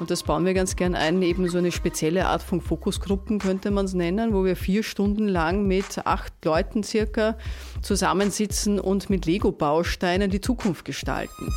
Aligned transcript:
Und 0.00 0.10
das 0.10 0.22
bauen 0.22 0.44
wir 0.44 0.52
ganz 0.54 0.76
gern 0.76 0.94
ein, 0.94 1.22
eben 1.22 1.48
so 1.48 1.56
eine 1.56 1.72
spezielle 1.72 2.26
Art 2.26 2.42
von 2.42 2.60
Fokusgruppen 2.60 3.38
könnte 3.38 3.70
man 3.70 3.86
es 3.86 3.94
nennen, 3.94 4.34
wo 4.34 4.44
wir 4.44 4.56
vier 4.56 4.82
Stunden 4.82 5.28
lang 5.28 5.66
mit 5.66 6.04
acht 6.04 6.32
Leuten 6.44 6.82
circa 6.82 7.38
zusammensitzen 7.80 8.80
und 8.80 9.08
mit 9.08 9.24
Lego-Bausteinen 9.24 10.30
die 10.30 10.40
Zukunft 10.40 10.84
gestalten. 10.84 11.52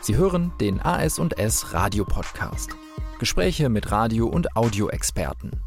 Sie 0.00 0.16
hören 0.16 0.52
den 0.60 0.80
AS&S 0.80 1.74
Radio 1.74 2.04
Podcast. 2.04 2.70
Gespräche 3.18 3.68
mit 3.68 3.92
Radio- 3.92 4.26
und 4.26 4.56
Audioexperten. 4.56 5.60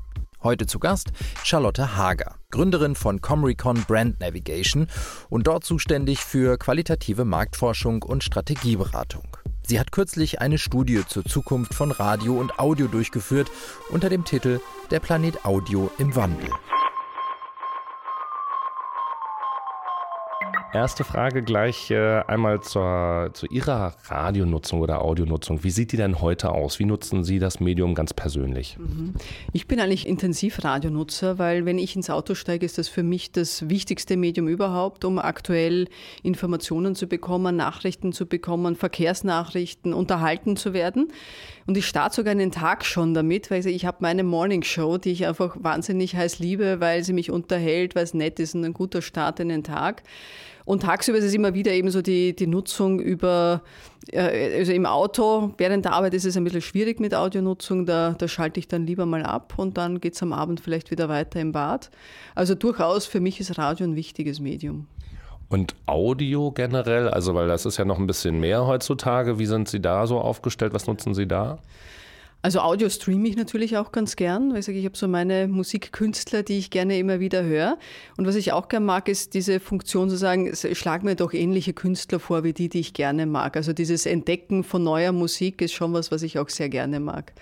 Heute 0.48 0.66
zu 0.66 0.80
Gast 0.80 1.12
Charlotte 1.44 1.98
Hager, 1.98 2.36
Gründerin 2.52 2.96
von 2.96 3.20
Comricon 3.20 3.84
Brand 3.86 4.22
Navigation 4.22 4.88
und 5.28 5.46
dort 5.46 5.66
zuständig 5.66 6.20
für 6.20 6.58
qualitative 6.58 7.26
Marktforschung 7.26 8.02
und 8.02 8.24
Strategieberatung. 8.24 9.28
Sie 9.64 9.78
hat 9.78 9.92
kürzlich 9.92 10.40
eine 10.40 10.58
Studie 10.58 11.02
zur 11.06 11.26
Zukunft 11.26 11.74
von 11.74 11.92
Radio 11.92 12.40
und 12.40 12.60
Audio 12.60 12.88
durchgeführt 12.88 13.52
unter 13.90 14.08
dem 14.08 14.24
Titel 14.24 14.62
Der 14.90 15.02
Planet 15.02 15.44
Audio 15.44 15.92
im 15.98 16.16
Wandel. 16.16 16.50
Erste 20.74 21.06
Frage 21.06 21.44
gleich 21.44 21.90
äh, 21.92 22.22
einmal 22.28 22.62
zur, 22.62 23.30
zu 23.34 23.46
Ihrer 23.48 23.96
Radionutzung 24.08 24.82
oder 24.82 25.02
Audionutzung. 25.02 25.64
Wie 25.64 25.70
sieht 25.70 25.94
die 25.94 25.98
denn 25.98 26.20
heute 26.20 26.52
aus? 26.52 26.78
Wie 26.80 26.86
nutzen 26.86 27.24
Sie 27.24 27.40
das 27.40 27.62
Medium 27.62 27.96
ganz 27.96 28.14
persönlich? 28.14 28.78
Mhm. 28.78 29.14
Ich 29.54 29.68
bin 29.68 29.80
eigentlich 29.80 30.06
intensiv 30.06 30.64
Radionutzer, 30.64 31.40
weil 31.40 31.66
wenn 31.66 31.80
ich 31.80 31.96
ins 31.96 32.10
Auto 32.10 32.36
steige, 32.36 32.66
ist 32.66 32.78
das 32.78 32.90
für 32.90 33.04
mich 33.04 33.32
das 33.32 33.70
wichtigste 33.70 34.18
Medium 34.18 34.50
überhaupt, 34.50 35.06
um 35.06 35.20
aktuell 35.20 35.88
Informationen 36.22 36.96
zu 36.96 37.08
bekommen, 37.08 37.56
Nachrichten 37.56 38.12
zu 38.12 38.26
bekommen, 38.26 38.76
Verkehrsnachrichten, 38.76 39.94
unterhalten 39.94 40.58
zu 40.58 40.74
werden. 40.74 41.14
Und 41.66 41.78
ich 41.78 41.86
starte 41.86 42.18
sogar 42.18 42.32
einen 42.32 42.52
Tag 42.52 42.84
schon 42.84 43.14
damit, 43.14 43.50
weil 43.52 43.66
ich 43.68 43.86
habe 43.86 43.98
meine 44.02 44.24
Morning 44.24 44.64
Show, 44.64 44.98
die 44.98 45.12
ich 45.12 45.28
einfach 45.28 45.56
wahnsinnig 45.60 46.16
heiß 46.16 46.40
liebe, 46.40 46.82
weil 46.82 47.06
sie 47.06 47.14
mich 47.14 47.32
unterhält, 47.32 47.96
weil 47.96 48.04
es 48.04 48.14
nett 48.14 48.40
ist 48.40 48.54
und 48.54 48.66
ein 48.66 48.74
guter 48.74 49.02
Start 49.02 49.40
in 49.40 49.48
den 49.48 49.64
Tag. 49.64 50.04
Und 50.68 50.82
tagsüber 50.82 51.18
ist 51.18 51.24
es 51.24 51.34
immer 51.34 51.54
wieder 51.54 51.72
eben 51.72 51.90
so 51.90 52.02
die, 52.02 52.36
die 52.36 52.46
Nutzung 52.46 53.00
über, 53.00 53.62
äh, 54.12 54.58
also 54.58 54.74
im 54.74 54.86
Auto, 54.86 55.54
während 55.58 55.86
der 55.86 55.94
Arbeit 55.94 56.14
ist 56.14 56.26
es 56.26 56.36
ein 56.36 56.44
bisschen 56.44 56.62
schwierig 56.62 57.00
mit 57.00 57.16
Audionutzung, 57.16 57.86
da, 57.86 58.16
da 58.18 58.28
schalte 58.28 58.60
ich 58.60 58.68
dann 58.68 58.86
lieber 58.86 59.06
mal 59.06 59.24
ab 59.24 59.54
und 59.56 59.78
dann 59.78 60.02
geht 60.02 60.16
es 60.16 60.24
am 60.24 60.34
Abend 60.34 60.60
vielleicht 60.60 60.92
wieder 60.92 61.08
weiter 61.08 61.40
im 61.40 61.54
Bad. 61.54 61.90
Also 62.36 62.54
durchaus 62.54 63.06
für 63.06 63.22
mich 63.22 63.40
ist 63.40 63.58
Radio 63.58 63.86
ein 63.88 63.96
wichtiges 63.96 64.42
Medium. 64.42 64.88
Und 65.48 65.74
Audio 65.86 66.52
generell, 66.52 67.08
also 67.08 67.34
weil 67.34 67.48
das 67.48 67.66
ist 67.66 67.78
ja 67.78 67.86
noch 67.86 67.98
ein 67.98 68.06
bisschen 68.06 68.42
mehr 68.42 68.68
heutzutage, 68.68 69.40
wie 69.40 69.46
sind 69.46 69.70
Sie 69.70 69.80
da 69.80 70.06
so 70.06 70.20
aufgestellt, 70.20 70.74
was 70.74 70.86
nutzen 70.86 71.14
Sie 71.14 71.30
da? 71.30 71.60
Also 72.48 72.62
Audio 72.62 72.88
streame 72.88 73.28
ich 73.28 73.36
natürlich 73.36 73.76
auch 73.76 73.92
ganz 73.92 74.16
gern, 74.16 74.54
weil 74.54 74.60
ich 74.60 74.66
sage, 74.66 74.78
ich 74.78 74.86
habe 74.86 74.96
so 74.96 75.10
meine 75.10 75.50
Musikkünstler, 75.50 76.44
die 76.44 76.58
ich 76.58 76.70
gerne 76.70 76.98
immer 76.98 77.20
wieder 77.20 77.44
höre. 77.44 77.78
Und 78.16 78.26
was 78.26 78.36
ich 78.36 78.54
auch 78.54 78.70
gern 78.70 78.86
mag, 78.86 79.10
ist 79.10 79.34
diese 79.34 79.60
Funktion 79.60 80.10
zu 80.10 80.16
sagen, 80.16 80.56
schlag 80.56 81.04
mir 81.04 81.18
doch 81.18 81.34
ähnliche 81.34 81.74
Künstler 81.74 82.22
vor 82.22 82.46
wie 82.46 82.54
die, 82.54 82.70
die 82.70 82.80
ich 82.80 82.94
gerne 82.94 83.26
mag. 83.26 83.58
Also 83.58 83.74
dieses 83.74 84.06
Entdecken 84.06 84.64
von 84.64 84.82
neuer 84.82 85.12
Musik 85.12 85.62
ist 85.62 85.74
schon 85.74 85.92
was, 85.92 86.10
was 86.10 86.22
ich 86.22 86.40
auch 86.40 86.48
sehr 86.48 86.70
gerne 86.70 87.02
mag. 87.02 87.34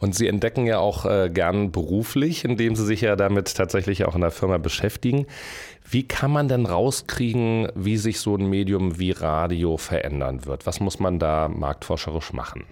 Und 0.00 0.16
Sie 0.16 0.26
entdecken 0.26 0.66
ja 0.66 0.80
auch 0.80 1.06
äh, 1.06 1.30
gern 1.32 1.70
beruflich, 1.70 2.44
indem 2.44 2.74
Sie 2.74 2.84
sich 2.84 3.02
ja 3.02 3.14
damit 3.14 3.54
tatsächlich 3.54 4.06
auch 4.06 4.16
in 4.16 4.22
der 4.22 4.32
Firma 4.32 4.58
beschäftigen. 4.58 5.26
Wie 5.88 6.02
kann 6.02 6.32
man 6.32 6.48
denn 6.48 6.66
rauskriegen, 6.66 7.68
wie 7.76 7.96
sich 7.96 8.18
so 8.18 8.34
ein 8.34 8.46
Medium 8.46 8.98
wie 8.98 9.12
Radio 9.12 9.76
verändern 9.76 10.46
wird? 10.46 10.66
Was 10.66 10.80
muss 10.80 10.98
man 10.98 11.20
da 11.20 11.48
marktforscherisch 11.48 12.32
machen? 12.32 12.64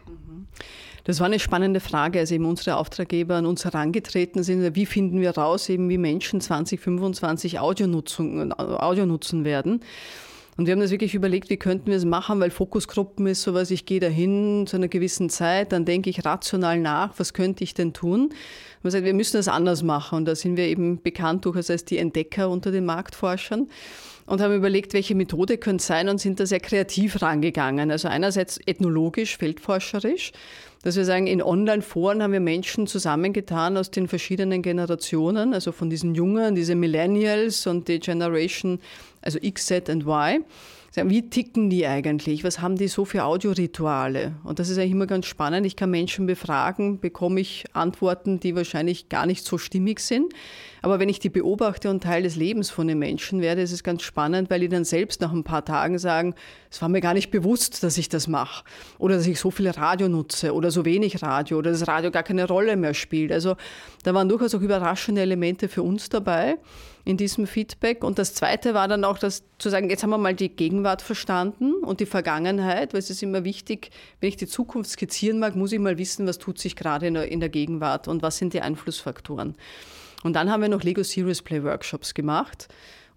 Das 1.04 1.20
war 1.20 1.26
eine 1.26 1.38
spannende 1.38 1.80
Frage, 1.80 2.18
als 2.18 2.30
eben 2.30 2.44
unsere 2.44 2.76
Auftraggeber 2.76 3.36
an 3.36 3.46
uns 3.46 3.64
herangetreten 3.64 4.42
sind. 4.42 4.74
Wie 4.74 4.86
finden 4.86 5.20
wir 5.20 5.30
raus, 5.30 5.68
eben 5.68 5.88
wie 5.88 5.98
Menschen 5.98 6.40
2025 6.40 7.58
Audio 7.60 7.86
nutzen, 7.86 8.52
Audio 8.58 9.06
nutzen 9.06 9.44
werden? 9.44 9.80
Und 10.56 10.66
wir 10.66 10.72
haben 10.72 10.80
das 10.80 10.90
wirklich 10.90 11.14
überlegt, 11.14 11.48
wie 11.48 11.56
könnten 11.56 11.86
wir 11.86 11.96
es 11.96 12.04
machen, 12.04 12.38
weil 12.38 12.50
Fokusgruppen 12.50 13.26
ist 13.26 13.40
sowas, 13.40 13.70
ich 13.70 13.86
gehe 13.86 13.98
dahin 13.98 14.66
zu 14.66 14.76
einer 14.76 14.88
gewissen 14.88 15.30
Zeit, 15.30 15.72
dann 15.72 15.86
denke 15.86 16.10
ich 16.10 16.24
rational 16.26 16.78
nach, 16.78 17.18
was 17.18 17.32
könnte 17.32 17.64
ich 17.64 17.72
denn 17.72 17.94
tun? 17.94 18.34
Und 18.82 18.92
wir, 18.92 19.02
wir 19.02 19.14
müssen 19.14 19.38
das 19.38 19.48
anders 19.48 19.82
machen. 19.82 20.18
Und 20.18 20.24
da 20.26 20.34
sind 20.34 20.58
wir 20.58 20.64
eben 20.64 21.00
bekannt 21.00 21.46
durchaus 21.46 21.70
als 21.70 21.86
die 21.86 21.96
Entdecker 21.96 22.50
unter 22.50 22.72
den 22.72 22.84
Marktforschern 22.84 23.68
und 24.26 24.40
haben 24.42 24.54
überlegt, 24.54 24.92
welche 24.92 25.14
Methode 25.14 25.56
könnte 25.56 25.80
es 25.80 25.86
sein 25.86 26.10
und 26.10 26.20
sind 26.20 26.38
da 26.40 26.44
sehr 26.44 26.60
kreativ 26.60 27.22
rangegangen. 27.22 27.90
Also 27.90 28.08
einerseits 28.08 28.60
ethnologisch, 28.66 29.38
feldforscherisch 29.38 30.32
dass 30.82 30.96
wir 30.96 31.04
sagen, 31.04 31.26
in 31.26 31.42
Online-Foren 31.42 32.22
haben 32.22 32.32
wir 32.32 32.40
Menschen 32.40 32.86
zusammengetan 32.86 33.76
aus 33.76 33.90
den 33.90 34.08
verschiedenen 34.08 34.62
Generationen, 34.62 35.52
also 35.52 35.72
von 35.72 35.90
diesen 35.90 36.14
Jungen, 36.14 36.54
diese 36.54 36.74
Millennials 36.74 37.66
und 37.66 37.88
die 37.88 38.00
Generation, 38.00 38.80
also 39.20 39.38
X, 39.42 39.66
Z 39.66 39.90
und 39.90 40.06
Y. 40.06 40.44
Wie 40.92 41.30
ticken 41.30 41.70
die 41.70 41.86
eigentlich? 41.86 42.42
Was 42.42 42.60
haben 42.60 42.74
die 42.74 42.88
so 42.88 43.04
für 43.04 43.22
Audiorituale? 43.22 44.34
Und 44.42 44.58
das 44.58 44.68
ist 44.68 44.76
eigentlich 44.76 44.90
immer 44.90 45.06
ganz 45.06 45.26
spannend. 45.26 45.64
Ich 45.64 45.76
kann 45.76 45.88
Menschen 45.88 46.26
befragen, 46.26 46.98
bekomme 46.98 47.40
ich 47.40 47.64
Antworten, 47.74 48.40
die 48.40 48.56
wahrscheinlich 48.56 49.08
gar 49.08 49.24
nicht 49.24 49.44
so 49.44 49.56
stimmig 49.56 50.00
sind. 50.00 50.32
Aber 50.82 50.98
wenn 50.98 51.08
ich 51.08 51.20
die 51.20 51.28
beobachte 51.28 51.90
und 51.90 52.02
Teil 52.02 52.24
des 52.24 52.34
Lebens 52.34 52.70
von 52.70 52.88
den 52.88 52.98
Menschen 52.98 53.40
werde, 53.40 53.62
ist 53.62 53.70
es 53.70 53.84
ganz 53.84 54.02
spannend, 54.02 54.50
weil 54.50 54.60
die 54.60 54.68
dann 54.68 54.84
selbst 54.84 55.20
nach 55.20 55.32
ein 55.32 55.44
paar 55.44 55.64
Tagen 55.64 55.98
sagen, 56.00 56.34
es 56.72 56.82
war 56.82 56.88
mir 56.88 57.00
gar 57.00 57.14
nicht 57.14 57.30
bewusst, 57.30 57.84
dass 57.84 57.96
ich 57.96 58.08
das 58.08 58.26
mache. 58.26 58.64
Oder 58.98 59.16
dass 59.16 59.28
ich 59.28 59.38
so 59.38 59.52
viel 59.52 59.68
Radio 59.70 60.08
nutze 60.08 60.52
oder 60.52 60.72
so 60.72 60.84
wenig 60.84 61.22
Radio 61.22 61.58
oder 61.58 61.70
das 61.70 61.86
Radio 61.86 62.10
gar 62.10 62.24
keine 62.24 62.48
Rolle 62.48 62.76
mehr 62.76 62.94
spielt. 62.94 63.30
Also 63.30 63.54
da 64.02 64.12
waren 64.12 64.28
durchaus 64.28 64.56
auch 64.56 64.60
überraschende 64.60 65.20
Elemente 65.20 65.68
für 65.68 65.84
uns 65.84 66.08
dabei 66.08 66.58
in 67.04 67.16
diesem 67.16 67.46
Feedback. 67.46 68.04
Und 68.04 68.18
das 68.18 68.34
Zweite 68.34 68.74
war 68.74 68.88
dann 68.88 69.04
auch, 69.04 69.18
das 69.18 69.44
zu 69.58 69.70
sagen, 69.70 69.90
jetzt 69.90 70.02
haben 70.02 70.10
wir 70.10 70.18
mal 70.18 70.34
die 70.34 70.48
Gegenwart 70.48 71.02
verstanden 71.02 71.74
und 71.74 72.00
die 72.00 72.06
Vergangenheit, 72.06 72.92
weil 72.92 73.00
es 73.00 73.10
ist 73.10 73.22
immer 73.22 73.44
wichtig, 73.44 73.90
wenn 74.20 74.28
ich 74.28 74.36
die 74.36 74.46
Zukunft 74.46 74.90
skizzieren 74.90 75.38
mag, 75.38 75.56
muss 75.56 75.72
ich 75.72 75.78
mal 75.78 75.98
wissen, 75.98 76.26
was 76.26 76.38
tut 76.38 76.58
sich 76.58 76.76
gerade 76.76 77.06
in 77.06 77.14
der, 77.14 77.30
in 77.30 77.40
der 77.40 77.48
Gegenwart 77.48 78.08
und 78.08 78.22
was 78.22 78.38
sind 78.38 78.52
die 78.52 78.60
Einflussfaktoren. 78.60 79.56
Und 80.22 80.34
dann 80.34 80.50
haben 80.50 80.60
wir 80.60 80.68
noch 80.68 80.82
Lego 80.82 81.02
Serious 81.02 81.42
Play 81.42 81.62
Workshops 81.64 82.14
gemacht. 82.14 82.68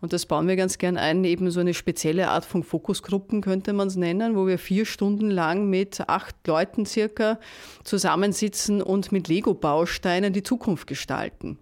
Und 0.03 0.11
das 0.11 0.25
bauen 0.25 0.49
wir 0.49 0.57
ganz 0.57 0.77
gern 0.79 0.97
ein, 0.97 1.23
eben 1.23 1.49
so 1.49 1.61
eine 1.61 1.73
spezielle 1.73 2.27
Art 2.27 2.43
von 2.43 2.61
Fokusgruppen 2.63 3.39
könnte 3.39 3.71
man 3.71 3.87
es 3.87 3.95
nennen, 3.95 4.35
wo 4.35 4.45
wir 4.47 4.59
vier 4.59 4.85
Stunden 4.85 5.31
lang 5.31 5.69
mit 5.69 6.01
acht 6.09 6.35
Leuten 6.45 6.85
circa 6.85 7.39
zusammensitzen 7.85 8.81
und 8.81 9.13
mit 9.13 9.29
Lego-Bausteinen 9.29 10.33
die 10.33 10.43
Zukunft 10.43 10.87
gestalten. 10.87 11.57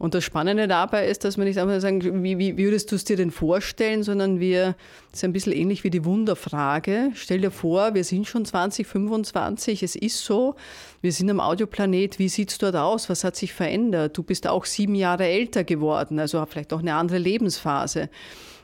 Und 0.00 0.14
das 0.14 0.24
Spannende 0.24 0.66
dabei 0.66 1.08
ist, 1.08 1.24
dass 1.24 1.36
man 1.36 1.46
nicht 1.46 1.58
einfach 1.58 1.78
sagen, 1.78 2.24
wie, 2.24 2.38
wie 2.38 2.56
würdest 2.56 2.90
du 2.90 2.96
es 2.96 3.04
dir 3.04 3.18
denn 3.18 3.30
vorstellen, 3.30 4.02
sondern 4.02 4.40
wir, 4.40 4.74
das 5.10 5.18
ist 5.18 5.24
ein 5.24 5.34
bisschen 5.34 5.52
ähnlich 5.52 5.84
wie 5.84 5.90
die 5.90 6.06
Wunderfrage. 6.06 7.10
Stell 7.12 7.42
dir 7.42 7.50
vor, 7.50 7.92
wir 7.92 8.02
sind 8.02 8.26
schon 8.26 8.46
2025, 8.46 9.82
es 9.82 9.96
ist 9.96 10.24
so, 10.24 10.56
wir 11.02 11.12
sind 11.12 11.28
am 11.28 11.38
Audioplanet, 11.38 12.18
wie 12.18 12.30
sieht 12.30 12.50
es 12.50 12.56
dort 12.56 12.76
aus, 12.76 13.10
was 13.10 13.24
hat 13.24 13.36
sich 13.36 13.52
verändert? 13.52 14.16
Du 14.16 14.22
bist 14.22 14.46
auch 14.46 14.64
sieben 14.64 14.94
Jahre 14.94 15.26
älter 15.26 15.64
geworden, 15.64 16.18
also 16.18 16.42
vielleicht 16.46 16.72
auch 16.72 16.80
eine 16.80 16.94
andere 16.94 17.18
Lebensphase. 17.18 18.08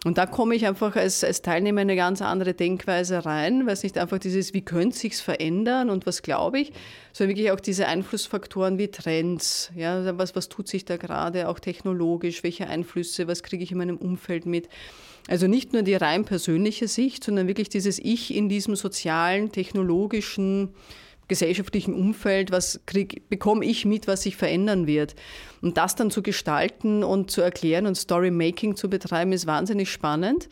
Und 0.06 0.18
da 0.18 0.26
komme 0.26 0.54
ich 0.54 0.64
einfach 0.68 0.94
als, 0.94 1.24
als 1.24 1.42
Teilnehmer 1.42 1.82
in 1.82 1.90
eine 1.90 1.96
ganz 1.96 2.22
andere 2.22 2.54
Denkweise 2.54 3.26
rein, 3.26 3.66
weil 3.66 3.72
es 3.72 3.82
nicht 3.82 3.98
einfach 3.98 4.20
dieses, 4.20 4.54
wie 4.54 4.60
könnte 4.60 4.96
sich 4.96 5.16
verändern 5.16 5.90
und 5.90 6.06
was 6.06 6.22
glaube 6.22 6.60
ich, 6.60 6.72
sondern 7.12 7.36
wirklich 7.36 7.50
auch 7.50 7.58
diese 7.58 7.88
Einflussfaktoren 7.88 8.78
wie 8.78 8.86
Trends, 8.86 9.72
ja, 9.74 10.16
was, 10.16 10.36
was 10.36 10.48
tut 10.48 10.68
sich 10.68 10.84
da 10.84 10.96
gerade, 10.96 11.48
auch 11.48 11.58
technologisch, 11.58 12.44
welche 12.44 12.68
Einflüsse, 12.68 13.26
was 13.26 13.42
kriege 13.42 13.64
ich 13.64 13.72
in 13.72 13.78
meinem 13.78 13.96
Umfeld 13.96 14.46
mit. 14.46 14.68
Also 15.26 15.48
nicht 15.48 15.72
nur 15.72 15.82
die 15.82 15.96
rein 15.96 16.24
persönliche 16.24 16.86
Sicht, 16.86 17.24
sondern 17.24 17.48
wirklich 17.48 17.68
dieses 17.68 17.98
Ich 17.98 18.32
in 18.32 18.48
diesem 18.48 18.76
sozialen, 18.76 19.50
technologischen, 19.50 20.68
gesellschaftlichen 21.28 21.94
Umfeld, 21.94 22.50
was 22.50 22.80
krieg, 22.86 23.28
bekomme 23.28 23.64
ich 23.64 23.84
mit, 23.84 24.06
was 24.06 24.22
sich 24.22 24.36
verändern 24.36 24.86
wird. 24.86 25.14
Und 25.62 25.76
das 25.76 25.94
dann 25.94 26.10
zu 26.10 26.22
gestalten 26.22 27.02
und 27.02 27.30
zu 27.30 27.40
erklären 27.40 27.86
und 27.86 27.96
Storymaking 27.96 28.76
zu 28.76 28.88
betreiben, 28.88 29.32
ist 29.32 29.46
wahnsinnig 29.46 29.90
spannend, 29.90 30.48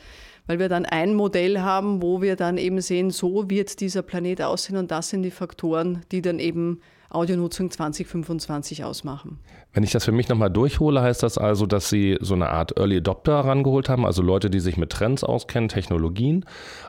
weil 0.46 0.58
wir 0.58 0.68
dann 0.68 0.84
ein 0.84 1.14
Modell 1.14 1.60
haben, 1.60 2.02
wo 2.02 2.20
wir 2.20 2.36
dann 2.36 2.58
eben 2.58 2.80
sehen, 2.80 3.10
so 3.10 3.48
wird 3.48 3.80
dieser 3.80 4.02
Planet 4.02 4.42
aussehen 4.42 4.76
und 4.76 4.90
das 4.90 5.10
sind 5.10 5.22
die 5.22 5.30
Faktoren, 5.30 6.02
die 6.10 6.22
dann 6.22 6.38
eben 6.38 6.80
Audionutzung 7.14 7.70
2025 7.70 8.84
ausmachen. 8.84 9.38
Wenn 9.72 9.84
ich 9.84 9.92
das 9.92 10.04
für 10.04 10.12
mich 10.12 10.28
nochmal 10.28 10.50
durchhole, 10.50 11.00
heißt 11.00 11.22
das 11.22 11.38
also, 11.38 11.66
dass 11.66 11.88
Sie 11.88 12.18
so 12.20 12.34
eine 12.34 12.50
Art 12.50 12.76
Early 12.76 12.98
Adopter 12.98 13.44
herangeholt 13.44 13.88
haben, 13.88 14.04
also 14.04 14.20
Leute, 14.20 14.50
die 14.50 14.60
sich 14.60 14.76
mit 14.76 14.90
Trends 14.90 15.22
auskennen, 15.22 15.68
Technologien. 15.68 16.44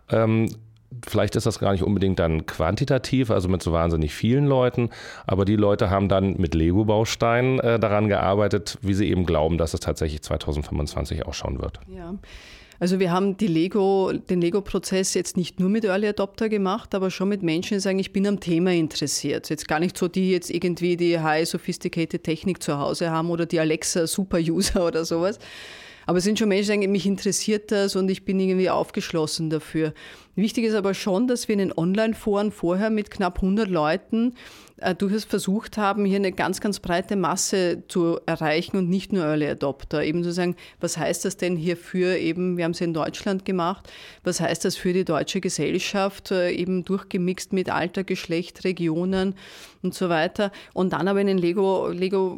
Ähm, 0.09 0.49
vielleicht 1.05 1.35
ist 1.35 1.45
das 1.45 1.59
gar 1.59 1.71
nicht 1.71 1.83
unbedingt 1.83 2.19
dann 2.19 2.45
quantitativ, 2.45 3.31
also 3.31 3.49
mit 3.49 3.61
so 3.61 3.71
wahnsinnig 3.71 4.13
vielen 4.13 4.45
Leuten, 4.45 4.89
aber 5.27 5.45
die 5.45 5.55
Leute 5.55 5.89
haben 5.89 6.09
dann 6.09 6.35
mit 6.37 6.55
Lego-Bausteinen 6.55 7.59
äh, 7.59 7.79
daran 7.79 8.07
gearbeitet, 8.07 8.77
wie 8.81 8.93
sie 8.93 9.09
eben 9.09 9.25
glauben, 9.25 9.57
dass 9.57 9.73
es 9.73 9.79
tatsächlich 9.79 10.21
2025 10.21 11.25
ausschauen 11.25 11.61
wird. 11.61 11.79
Ja. 11.87 12.15
Also 12.79 12.99
wir 12.99 13.11
haben 13.11 13.37
Lego, 13.39 14.11
den 14.11 14.41
Lego-Prozess 14.41 15.13
jetzt 15.13 15.37
nicht 15.37 15.59
nur 15.59 15.69
mit 15.69 15.85
Early 15.85 16.09
Adopter 16.09 16.49
gemacht, 16.49 16.93
aber 16.93 17.09
schon 17.09 17.29
mit 17.29 17.41
Menschen, 17.41 17.75
die 17.75 17.79
sagen, 17.79 17.99
ich 17.99 18.11
bin 18.11 18.27
am 18.27 18.41
Thema 18.41 18.73
interessiert. 18.73 19.49
Jetzt 19.49 19.67
gar 19.67 19.79
nicht 19.79 19.97
so, 19.97 20.07
die 20.09 20.31
jetzt 20.31 20.49
irgendwie 20.49 20.97
die 20.97 21.19
High 21.19 21.47
Sophisticated 21.47 22.23
Technik 22.23 22.61
zu 22.61 22.77
Hause 22.77 23.11
haben 23.11 23.29
oder 23.29 23.45
die 23.45 23.59
Alexa 23.59 24.07
Super-User 24.07 24.85
oder 24.87 25.05
sowas. 25.05 25.39
Aber 26.05 26.19
es 26.19 26.23
sind 26.23 26.37
schon 26.39 26.49
Menschen, 26.49 26.63
die 26.63 26.81
sagen, 26.81 26.91
mich 26.91 27.05
interessiert 27.05 27.71
das 27.71 27.95
und 27.95 28.09
ich 28.09 28.25
bin 28.25 28.39
irgendwie 28.39 28.69
aufgeschlossen 28.69 29.49
dafür. 29.49 29.93
Wichtig 30.35 30.65
ist 30.65 30.75
aber 30.75 30.93
schon, 30.93 31.27
dass 31.27 31.47
wir 31.47 31.53
in 31.53 31.59
den 31.59 31.77
Online-Foren 31.77 32.51
vorher 32.51 32.89
mit 32.89 33.09
knapp 33.09 33.37
100 33.37 33.69
Leuten 33.69 34.35
äh, 34.77 34.93
durchaus 34.93 35.23
versucht 35.23 35.77
haben, 35.77 36.03
hier 36.03 36.17
eine 36.17 36.33
ganz, 36.33 36.59
ganz 36.59 36.79
breite 36.79 37.15
Masse 37.15 37.83
zu 37.87 38.19
erreichen 38.25 38.75
und 38.75 38.89
nicht 38.89 39.13
nur 39.13 39.23
Early 39.23 39.47
Adopter. 39.47 40.03
Eben 40.03 40.23
zu 40.23 40.33
sagen, 40.33 40.55
was 40.81 40.97
heißt 40.97 41.23
das 41.23 41.37
denn 41.37 41.55
hier 41.55 41.77
für 41.77 42.17
eben, 42.17 42.57
wir 42.57 42.65
haben 42.65 42.71
es 42.71 42.81
in 42.81 42.93
Deutschland 42.93 43.45
gemacht, 43.45 43.89
was 44.23 44.41
heißt 44.41 44.65
das 44.65 44.75
für 44.75 44.91
die 44.91 45.05
deutsche 45.05 45.39
Gesellschaft, 45.39 46.31
äh, 46.31 46.51
eben 46.51 46.83
durchgemixt 46.83 47.53
mit 47.53 47.69
Alter, 47.69 48.03
Geschlecht, 48.03 48.65
Regionen 48.65 49.35
und 49.81 49.93
so 49.93 50.09
weiter. 50.09 50.51
Und 50.73 50.91
dann 50.91 51.07
aber 51.07 51.21
in 51.21 51.27
den 51.27 51.37
Lego, 51.37 51.87
Lego, 51.87 52.37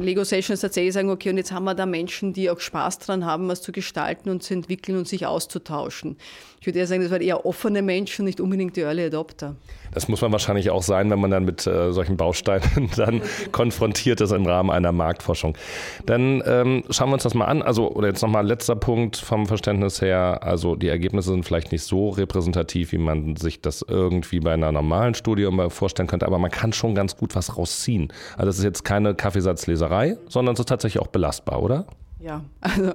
Lego 0.00 0.24
Sessions 0.24 0.60
tatsächlich 0.60 0.94
sagen, 0.94 1.10
okay, 1.10 1.28
und 1.28 1.36
jetzt 1.36 1.52
haben 1.52 1.64
wir 1.64 1.74
da 1.74 1.84
Menschen, 1.84 2.32
die 2.32 2.48
auch 2.48 2.60
Spaß 2.60 3.00
dran 3.00 3.26
haben, 3.26 3.46
was 3.48 3.60
zu 3.60 3.72
gestalten 3.72 4.30
und 4.30 4.42
zu 4.42 4.54
entwickeln 4.54 4.96
und 4.96 5.06
sich 5.06 5.26
auszutauschen. 5.26 6.16
Ich 6.60 6.66
würde 6.66 6.78
eher 6.78 6.86
sagen, 6.86 7.02
das 7.02 7.10
waren 7.10 7.20
eher 7.20 7.44
offene 7.44 7.82
Menschen, 7.82 8.24
nicht 8.24 8.40
unbedingt 8.40 8.76
die 8.76 8.80
Early 8.80 9.04
Adopter. 9.04 9.56
Das 9.98 10.06
muss 10.06 10.20
man 10.20 10.30
wahrscheinlich 10.30 10.70
auch 10.70 10.84
sein, 10.84 11.10
wenn 11.10 11.18
man 11.18 11.32
dann 11.32 11.44
mit 11.44 11.66
äh, 11.66 11.92
solchen 11.92 12.16
Bausteinen 12.16 12.88
dann 12.96 13.20
konfrontiert 13.50 14.20
ist 14.20 14.30
im 14.30 14.46
Rahmen 14.46 14.70
einer 14.70 14.92
Marktforschung. 14.92 15.58
Dann 16.06 16.40
ähm, 16.46 16.84
schauen 16.88 17.08
wir 17.08 17.14
uns 17.14 17.24
das 17.24 17.34
mal 17.34 17.46
an. 17.46 17.62
Also, 17.62 17.90
oder 17.90 18.06
jetzt 18.06 18.22
nochmal 18.22 18.46
letzter 18.46 18.76
Punkt 18.76 19.16
vom 19.16 19.46
Verständnis 19.46 20.00
her. 20.00 20.38
Also, 20.44 20.76
die 20.76 20.86
Ergebnisse 20.86 21.30
sind 21.30 21.44
vielleicht 21.44 21.72
nicht 21.72 21.82
so 21.82 22.10
repräsentativ, 22.10 22.92
wie 22.92 22.98
man 22.98 23.34
sich 23.34 23.60
das 23.60 23.82
irgendwie 23.82 24.38
bei 24.38 24.52
einer 24.52 24.70
normalen 24.70 25.14
Studie 25.14 25.48
vorstellen 25.68 26.06
könnte, 26.06 26.26
aber 26.26 26.38
man 26.38 26.52
kann 26.52 26.72
schon 26.72 26.94
ganz 26.94 27.16
gut 27.16 27.34
was 27.34 27.56
rausziehen. 27.56 28.12
Also, 28.36 28.46
das 28.46 28.58
ist 28.58 28.64
jetzt 28.64 28.84
keine 28.84 29.16
Kaffeesatzleserei, 29.16 30.16
sondern 30.28 30.52
es 30.52 30.60
ist 30.60 30.68
tatsächlich 30.68 31.02
auch 31.02 31.08
belastbar, 31.08 31.60
oder? 31.60 31.86
Ja, 32.20 32.44
also 32.60 32.92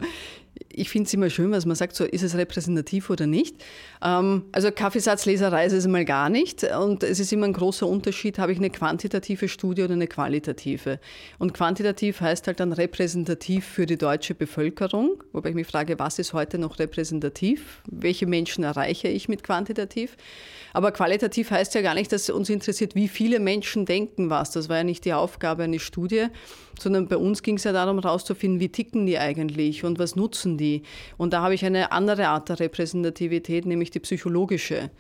ich 0.70 0.90
finde 0.90 1.08
es 1.08 1.14
immer 1.14 1.30
schön, 1.30 1.52
was 1.52 1.66
man 1.66 1.76
sagt, 1.76 1.96
so 1.96 2.04
ist 2.04 2.24
es 2.24 2.36
repräsentativ 2.36 3.10
oder 3.10 3.28
nicht. 3.28 3.56
Ähm, 4.04 4.46
also 4.52 4.72
Kaffeesatzleserei 4.72 5.66
ist 5.66 5.74
es 5.74 5.88
mal 5.88 6.06
gar 6.06 6.30
nicht. 6.30 6.64
Und 6.64 7.04
es 7.04 7.20
ist 7.20 7.32
immer 7.34 7.46
ein 7.46 7.54
großer 7.54 7.88
Unterschied, 7.88 8.40
habe 8.40 8.52
ich 8.52 8.58
eine 8.58 8.70
quantitative 8.70 9.48
Studie 9.48 9.84
oder 9.84 9.94
eine 9.94 10.08
qualitative. 10.08 11.00
Und 11.40 11.54
quantitativ 11.54 12.22
heißt 12.22 12.48
halt 12.48 12.60
dann 12.60 12.74
repräsentativ 12.74 13.66
für 13.66 13.86
die 13.86 13.98
deutsche 13.98 14.36
Bevölkerung, 14.36 15.24
wobei 15.32 15.50
ich 15.50 15.56
mich 15.56 15.68
frage, 15.68 16.00
was 16.00 16.20
ist 16.20 16.34
heute 16.34 16.58
noch 16.58 16.80
repräsentativ? 16.80 17.82
Welche 17.90 18.28
Menschen 18.28 18.64
erreiche 18.64 19.08
ich 19.08 19.30
mit 19.30 19.44
quantitativ? 19.44 20.18
Aber 20.74 20.92
qualitativ 20.92 21.52
heißt 21.52 21.76
ja 21.76 21.82
gar 21.82 21.94
nicht, 21.94 22.12
dass 22.12 22.30
uns 22.30 22.50
interessiert, 22.50 22.96
wie 22.96 23.08
viele 23.08 23.40
Menschen 23.40 23.86
denken 23.86 24.32
was. 24.32 24.52
Das 24.52 24.70
war 24.70 24.78
ja 24.78 24.84
nicht 24.84 25.06
die 25.06 25.14
Aufgabe 25.14 25.64
einer 25.64 25.80
Studie, 25.80 26.28
sondern 26.80 27.08
bei 27.08 27.18
uns 27.18 27.44
ging 27.44 27.58
es 27.58 27.64
ja 27.64 27.72
darum, 27.72 28.02
herauszufinden, 28.02 28.60
wie 28.60 28.70
ticken 28.70 29.06
die 29.06 29.20
eigentlich 29.20 29.84
und 29.84 30.00
was 30.00 30.16
nutzen 30.16 30.43
die. 30.46 30.84
Und 31.18 31.34
da 31.34 31.42
habe 31.42 31.54
ich 31.54 31.66
eine 31.66 31.92
andere 31.92 32.28
Art 32.28 32.50
der 32.50 32.60
Repräsentativität, 32.60 33.66
nämlich 33.66 33.92
die 33.92 34.00
psychologische. 34.00 34.92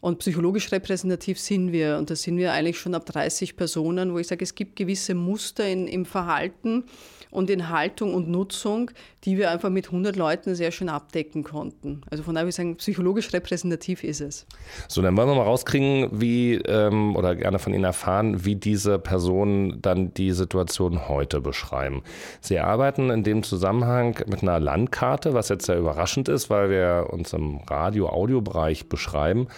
Und 0.00 0.18
psychologisch 0.18 0.72
repräsentativ 0.72 1.38
sind 1.38 1.70
wir. 1.70 1.96
Und 1.98 2.10
da 2.10 2.16
sind 2.16 2.36
wir 2.36 2.52
eigentlich 2.52 2.78
schon 2.78 2.94
ab 2.94 3.06
30 3.06 3.56
Personen, 3.56 4.12
wo 4.12 4.18
ich 4.18 4.26
sage, 4.26 4.42
es 4.42 4.54
gibt 4.54 4.74
gewisse 4.76 5.14
Muster 5.14 5.66
in, 5.68 5.86
im 5.86 6.04
Verhalten, 6.04 6.84
und 7.32 7.48
in 7.50 7.70
Haltung 7.70 8.14
und 8.14 8.28
Nutzung, 8.28 8.90
die 9.24 9.38
wir 9.38 9.50
einfach 9.50 9.70
mit 9.70 9.86
100 9.86 10.16
Leuten 10.16 10.54
sehr 10.54 10.70
schön 10.70 10.90
abdecken 10.90 11.42
konnten. 11.42 12.02
Also 12.10 12.22
von 12.22 12.34
daher 12.34 12.44
würde 12.44 12.50
ich 12.50 12.56
sagen, 12.56 12.76
psychologisch 12.76 13.32
repräsentativ 13.32 14.04
ist 14.04 14.20
es. 14.20 14.46
So, 14.86 15.00
dann 15.00 15.16
wollen 15.16 15.28
wir 15.28 15.34
mal 15.34 15.42
rauskriegen, 15.42 16.08
wie 16.12 16.56
ähm, 16.56 17.16
oder 17.16 17.34
gerne 17.34 17.58
von 17.58 17.72
Ihnen 17.72 17.84
erfahren, 17.84 18.44
wie 18.44 18.54
diese 18.54 18.98
Personen 18.98 19.80
dann 19.80 20.12
die 20.12 20.32
Situation 20.32 21.08
heute 21.08 21.40
beschreiben. 21.40 22.02
Sie 22.42 22.58
arbeiten 22.58 23.08
in 23.08 23.24
dem 23.24 23.42
Zusammenhang 23.42 24.18
mit 24.26 24.42
einer 24.42 24.60
Landkarte, 24.60 25.32
was 25.32 25.48
jetzt 25.48 25.64
sehr 25.64 25.78
überraschend 25.78 26.28
ist, 26.28 26.50
weil 26.50 26.68
wir 26.68 27.08
uns 27.10 27.32
im 27.32 27.60
Radio-Audio-Bereich 27.66 28.90
beschreiben. 28.90 29.48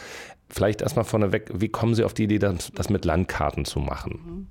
Vielleicht 0.49 0.81
erstmal 0.81 1.05
vorneweg, 1.05 1.50
wie 1.53 1.69
kommen 1.69 1.97
Sie 1.97 2.05
auf 2.05 2.15
die 2.15 2.25
Idee, 2.25 2.38
das, 2.38 2.70
das 2.73 2.88
mit 2.88 3.05
Landkarten 3.05 3.65
zu 3.65 3.81
machen? 3.81 4.20
Mhm 4.25 4.47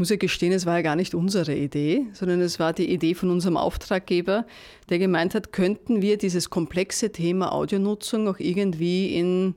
muss 0.00 0.10
ja 0.10 0.16
gestehen, 0.16 0.52
es 0.52 0.66
war 0.66 0.76
ja 0.76 0.82
gar 0.82 0.96
nicht 0.96 1.14
unsere 1.14 1.54
Idee, 1.54 2.06
sondern 2.14 2.40
es 2.40 2.58
war 2.58 2.72
die 2.72 2.90
Idee 2.90 3.14
von 3.14 3.30
unserem 3.30 3.56
Auftraggeber, 3.56 4.46
der 4.88 4.98
gemeint 4.98 5.34
hat, 5.34 5.52
könnten 5.52 6.00
wir 6.02 6.16
dieses 6.16 6.50
komplexe 6.50 7.12
Thema 7.12 7.52
Audionutzung 7.52 8.26
auch 8.26 8.38
irgendwie 8.38 9.14
in 9.14 9.54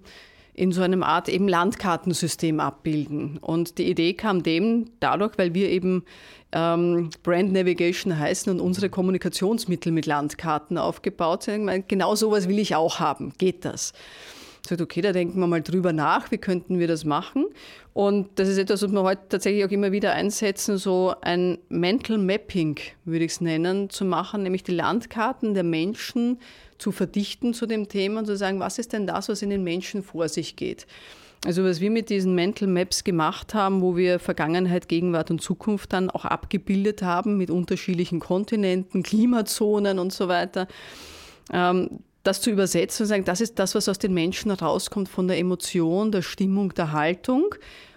in 0.55 0.71
so 0.71 0.83
einem 0.83 1.01
Art 1.01 1.29
eben 1.29 1.47
Landkartensystem 1.47 2.59
abbilden. 2.59 3.39
Und 3.39 3.79
die 3.79 3.89
Idee 3.89 4.13
kam 4.13 4.43
dem 4.43 4.85
dadurch, 4.99 5.33
weil 5.37 5.55
wir 5.55 5.69
eben 5.69 6.03
ähm, 6.51 7.09
Brand 7.23 7.51
Navigation 7.51 8.19
heißen 8.19 8.51
und 8.51 8.59
unsere 8.59 8.89
Kommunikationsmittel 8.89 9.91
mit 9.91 10.05
Landkarten 10.05 10.77
aufgebaut 10.77 11.41
sind. 11.41 11.87
Genau 11.87 12.13
sowas 12.13 12.47
will 12.47 12.59
ich 12.59 12.75
auch 12.75 12.99
haben. 12.99 13.33
Geht 13.39 13.65
das? 13.65 13.93
Sagt, 14.67 14.81
okay, 14.81 15.01
da 15.01 15.11
denken 15.11 15.39
wir 15.39 15.47
mal 15.47 15.61
drüber 15.61 15.91
nach, 15.91 16.31
wie 16.31 16.37
könnten 16.37 16.79
wir 16.79 16.87
das 16.87 17.03
machen. 17.03 17.45
Und 17.93 18.29
das 18.35 18.47
ist 18.47 18.57
etwas, 18.57 18.81
was 18.81 18.91
wir 18.91 19.03
heute 19.03 19.21
tatsächlich 19.29 19.65
auch 19.65 19.71
immer 19.71 19.91
wieder 19.91 20.13
einsetzen, 20.13 20.77
so 20.77 21.13
ein 21.21 21.57
Mental 21.69 22.17
Mapping, 22.17 22.77
würde 23.05 23.25
ich 23.25 23.33
es 23.33 23.41
nennen, 23.41 23.89
zu 23.89 24.05
machen, 24.05 24.43
nämlich 24.43 24.63
die 24.63 24.73
Landkarten 24.73 25.53
der 25.53 25.63
Menschen 25.63 26.39
zu 26.77 26.91
verdichten 26.91 27.53
zu 27.53 27.65
dem 27.65 27.87
Thema 27.87 28.19
und 28.19 28.25
zu 28.25 28.37
sagen, 28.37 28.59
was 28.59 28.79
ist 28.79 28.93
denn 28.93 29.05
das, 29.05 29.29
was 29.29 29.41
in 29.41 29.49
den 29.49 29.63
Menschen 29.63 30.01
vor 30.01 30.29
sich 30.29 30.55
geht. 30.55 30.87
Also 31.45 31.65
was 31.65 31.81
wir 31.81 31.91
mit 31.91 32.09
diesen 32.09 32.35
Mental 32.35 32.69
Maps 32.69 33.03
gemacht 33.03 33.53
haben, 33.53 33.81
wo 33.81 33.97
wir 33.97 34.19
Vergangenheit, 34.19 34.87
Gegenwart 34.87 35.29
und 35.29 35.41
Zukunft 35.41 35.91
dann 35.91 36.09
auch 36.09 36.23
abgebildet 36.23 37.01
haben 37.01 37.37
mit 37.37 37.51
unterschiedlichen 37.51 38.21
Kontinenten, 38.21 39.03
Klimazonen 39.03 39.99
und 39.99 40.13
so 40.13 40.29
weiter. 40.29 40.67
Das 42.23 42.39
zu 42.39 42.49
übersetzen 42.49 43.03
und 43.03 43.09
sagen, 43.09 43.25
das 43.25 43.41
ist 43.41 43.59
das, 43.59 43.75
was 43.75 43.89
aus 43.89 43.99
den 43.99 44.13
Menschen 44.13 44.49
rauskommt 44.49 45.09
von 45.09 45.27
der 45.27 45.37
Emotion, 45.37 46.11
der 46.11 46.21
Stimmung, 46.21 46.73
der 46.73 46.93
Haltung 46.93 47.53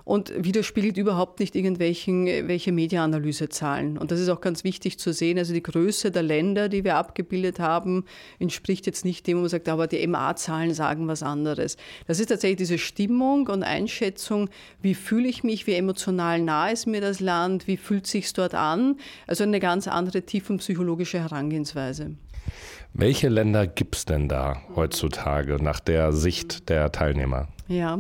und 0.07 0.33
widerspiegelt 0.37 0.97
überhaupt 0.99 1.41
nicht 1.41 1.57
irgendwelchen 1.57 2.27
welche 2.47 2.71
Mediaanalysezahlen. 2.71 3.99
Und 3.99 4.13
das 4.13 4.21
ist 4.21 4.29
auch 4.29 4.41
ganz 4.41 4.63
wichtig 4.63 5.01
zu 5.01 5.13
sehen. 5.13 5.37
Also 5.37 5.53
die 5.53 5.65
Größe 5.65 6.13
der 6.13 6.23
Länder, 6.23 6.69
die 6.69 6.85
wir 6.85 6.95
abgebildet 6.95 7.59
haben, 7.59 8.05
entspricht 8.39 8.87
jetzt 8.87 9.05
nicht 9.05 9.27
dem, 9.27 9.39
wo 9.39 9.41
man 9.41 9.51
sagt, 9.51 9.69
aber 9.69 9.89
die 9.89 10.07
MA-Zahlen 10.07 10.75
sagen 10.75 11.09
was 11.09 11.25
anderes. 11.25 11.77
Das 12.07 12.21
ist 12.21 12.29
tatsächlich 12.29 12.59
diese 12.59 12.79
Stimmung 12.79 13.49
und 13.49 13.65
Einschätzung, 13.65 14.49
wie 14.81 14.95
fühle 14.95 15.27
ich 15.27 15.43
mich, 15.43 15.67
wie 15.67 15.75
emotional 15.75 16.41
nah 16.41 16.69
ist 16.69 16.87
mir 16.87 17.01
das 17.01 17.19
Land, 17.19 17.67
wie 17.67 17.77
fühlt 17.77 18.07
sich 18.07 18.33
dort 18.33 18.55
an. 18.55 18.99
Also 19.27 19.43
eine 19.43 19.59
ganz 19.59 19.89
andere 19.89 20.23
tiefenpsychologische 20.23 21.19
Herangehensweise. 21.19 22.15
Welche 22.99 23.29
Länder 23.29 23.67
gibt 23.67 23.97
es 23.97 24.05
denn 24.07 24.27
da 24.27 24.63
heutzutage 24.75 25.63
nach 25.63 25.81
der 25.81 26.13
Sicht 26.13 26.71
der 26.71 26.93
Teilnehmer? 26.93 27.49
Ja, 27.69 27.99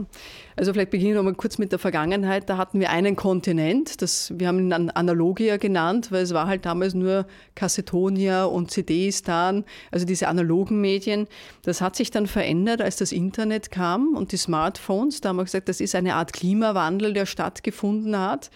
also 0.54 0.72
vielleicht 0.72 0.90
beginne 0.90 1.10
ich 1.10 1.16
nochmal 1.16 1.34
kurz 1.34 1.58
mit 1.58 1.72
der 1.72 1.78
Vergangenheit. 1.78 2.48
Da 2.48 2.56
hatten 2.56 2.78
wir 2.78 2.88
einen 2.90 3.16
Kontinent, 3.16 4.00
das, 4.00 4.32
wir 4.38 4.46
haben 4.46 4.58
ihn 4.60 4.72
Analogia 4.72 5.56
genannt, 5.56 6.12
weil 6.12 6.22
es 6.22 6.32
war 6.32 6.46
halt 6.46 6.64
damals 6.64 6.94
nur 6.94 7.26
Kassetonia 7.56 8.44
und 8.44 8.70
CD-Stan, 8.70 9.64
also 9.90 10.06
diese 10.06 10.28
analogen 10.28 10.80
Medien. 10.80 11.26
Das 11.62 11.80
hat 11.80 11.96
sich 11.96 12.12
dann 12.12 12.26
verändert, 12.26 12.80
als 12.80 12.96
das 12.96 13.10
Internet 13.10 13.70
kam 13.72 14.14
und 14.14 14.30
die 14.30 14.36
Smartphones. 14.36 15.20
Da 15.20 15.30
haben 15.30 15.36
wir 15.36 15.44
gesagt, 15.44 15.68
das 15.68 15.80
ist 15.80 15.94
eine 15.94 16.14
Art 16.14 16.32
Klimawandel, 16.32 17.12
der 17.12 17.26
stattgefunden 17.26 18.18
hat 18.18 18.50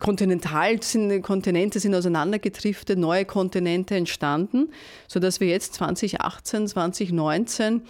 kontinental 0.00 0.82
sind, 0.82 1.22
Kontinente 1.22 1.80
sind 1.80 1.94
auseinandergedriftet, 1.94 2.98
neue 2.98 3.24
Kontinente 3.24 3.94
entstanden, 3.94 4.70
sodass 5.08 5.40
wir 5.40 5.48
jetzt 5.48 5.74
2018, 5.74 6.68
2019 6.68 7.82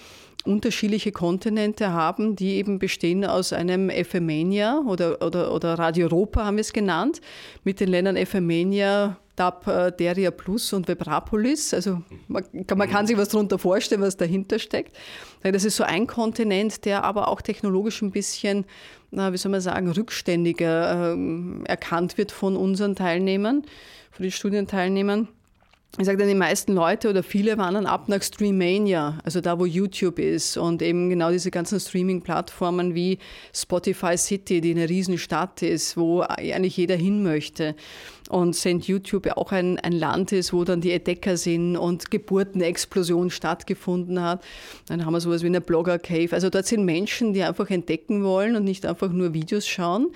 unterschiedliche 0.45 1.13
Kontinente 1.13 1.93
haben, 1.93 2.37
die 2.37 2.57
eben 2.57 2.79
bestehen 2.79 3.25
aus 3.25 3.53
einem 3.53 3.89
Ephemenia 3.89 4.83
oder, 4.87 5.23
oder, 5.23 5.53
oder 5.53 5.75
Radio 5.75 6.07
Europa 6.07 6.45
haben 6.45 6.57
wir 6.57 6.61
es 6.63 6.73
genannt, 6.73 7.21
mit 7.65 7.81
den 7.81 7.89
Ländern 7.89 8.17
Ephemenia, 8.17 9.17
DAP, 9.37 9.67
äh, 9.67 9.93
Deria 9.93 10.31
Plus 10.31 10.73
und 10.73 10.89
Webrapolis. 10.89 11.75
Also 11.75 12.03
man, 12.29 12.45
man 12.77 12.89
kann 12.89 13.07
sich 13.07 13.17
was 13.17 13.29
darunter 13.29 13.59
vorstellen, 13.59 14.01
was 14.01 14.17
dahinter 14.17 14.59
steckt. 14.59 14.97
Das 15.43 15.65
ist 15.65 15.77
so 15.77 15.85
ein 15.85 16.07
Kontinent, 16.07 16.85
der 16.85 17.05
aber 17.05 17.29
auch 17.29 17.43
technologisch 17.43 18.01
ein 18.03 18.11
bisschen, 18.11 18.65
wie 19.11 19.37
soll 19.37 19.53
man 19.53 19.61
sagen, 19.61 19.91
rückständiger 19.91 21.15
äh, 21.15 21.65
erkannt 21.65 22.17
wird 22.17 22.33
von 22.33 22.57
unseren 22.57 22.97
Teilnehmern, 22.97 23.63
von 24.11 24.23
den 24.23 24.33
Studienteilnehmern 24.33 25.29
ich 25.97 26.07
sage 26.07 26.19
dann, 26.19 26.27
die 26.27 26.35
meisten 26.35 26.73
Leute 26.73 27.09
oder 27.09 27.23
viele 27.23 27.57
waren 27.57 27.75
dann 27.75 27.87
ab 27.87 28.09
nach 28.09 28.21
Streammania, 28.21 29.19
also 29.23 29.41
da, 29.41 29.61
wo 29.61 29.65
YouTube 29.65 30.19
ist 30.19 30.57
und 30.57 30.83
eben 30.83 31.09
genau 31.09 31.31
diese 31.31 31.53
ganzen 31.53 31.79
Streaming-Plattformen 31.79 32.97
wie 32.97 33.19
Spotify 33.55 34.17
City, 34.19 34.61
die 34.61 34.73
eine 34.73 34.89
Riesenstadt 34.89 35.63
ist, 35.63 35.97
wo 35.97 36.23
eigentlich 36.23 36.77
jeder 36.77 36.97
hin 36.97 37.23
möchte. 37.23 37.77
Und 38.31 38.57
St. 38.57 38.87
YouTube 38.87 39.29
auch 39.37 39.53
ein, 39.53 39.79
ein 39.79 39.93
Land 39.93 40.33
ist, 40.33 40.55
wo 40.55 40.65
dann 40.65 40.81
die 40.81 40.93
Entdecker 40.93 41.37
sind 41.37 41.77
und 41.77 42.11
Geburtenexplosion 42.11 43.31
stattgefunden 43.31 44.23
hat. 44.23 44.43
Dann 44.89 45.05
haben 45.05 45.13
wir 45.13 45.21
sowas 45.21 45.43
wie 45.43 45.49
eine 45.49 45.61
Blogger-Cave. 45.61 46.33
Also 46.33 46.49
dort 46.49 46.65
sind 46.65 46.87
Menschen, 46.87 47.35
die 47.35 47.43
einfach 47.43 47.69
entdecken 47.69 48.25
wollen 48.25 48.57
und 48.57 48.65
nicht 48.65 48.87
einfach 48.87 49.11
nur 49.11 49.35
Videos 49.35 49.69
schauen. 49.69 50.11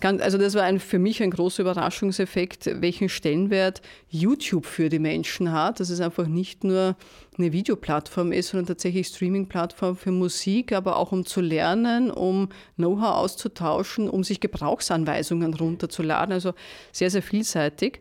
Kann, 0.00 0.20
also 0.20 0.38
das 0.38 0.54
war 0.54 0.62
ein, 0.62 0.78
für 0.78 1.00
mich 1.00 1.20
ein 1.20 1.32
großer 1.32 1.62
Überraschungseffekt, 1.62 2.70
welchen 2.80 3.08
Stellenwert 3.08 3.82
YouTube 4.08 4.64
für 4.64 4.88
die 4.88 5.00
Menschen 5.00 5.17
hat. 5.52 5.80
Dass 5.80 5.90
es 5.90 6.00
einfach 6.00 6.26
nicht 6.26 6.64
nur 6.64 6.96
eine 7.36 7.52
Videoplattform 7.52 8.32
ist, 8.32 8.48
sondern 8.48 8.66
tatsächlich 8.66 9.06
Streaming-Plattform 9.06 9.96
für 9.96 10.10
Musik, 10.10 10.72
aber 10.72 10.96
auch 10.96 11.12
um 11.12 11.24
zu 11.24 11.40
lernen, 11.40 12.10
um 12.10 12.48
Know-how 12.76 13.16
auszutauschen, 13.16 14.08
um 14.08 14.24
sich 14.24 14.40
Gebrauchsanweisungen 14.40 15.54
runterzuladen. 15.54 16.32
Also 16.32 16.54
sehr, 16.92 17.10
sehr 17.10 17.22
vielseitig. 17.22 18.00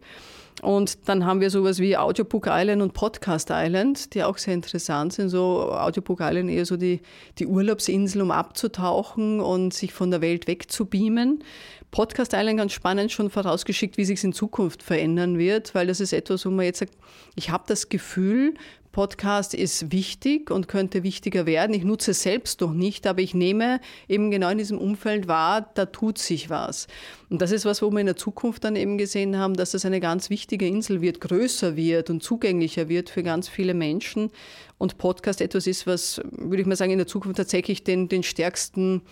Und 0.62 1.08
dann 1.08 1.26
haben 1.26 1.40
wir 1.40 1.52
sowas 1.52 1.78
wie 1.78 1.98
Audiobook 1.98 2.48
Island 2.50 2.82
und 2.82 2.94
Podcast 2.94 3.50
Island, 3.52 4.16
die 4.16 4.24
auch 4.24 4.38
sehr 4.40 4.56
interessant 4.56 5.14
sind. 5.14 5.30
So 5.30 5.72
Audiobook 5.72 6.20
Island 6.22 6.50
eher 6.50 6.66
so 6.66 6.78
die, 6.78 7.02
die 7.38 7.46
Urlaubsinsel, 7.46 8.24
um 8.24 8.32
abzutauchen 8.32 9.40
und 9.40 9.74
sich 9.74 9.94
von 9.94 10.10
der 10.10 10.22
Welt 10.22 10.48
wegzubeamen. 10.48 11.44
Podcast 11.92 12.34
Island 12.34 12.58
ganz 12.58 12.74
spannend, 12.74 13.12
schon 13.12 13.30
vorausgeschickt, 13.30 13.98
wie 13.98 14.06
sich 14.06 14.18
es 14.18 14.24
in 14.24 14.34
Zukunft 14.34 14.84
verändern 14.84 15.38
wird, 15.38 15.74
weil 15.74 15.88
das 15.88 16.00
ist 16.00 16.14
etwas, 16.14 16.46
wo 16.46 16.50
man 16.50 16.66
jetzt 16.66 16.80
sagt, 16.80 16.94
ich 17.36 17.50
habe 17.50 17.64
das 17.68 17.90
Gefühl, 17.90 18.54
Podcast 18.98 19.54
ist 19.54 19.92
wichtig 19.92 20.50
und 20.50 20.68
könnte 20.68 21.04
wichtiger 21.04 21.46
werden. 21.46 21.76
Ich 21.76 21.84
nutze 21.84 22.12
es 22.12 22.24
selbst 22.24 22.62
noch 22.62 22.74
nicht, 22.74 23.06
aber 23.06 23.22
ich 23.22 23.36
nehme 23.36 23.80
eben 24.08 24.32
genau 24.32 24.50
in 24.50 24.58
diesem 24.58 24.80
Umfeld 24.80 25.28
wahr, 25.28 25.70
da 25.76 25.86
tut 25.86 26.18
sich 26.18 26.50
was. 26.50 26.88
Und 27.30 27.40
das 27.44 27.52
ist 27.52 27.64
was, 27.64 27.84
wo 27.84 27.92
wir 27.92 28.00
in 28.00 28.08
der 28.08 28.16
Zukunft 28.16 28.64
dann 28.64 28.76
eben 28.76 28.98
gesehen 28.98 29.38
haben, 29.38 29.54
dass 29.54 29.70
das 29.70 29.86
eine 29.86 30.00
ganz 30.00 30.32
wichtige 30.32 30.68
Insel 30.68 31.00
wird, 31.02 31.22
größer 31.22 31.76
wird 31.76 32.10
und 32.10 32.24
zugänglicher 32.24 32.90
wird 32.90 33.12
für 33.12 33.22
ganz 33.22 33.48
viele 33.48 33.76
Menschen. 33.76 34.32
Und 34.80 34.98
Podcast 34.98 35.42
etwas 35.42 35.68
ist, 35.68 35.86
was, 35.86 36.20
würde 36.32 36.62
ich 36.62 36.68
mal 36.68 36.76
sagen, 36.76 36.92
in 36.92 36.98
der 36.98 37.06
Zukunft 37.06 37.38
tatsächlich 37.38 37.84
den, 37.84 38.10
den 38.10 38.24
stärksten, 38.24 39.04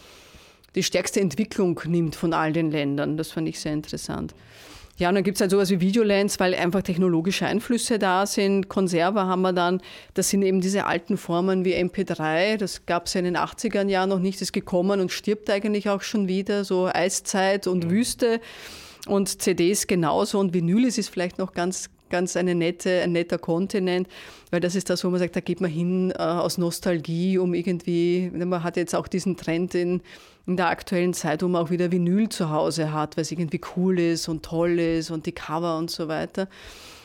die 0.76 0.84
stärkste 0.84 1.20
Entwicklung 1.22 1.80
nimmt 1.86 2.16
von 2.16 2.34
all 2.34 2.54
den 2.54 2.72
Ländern. 2.72 3.18
Das 3.18 3.32
fand 3.32 3.48
ich 3.48 3.60
sehr 3.60 3.74
interessant. 3.74 4.36
Ja, 4.98 5.10
und 5.10 5.16
dann 5.16 5.26
gibt 5.26 5.36
es 5.36 5.42
halt 5.42 5.52
sowas 5.52 5.70
wie 5.72 5.82
Videolens, 5.82 6.40
weil 6.40 6.56
einfach 6.56 6.82
technologische 6.82 7.46
Einflüsse 7.46 8.00
da 8.00 8.26
sind. 8.26 8.70
Konserver 8.70 9.28
haben 9.28 9.42
wir 9.42 9.52
dann, 9.52 9.82
das 10.14 10.30
sind 10.30 10.42
eben 10.42 10.62
diese 10.62 10.86
alten 10.86 11.18
Formen 11.18 11.66
wie 11.66 11.76
MP3, 11.76 12.56
das 12.56 12.86
gab 12.86 13.08
es 13.08 13.14
ja 13.14 13.20
in 13.20 13.26
den 13.26 13.36
80er 13.36 13.86
Jahren 13.90 14.10
noch 14.10 14.20
nicht, 14.20 14.42
ist 14.42 14.54
gekommen 14.54 15.02
und 15.02 15.12
stirbt 15.12 15.50
eigentlich 15.50 15.90
auch 15.90 16.02
schon 16.02 16.30
wieder, 16.30 16.64
so 16.64 16.86
Eiszeit 16.88 17.68
und 17.68 17.86
mhm. 17.86 17.90
Wüste. 17.90 18.40
Und 19.06 19.42
CDs 19.42 19.86
genauso 19.86 20.40
und 20.40 20.54
Vinyl 20.54 20.86
ist 20.86 21.10
vielleicht 21.10 21.40
noch 21.40 21.54
ganz, 21.54 21.90
ganz 22.10 22.38
eine 22.38 22.56
nette, 22.56 23.02
ein 23.02 23.12
netter 23.12 23.38
Kontinent, 23.38 24.08
weil 24.50 24.62
das 24.62 24.76
ist 24.76 24.90
das, 24.90 25.04
wo 25.04 25.10
man 25.10 25.20
sagt, 25.20 25.36
da 25.36 25.42
geht 25.42 25.60
man 25.60 25.70
hin 25.70 26.12
äh, 26.12 26.22
aus 26.22 26.58
Nostalgie, 26.58 27.38
um 27.38 27.54
irgendwie, 27.54 28.32
man 28.34 28.64
hat 28.64 28.78
jetzt 28.78 28.96
auch 28.96 29.08
diesen 29.08 29.36
Trend 29.36 29.76
in, 29.76 30.02
in 30.48 30.58
der 30.58 30.70
aktuellen 30.70 31.14
Zeit, 31.14 31.42
wo 31.42 31.48
man 31.48 31.64
auch 31.64 31.70
wieder 31.70 31.92
Vinyl 31.92 32.30
zu 32.30 32.50
Hause 32.50 32.94
hat, 32.94 33.18
weil 33.18 33.24
es 33.24 33.32
irgendwie 33.32 33.62
cool 33.76 34.00
ist 34.00 34.28
und 34.28 34.44
toll 34.44 34.80
ist 34.80 35.12
und 35.12 35.26
die 35.26 35.32
Cover 35.32 35.78
und 35.78 35.90
so 35.90 36.08
weiter. 36.08 36.48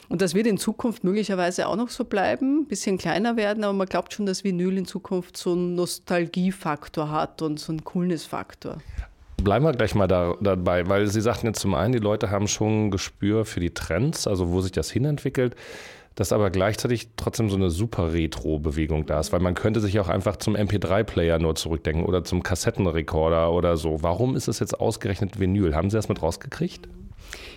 Und 0.09 0.23
das 0.23 0.35
wird 0.35 0.49
in 0.49 0.59
Zukunft 0.59 1.05
möglicherweise 1.05 1.69
auch 1.69 1.77
noch 1.77 1.89
so 1.89 2.05
bleiben, 2.05 2.63
ein 2.63 2.67
bisschen 2.67 2.99
kleiner 2.99 3.37
werden, 3.37 3.63
aber 3.63 3.73
man 3.73 3.87
glaubt 3.87 4.13
schon, 4.13 4.27
dass 4.27 4.43
Vinyl 4.43 4.77
in 4.77 4.85
Zukunft 4.85 5.37
so 5.37 5.53
einen 5.53 5.77
Nostalgiefaktor 5.77 7.11
hat 7.11 7.43
und 7.43 7.61
so 7.61 7.71
einen 7.71 7.85
Coolness-Faktor. 7.85 8.79
Bleiben 9.37 9.65
wir 9.65 9.73
gleich 9.73 9.95
mal 9.95 10.09
da, 10.09 10.35
dabei, 10.41 10.89
weil 10.89 11.07
Sie 11.07 11.21
sagten 11.21 11.47
jetzt 11.47 11.61
zum 11.61 11.75
einen, 11.75 11.93
die 11.93 12.01
Leute 12.01 12.31
haben 12.31 12.49
schon 12.49 12.87
ein 12.87 12.91
Gespür 12.91 13.45
für 13.45 13.61
die 13.61 13.73
Trends, 13.73 14.27
also 14.27 14.51
wo 14.51 14.61
sich 14.61 14.73
das 14.73 14.91
hinentwickelt, 14.91 15.55
dass 16.15 16.33
aber 16.33 16.51
gleichzeitig 16.51 17.11
trotzdem 17.17 17.51
so 17.51 17.57
eine 17.57 17.71
super 17.71 18.13
Retro-Bewegung 18.13 19.07
da 19.07 19.21
ist, 19.21 19.33
weil 19.33 19.41
man 19.41 19.55
könnte 19.55 19.81
sich 19.81 19.99
auch 20.01 20.09
einfach 20.09 20.37
zum 20.37 20.57
MP3-Player 20.57 21.39
nur 21.39 21.55
zurückdenken 21.55 22.05
oder 22.05 22.25
zum 22.25 22.43
Kassettenrekorder 22.43 23.53
oder 23.53 23.77
so. 23.77 24.03
Warum 24.03 24.37
ist 24.37 24.49
es 24.49 24.59
jetzt 24.59 24.79
ausgerechnet 24.81 25.39
Vinyl? 25.39 25.75
Haben 25.75 25.91
Sie 25.91 25.97
das 25.97 26.09
mit 26.09 26.21
rausgekriegt? 26.21 26.89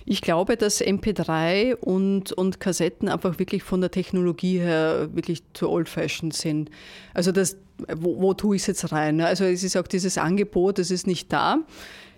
Ich 0.05 0.21
glaube, 0.21 0.57
dass 0.57 0.81
MP3 0.81 1.75
und, 1.75 2.31
und 2.33 2.59
Kassetten 2.59 3.09
einfach 3.09 3.39
wirklich 3.39 3.63
von 3.63 3.81
der 3.81 3.89
Technologie 3.89 4.59
her 4.59 5.09
wirklich 5.13 5.43
zu 5.53 5.69
old-fashioned 5.69 6.33
sind. 6.33 6.69
Also 7.13 7.31
das, 7.31 7.57
wo, 7.95 8.21
wo 8.21 8.33
tue 8.33 8.55
ich 8.55 8.63
es 8.63 8.67
jetzt 8.67 8.91
rein? 8.91 9.21
Also 9.21 9.45
es 9.45 9.63
ist 9.63 9.77
auch 9.77 9.87
dieses 9.87 10.17
Angebot, 10.17 10.79
es 10.79 10.91
ist 10.91 11.07
nicht 11.07 11.31
da 11.31 11.59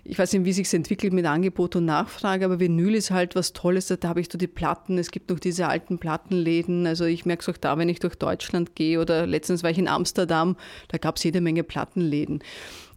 ich 0.07 0.19
weiß 0.19 0.33
nicht, 0.33 0.45
wie 0.45 0.53
sich 0.53 0.71
entwickelt 0.71 1.13
mit 1.13 1.25
Angebot 1.25 1.75
und 1.75 1.85
Nachfrage, 1.85 2.45
aber 2.45 2.59
Vinyl 2.59 2.93
ist 2.93 3.09
halt 3.09 3.33
was 3.33 3.53
Tolles. 3.53 3.88
Da 3.88 4.07
habe 4.07 4.21
ich 4.21 4.29
so 4.31 4.38
die 4.38 4.45
Platten, 4.47 5.00
es 5.00 5.09
gibt 5.09 5.31
noch 5.31 5.39
diese 5.39 5.67
alten 5.67 5.97
Plattenläden. 5.97 6.85
Also 6.85 7.05
ich 7.05 7.25
merke 7.25 7.41
es 7.41 7.50
auch 7.50 7.57
da, 7.57 7.75
wenn 7.79 7.89
ich 7.89 8.00
durch 8.00 8.15
Deutschland 8.15 8.75
gehe 8.75 9.01
oder 9.01 9.25
letztens 9.25 9.63
war 9.63 9.71
ich 9.71 9.79
in 9.79 9.88
Amsterdam, 9.88 10.57
da 10.89 11.00
gab 11.00 11.17
es 11.17 11.24
jede 11.24 11.41
Menge 11.41 11.63
Plattenläden. 11.63 12.43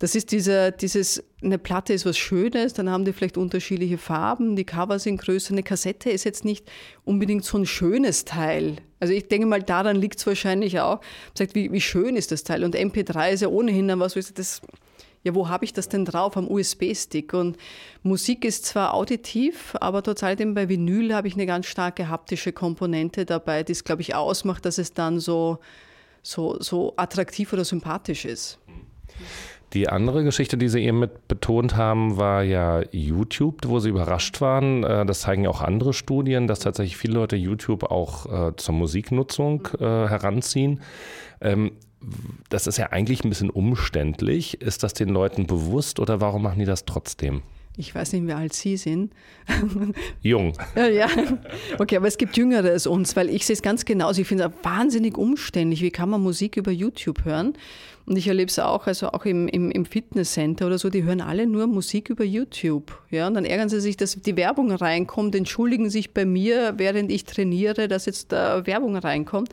Das 0.00 0.14
ist 0.14 0.32
dieser, 0.32 0.70
dieses, 0.70 1.24
eine 1.42 1.56
Platte 1.56 1.94
ist 1.94 2.04
was 2.04 2.18
Schönes, 2.18 2.74
dann 2.74 2.90
haben 2.90 3.06
die 3.06 3.14
vielleicht 3.14 3.38
unterschiedliche 3.38 3.96
Farben, 3.96 4.54
die 4.54 4.64
Cover 4.64 4.98
sind 4.98 5.18
größer. 5.18 5.52
Eine 5.52 5.62
Kassette 5.62 6.10
ist 6.10 6.24
jetzt 6.24 6.44
nicht 6.44 6.70
unbedingt 7.04 7.44
so 7.44 7.56
ein 7.56 7.64
schönes 7.64 8.26
Teil. 8.26 8.76
Also 9.00 9.14
ich 9.14 9.28
denke 9.28 9.46
mal, 9.46 9.62
daran 9.62 9.96
liegt 9.96 10.18
es 10.18 10.26
wahrscheinlich 10.26 10.78
auch. 10.80 11.00
Sagt, 11.36 11.54
wie, 11.54 11.72
wie 11.72 11.80
schön 11.80 12.16
ist 12.16 12.32
das 12.32 12.44
Teil? 12.44 12.64
Und 12.64 12.76
MP3 12.76 13.30
ist 13.30 13.40
ja 13.40 13.48
ohnehin 13.48 13.88
dann 13.88 13.98
was, 13.98 14.14
wo 14.14 14.20
ich 14.20 14.32
das 14.34 14.60
ja, 15.28 15.34
wo 15.34 15.48
habe 15.48 15.64
ich 15.64 15.72
das 15.72 15.88
denn 15.88 16.04
drauf? 16.04 16.36
Am 16.36 16.48
USB-Stick. 16.48 17.34
Und 17.34 17.56
Musik 18.02 18.44
ist 18.44 18.66
zwar 18.66 18.94
auditiv, 18.94 19.76
aber 19.80 20.02
eben 20.22 20.54
bei 20.54 20.68
Vinyl 20.68 21.14
habe 21.14 21.28
ich 21.28 21.34
eine 21.34 21.46
ganz 21.46 21.66
starke 21.66 22.08
haptische 22.08 22.52
Komponente 22.52 23.24
dabei, 23.24 23.62
die 23.62 23.72
es, 23.72 23.84
glaube 23.84 24.02
ich, 24.02 24.14
ausmacht, 24.14 24.64
dass 24.64 24.78
es 24.78 24.94
dann 24.94 25.20
so, 25.20 25.58
so, 26.22 26.56
so 26.60 26.94
attraktiv 26.96 27.52
oder 27.52 27.64
sympathisch 27.64 28.24
ist. 28.24 28.58
Die 29.74 29.88
andere 29.90 30.24
Geschichte, 30.24 30.56
die 30.56 30.68
Sie 30.68 30.80
eben 30.80 30.98
mit 30.98 31.28
betont 31.28 31.76
haben, 31.76 32.16
war 32.16 32.42
ja 32.42 32.82
YouTube, 32.90 33.58
wo 33.66 33.80
Sie 33.80 33.90
überrascht 33.90 34.40
waren. 34.40 34.82
Äh, 34.82 35.04
das 35.04 35.20
zeigen 35.20 35.44
ja 35.44 35.50
auch 35.50 35.60
andere 35.60 35.92
Studien, 35.92 36.46
dass 36.46 36.60
tatsächlich 36.60 36.96
viele 36.96 37.14
Leute 37.14 37.36
YouTube 37.36 37.84
auch 37.84 38.48
äh, 38.48 38.56
zur 38.56 38.74
Musiknutzung 38.74 39.68
äh, 39.78 39.84
heranziehen. 39.84 40.80
Das 42.48 42.66
ist 42.66 42.78
ja 42.78 42.86
eigentlich 42.92 43.24
ein 43.24 43.28
bisschen 43.28 43.50
umständlich. 43.50 44.60
Ist 44.60 44.82
das 44.82 44.94
den 44.94 45.08
Leuten 45.08 45.46
bewusst 45.46 46.00
oder 46.00 46.20
warum 46.20 46.42
machen 46.42 46.58
die 46.58 46.64
das 46.64 46.84
trotzdem? 46.84 47.42
Ich 47.76 47.94
weiß 47.94 48.12
nicht, 48.12 48.26
wie 48.26 48.32
alt 48.32 48.54
Sie 48.54 48.76
sind. 48.76 49.12
Jung. 50.20 50.52
ja, 50.74 50.88
ja. 50.88 51.08
Okay, 51.78 51.96
aber 51.96 52.08
es 52.08 52.18
gibt 52.18 52.36
Jüngere 52.36 52.70
als 52.70 52.88
uns, 52.88 53.14
weil 53.14 53.30
ich 53.30 53.46
sehe 53.46 53.54
es 53.54 53.62
ganz 53.62 53.84
genauso. 53.84 54.20
Ich 54.20 54.26
finde 54.26 54.44
es 54.44 54.64
wahnsinnig 54.64 55.16
umständlich. 55.16 55.80
Wie 55.80 55.92
kann 55.92 56.10
man 56.10 56.20
Musik 56.20 56.56
über 56.56 56.72
YouTube 56.72 57.24
hören? 57.24 57.54
Und 58.04 58.16
ich 58.16 58.26
erlebe 58.26 58.50
es 58.50 58.58
auch, 58.58 58.88
also 58.88 59.12
auch 59.12 59.24
im, 59.26 59.46
im, 59.46 59.70
im 59.70 59.84
Fitnesscenter 59.84 60.66
oder 60.66 60.78
so, 60.78 60.90
die 60.90 61.04
hören 61.04 61.20
alle 61.20 61.46
nur 61.46 61.68
Musik 61.68 62.10
über 62.10 62.24
YouTube. 62.24 63.00
Ja, 63.10 63.28
und 63.28 63.34
dann 63.34 63.44
ärgern 63.44 63.68
sie 63.68 63.80
sich, 63.80 63.96
dass 63.96 64.16
die 64.16 64.36
Werbung 64.36 64.72
reinkommt, 64.72 65.36
entschuldigen 65.36 65.88
sich 65.88 66.12
bei 66.12 66.24
mir, 66.24 66.74
während 66.78 67.12
ich 67.12 67.26
trainiere, 67.26 67.86
dass 67.86 68.06
jetzt 68.06 68.32
da 68.32 68.66
Werbung 68.66 68.96
reinkommt. 68.96 69.50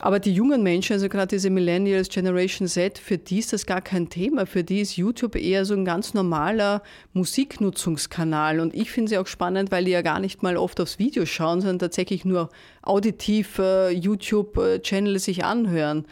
Aber 0.00 0.20
die 0.20 0.32
jungen 0.32 0.62
Menschen, 0.62 0.92
also 0.92 1.08
gerade 1.08 1.26
diese 1.28 1.50
Millennials, 1.50 2.08
Generation 2.08 2.68
Z, 2.68 2.98
für 2.98 3.18
die 3.18 3.40
ist 3.40 3.52
das 3.52 3.66
gar 3.66 3.80
kein 3.80 4.08
Thema. 4.08 4.46
Für 4.46 4.62
die 4.62 4.80
ist 4.80 4.96
YouTube 4.96 5.34
eher 5.34 5.64
so 5.64 5.74
ein 5.74 5.84
ganz 5.84 6.14
normaler 6.14 6.82
Musiknutzungskanal. 7.14 8.60
Und 8.60 8.74
ich 8.74 8.92
finde 8.92 9.08
sie 9.08 9.18
auch 9.18 9.26
spannend, 9.26 9.72
weil 9.72 9.84
die 9.84 9.90
ja 9.90 10.02
gar 10.02 10.20
nicht 10.20 10.42
mal 10.42 10.56
oft 10.56 10.80
aufs 10.80 11.00
Video 11.00 11.26
schauen, 11.26 11.60
sondern 11.60 11.80
tatsächlich 11.80 12.24
nur 12.24 12.48
auditiv 12.82 13.58
äh, 13.58 13.90
YouTube-Channel 13.90 15.18
sich 15.18 15.44
anhören. 15.44 16.06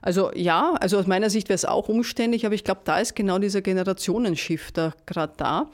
Also 0.00 0.30
ja, 0.34 0.74
also 0.80 0.98
aus 0.98 1.06
meiner 1.06 1.28
Sicht 1.28 1.50
wäre 1.50 1.56
es 1.56 1.64
auch 1.66 1.88
umständlich, 1.88 2.46
aber 2.46 2.54
ich 2.54 2.64
glaube, 2.64 2.80
da 2.84 2.98
ist 2.98 3.14
genau 3.14 3.38
dieser 3.38 3.60
Generationenshifter 3.60 4.94
gerade 5.04 5.34
da. 5.36 5.70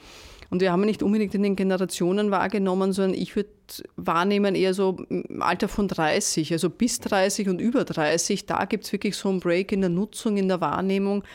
Und 0.55 0.61
wir 0.61 0.71
haben 0.71 0.85
nicht 0.85 1.03
unbedingt 1.03 1.35
in 1.35 1.43
den 1.43 1.57
Generationen 1.57 2.31
wahrgenommen, 2.31 2.93
sondern 2.93 3.19
ich 3.19 3.35
würde 3.35 3.49
wahrnehmen 3.97 4.55
eher 4.55 4.73
so 4.73 4.95
im 5.09 5.41
Alter 5.41 5.67
von 5.67 5.89
30, 5.89 6.53
also 6.53 6.69
bis 6.69 7.01
30 7.01 7.49
und 7.49 7.59
über 7.59 7.83
30. 7.83 8.45
Da 8.45 8.63
gibt 8.63 8.85
es 8.85 8.93
wirklich 8.93 9.17
so 9.17 9.27
einen 9.27 9.41
Break 9.41 9.73
in 9.73 9.81
der 9.81 9.89
Nutzung, 9.89 10.37
in 10.37 10.47
der 10.47 10.61
Wahrnehmung. 10.61 11.25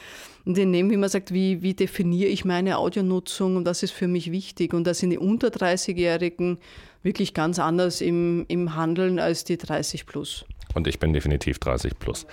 Und 0.46 0.56
in 0.56 0.72
dem, 0.72 0.90
wie 0.90 0.96
man 0.96 1.10
sagt, 1.10 1.34
wie, 1.34 1.60
wie 1.60 1.74
definiere 1.74 2.30
ich 2.30 2.46
meine 2.46 2.78
Audionutzung 2.78 3.56
und 3.56 3.66
das 3.66 3.82
ist 3.82 3.90
für 3.90 4.08
mich 4.08 4.32
wichtig. 4.32 4.72
Und 4.72 4.86
da 4.86 4.94
sind 4.94 5.10
die 5.10 5.18
unter 5.18 5.48
30-Jährigen 5.48 6.56
wirklich 7.02 7.34
ganz 7.34 7.58
anders 7.58 8.00
im, 8.00 8.46
im 8.48 8.74
Handeln 8.74 9.18
als 9.18 9.44
die 9.44 9.58
30 9.58 10.06
plus. 10.06 10.46
Und 10.74 10.86
ich 10.86 10.98
bin 10.98 11.12
definitiv 11.12 11.58
30 11.58 11.98
plus. 11.98 12.26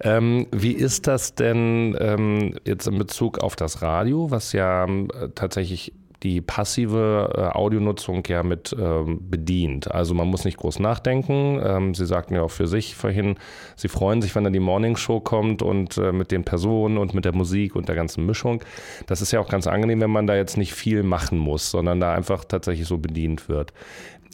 Ähm, 0.00 0.46
wie 0.52 0.72
ist 0.72 1.06
das 1.06 1.34
denn 1.34 1.96
ähm, 1.98 2.54
jetzt 2.64 2.86
in 2.86 2.98
Bezug 2.98 3.38
auf 3.38 3.56
das 3.56 3.82
Radio, 3.82 4.30
was 4.30 4.52
ja 4.52 4.84
äh, 4.84 5.28
tatsächlich 5.34 5.92
die 6.22 6.40
passive 6.40 7.32
äh, 7.36 7.40
Audionutzung 7.56 8.22
ja 8.28 8.42
mit 8.42 8.74
ähm, 8.78 9.18
bedient. 9.28 9.90
Also 9.90 10.14
man 10.14 10.28
muss 10.28 10.44
nicht 10.44 10.56
groß 10.56 10.78
nachdenken. 10.78 11.60
Ähm, 11.64 11.94
Sie 11.94 12.06
sagten 12.06 12.34
ja 12.34 12.42
auch 12.42 12.50
für 12.50 12.66
sich 12.66 12.94
vorhin, 12.94 13.36
Sie 13.76 13.88
freuen 13.88 14.22
sich, 14.22 14.34
wenn 14.34 14.44
dann 14.44 14.52
die 14.52 14.60
Morning 14.60 14.96
Show 14.96 15.20
kommt 15.20 15.62
und 15.62 15.98
äh, 15.98 16.12
mit 16.12 16.30
den 16.30 16.44
Personen 16.44 16.98
und 16.98 17.14
mit 17.14 17.24
der 17.24 17.34
Musik 17.34 17.74
und 17.74 17.88
der 17.88 17.96
ganzen 17.96 18.24
Mischung. 18.24 18.62
Das 19.06 19.20
ist 19.20 19.32
ja 19.32 19.40
auch 19.40 19.48
ganz 19.48 19.66
angenehm, 19.66 20.00
wenn 20.00 20.10
man 20.10 20.26
da 20.26 20.36
jetzt 20.36 20.56
nicht 20.56 20.74
viel 20.74 21.02
machen 21.02 21.38
muss, 21.38 21.70
sondern 21.70 22.00
da 22.00 22.14
einfach 22.14 22.44
tatsächlich 22.44 22.86
so 22.86 22.98
bedient 22.98 23.48
wird. 23.48 23.72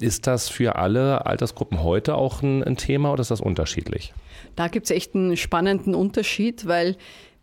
Ist 0.00 0.26
das 0.26 0.48
für 0.48 0.76
alle 0.76 1.26
Altersgruppen 1.26 1.82
heute 1.82 2.14
auch 2.14 2.42
ein, 2.42 2.62
ein 2.62 2.76
Thema 2.76 3.12
oder 3.12 3.22
ist 3.22 3.32
das 3.32 3.40
unterschiedlich? 3.40 4.12
Da 4.54 4.68
gibt 4.68 4.86
es 4.86 4.90
echt 4.90 5.14
einen 5.14 5.36
spannenden 5.36 5.94
Unterschied, 5.94 6.66
weil 6.66 6.96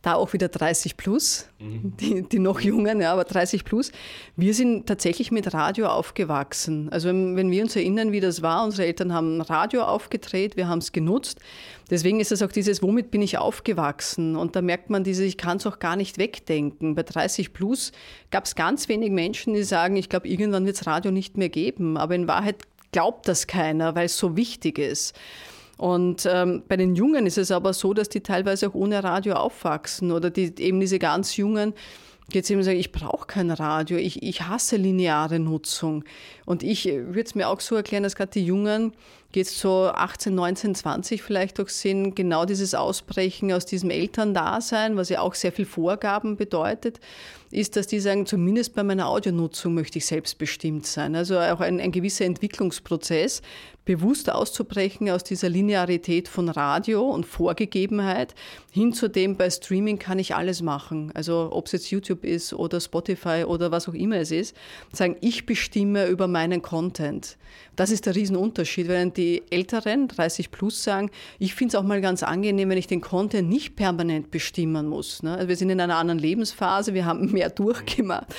da 0.06 0.14
auch 0.16 0.34
wieder 0.34 0.50
30 0.50 0.98
plus, 0.98 1.48
mhm. 1.58 1.94
die, 2.00 2.22
die, 2.30 2.40
noch 2.40 2.60
Jungen, 2.60 3.02
ja, 3.02 3.12
aber 3.12 3.24
30 3.24 3.64
plus. 3.64 3.92
Wir 4.36 4.54
sind 4.54 4.86
tatsächlich 4.86 5.32
mit 5.32 5.52
Radio 5.54 5.88
aufgewachsen. 5.88 6.90
Also 6.90 7.10
wenn, 7.10 7.36
wenn 7.36 7.50
wir 7.50 7.64
uns 7.64 7.76
erinnern, 7.76 8.12
wie 8.12 8.20
das 8.20 8.44
war, 8.44 8.64
unsere 8.64 8.86
Eltern 8.86 9.14
haben 9.14 9.42
Radio 9.42 9.82
aufgedreht, 9.82 10.58
wir 10.58 10.68
haben 10.68 10.80
es 10.80 10.92
genutzt. 10.92 11.40
Deswegen 11.90 12.20
ist 12.20 12.32
es 12.32 12.44
auch 12.44 12.52
dieses, 12.52 12.84
womit 12.84 13.10
bin 13.10 13.24
ich 13.24 13.40
aufgewachsen? 13.40 14.36
Und 14.36 14.56
da 14.56 14.62
merkt 14.62 14.92
man 14.92 15.04
dieses, 15.04 15.26
ich 15.26 15.38
kann 15.38 15.58
es 15.58 15.66
auch 15.66 15.80
gar 15.80 15.96
nicht 15.96 16.20
wegdenken. 16.20 16.94
Bei 16.94 17.04
30 17.04 17.52
plus 17.52 17.92
gab 18.30 18.46
es 18.46 18.56
ganz 18.56 18.88
wenig 18.90 19.12
Menschen, 19.12 19.54
die 19.56 19.64
sagen, 19.64 19.96
ich 19.96 20.10
glaube, 20.10 20.28
irgendwann 20.28 20.66
wird 20.68 20.76
es 20.76 20.86
Radio 20.86 21.12
nicht 21.12 21.36
mehr 21.38 21.50
geben. 21.50 21.98
Aber 21.98 22.14
in 22.14 22.28
Wahrheit 22.28 22.58
glaubt 22.92 23.28
das 23.28 23.48
keiner, 23.48 23.96
weil 23.96 24.06
es 24.06 24.18
so 24.18 24.38
wichtig 24.38 24.78
ist. 24.78 25.16
Und 25.78 26.28
ähm, 26.32 26.64
bei 26.68 26.78
den 26.78 26.96
Jungen 26.96 27.26
ist 27.26 27.38
es 27.38 27.52
aber 27.52 27.74
so, 27.74 27.94
dass 27.94 28.10
die 28.10 28.22
teilweise 28.22 28.70
auch 28.70 28.74
ohne 28.74 29.04
Radio 29.04 29.36
aufwachsen 29.36 30.12
oder 30.12 30.30
die, 30.30 30.54
eben 30.60 30.80
diese 30.80 31.00
ganz 31.00 31.36
Jungen, 31.36 31.74
jetzt 32.32 32.50
eben 32.50 32.64
sagen, 32.64 32.80
ich 32.80 32.92
brauche 32.92 33.28
kein 33.28 33.52
Radio, 33.52 33.98
ich, 33.98 34.24
ich 34.24 34.42
hasse 34.42 34.78
lineare 34.78 35.40
Nutzung. 35.40 36.04
Und 36.46 36.64
ich 36.64 36.86
würde 36.86 37.22
es 37.22 37.36
mir 37.36 37.50
auch 37.50 37.60
so 37.60 37.76
erklären, 37.76 38.04
dass 38.04 38.16
gerade 38.16 38.32
die 38.32 38.46
Jungen 38.46 38.94
jetzt 39.36 39.60
so 39.60 39.92
18, 39.94 40.34
19, 40.34 40.76
20 40.76 41.22
vielleicht 41.22 41.60
auch 41.60 41.70
sind, 41.70 42.16
genau 42.16 42.46
dieses 42.46 42.74
Ausbrechen 42.74 43.52
aus 43.52 43.66
diesem 43.66 43.90
Elterndasein, 43.90 44.98
was 44.98 45.10
ja 45.10 45.22
auch 45.22 45.34
sehr 45.34 45.52
viel 45.52 45.66
Vorgaben 45.66 46.38
bedeutet, 46.38 47.00
ist, 47.52 47.76
dass 47.76 47.88
die 47.88 48.00
sagen, 48.00 48.26
zumindest 48.26 48.76
bei 48.76 48.84
meiner 48.84 49.08
Audionutzung 49.08 49.74
möchte 49.74 49.98
ich 49.98 50.06
selbstbestimmt 50.06 50.86
sein. 50.86 51.16
Also 51.16 51.40
auch 51.40 51.62
ein, 51.62 51.80
ein 51.80 51.92
gewisser 51.92 52.26
Entwicklungsprozess, 52.26 53.42
bewusst 53.86 54.32
auszubrechen 54.32 55.10
aus 55.10 55.24
dieser 55.24 55.48
Linearität 55.48 56.28
von 56.28 56.50
Radio 56.50 57.08
und 57.08 57.26
Vorgegebenheit 57.26 58.34
hin 58.72 58.94
zu 58.94 59.08
dem, 59.08 59.38
bei 59.38 59.50
Streaming 59.50 60.00
kann 60.00 60.20
ich 60.20 60.36
alles 60.36 60.62
machen. 60.62 61.12
Also 61.14 61.50
ob 61.52 61.68
es 61.68 61.74
jetzt 61.74 61.92
YouTube 61.92 62.26
ist 62.26 62.54
oder 62.54 62.82
Spotify 62.82 63.46
oder 63.46 63.72
was 63.72 63.88
auch 63.88 63.94
immer 63.94 64.18
es 64.18 64.32
ist, 64.32 64.56
sagen, 64.92 65.16
ich 65.22 65.46
bestimme 65.46 66.08
über 66.08 66.28
meinen 66.28 66.62
Content. 66.62 67.38
Das 67.76 67.92
ist 67.92 68.06
der 68.06 68.16
Riesenunterschied, 68.16 68.88
während 68.88 69.18
die 69.18 69.25
Älteren, 69.50 70.08
30 70.08 70.52
plus, 70.52 70.84
sagen, 70.84 71.12
ich 71.40 71.56
finde 71.56 71.76
es 71.76 71.76
auch 71.76 71.86
mal 71.86 72.02
ganz 72.02 72.24
angenehm, 72.24 72.70
wenn 72.70 72.78
ich 72.78 72.88
den 72.88 73.02
Content 73.02 73.50
nicht 73.50 73.76
permanent 73.76 74.32
bestimmen 74.32 74.88
muss. 74.88 75.24
Ne? 75.24 75.36
Also 75.36 75.48
wir 75.48 75.56
sind 75.56 75.70
in 75.70 75.80
einer 75.80 75.98
anderen 75.98 76.20
Lebensphase, 76.20 76.94
wir 76.94 77.06
haben 77.06 77.32
mehr 77.32 77.50
durchgemacht 77.50 78.34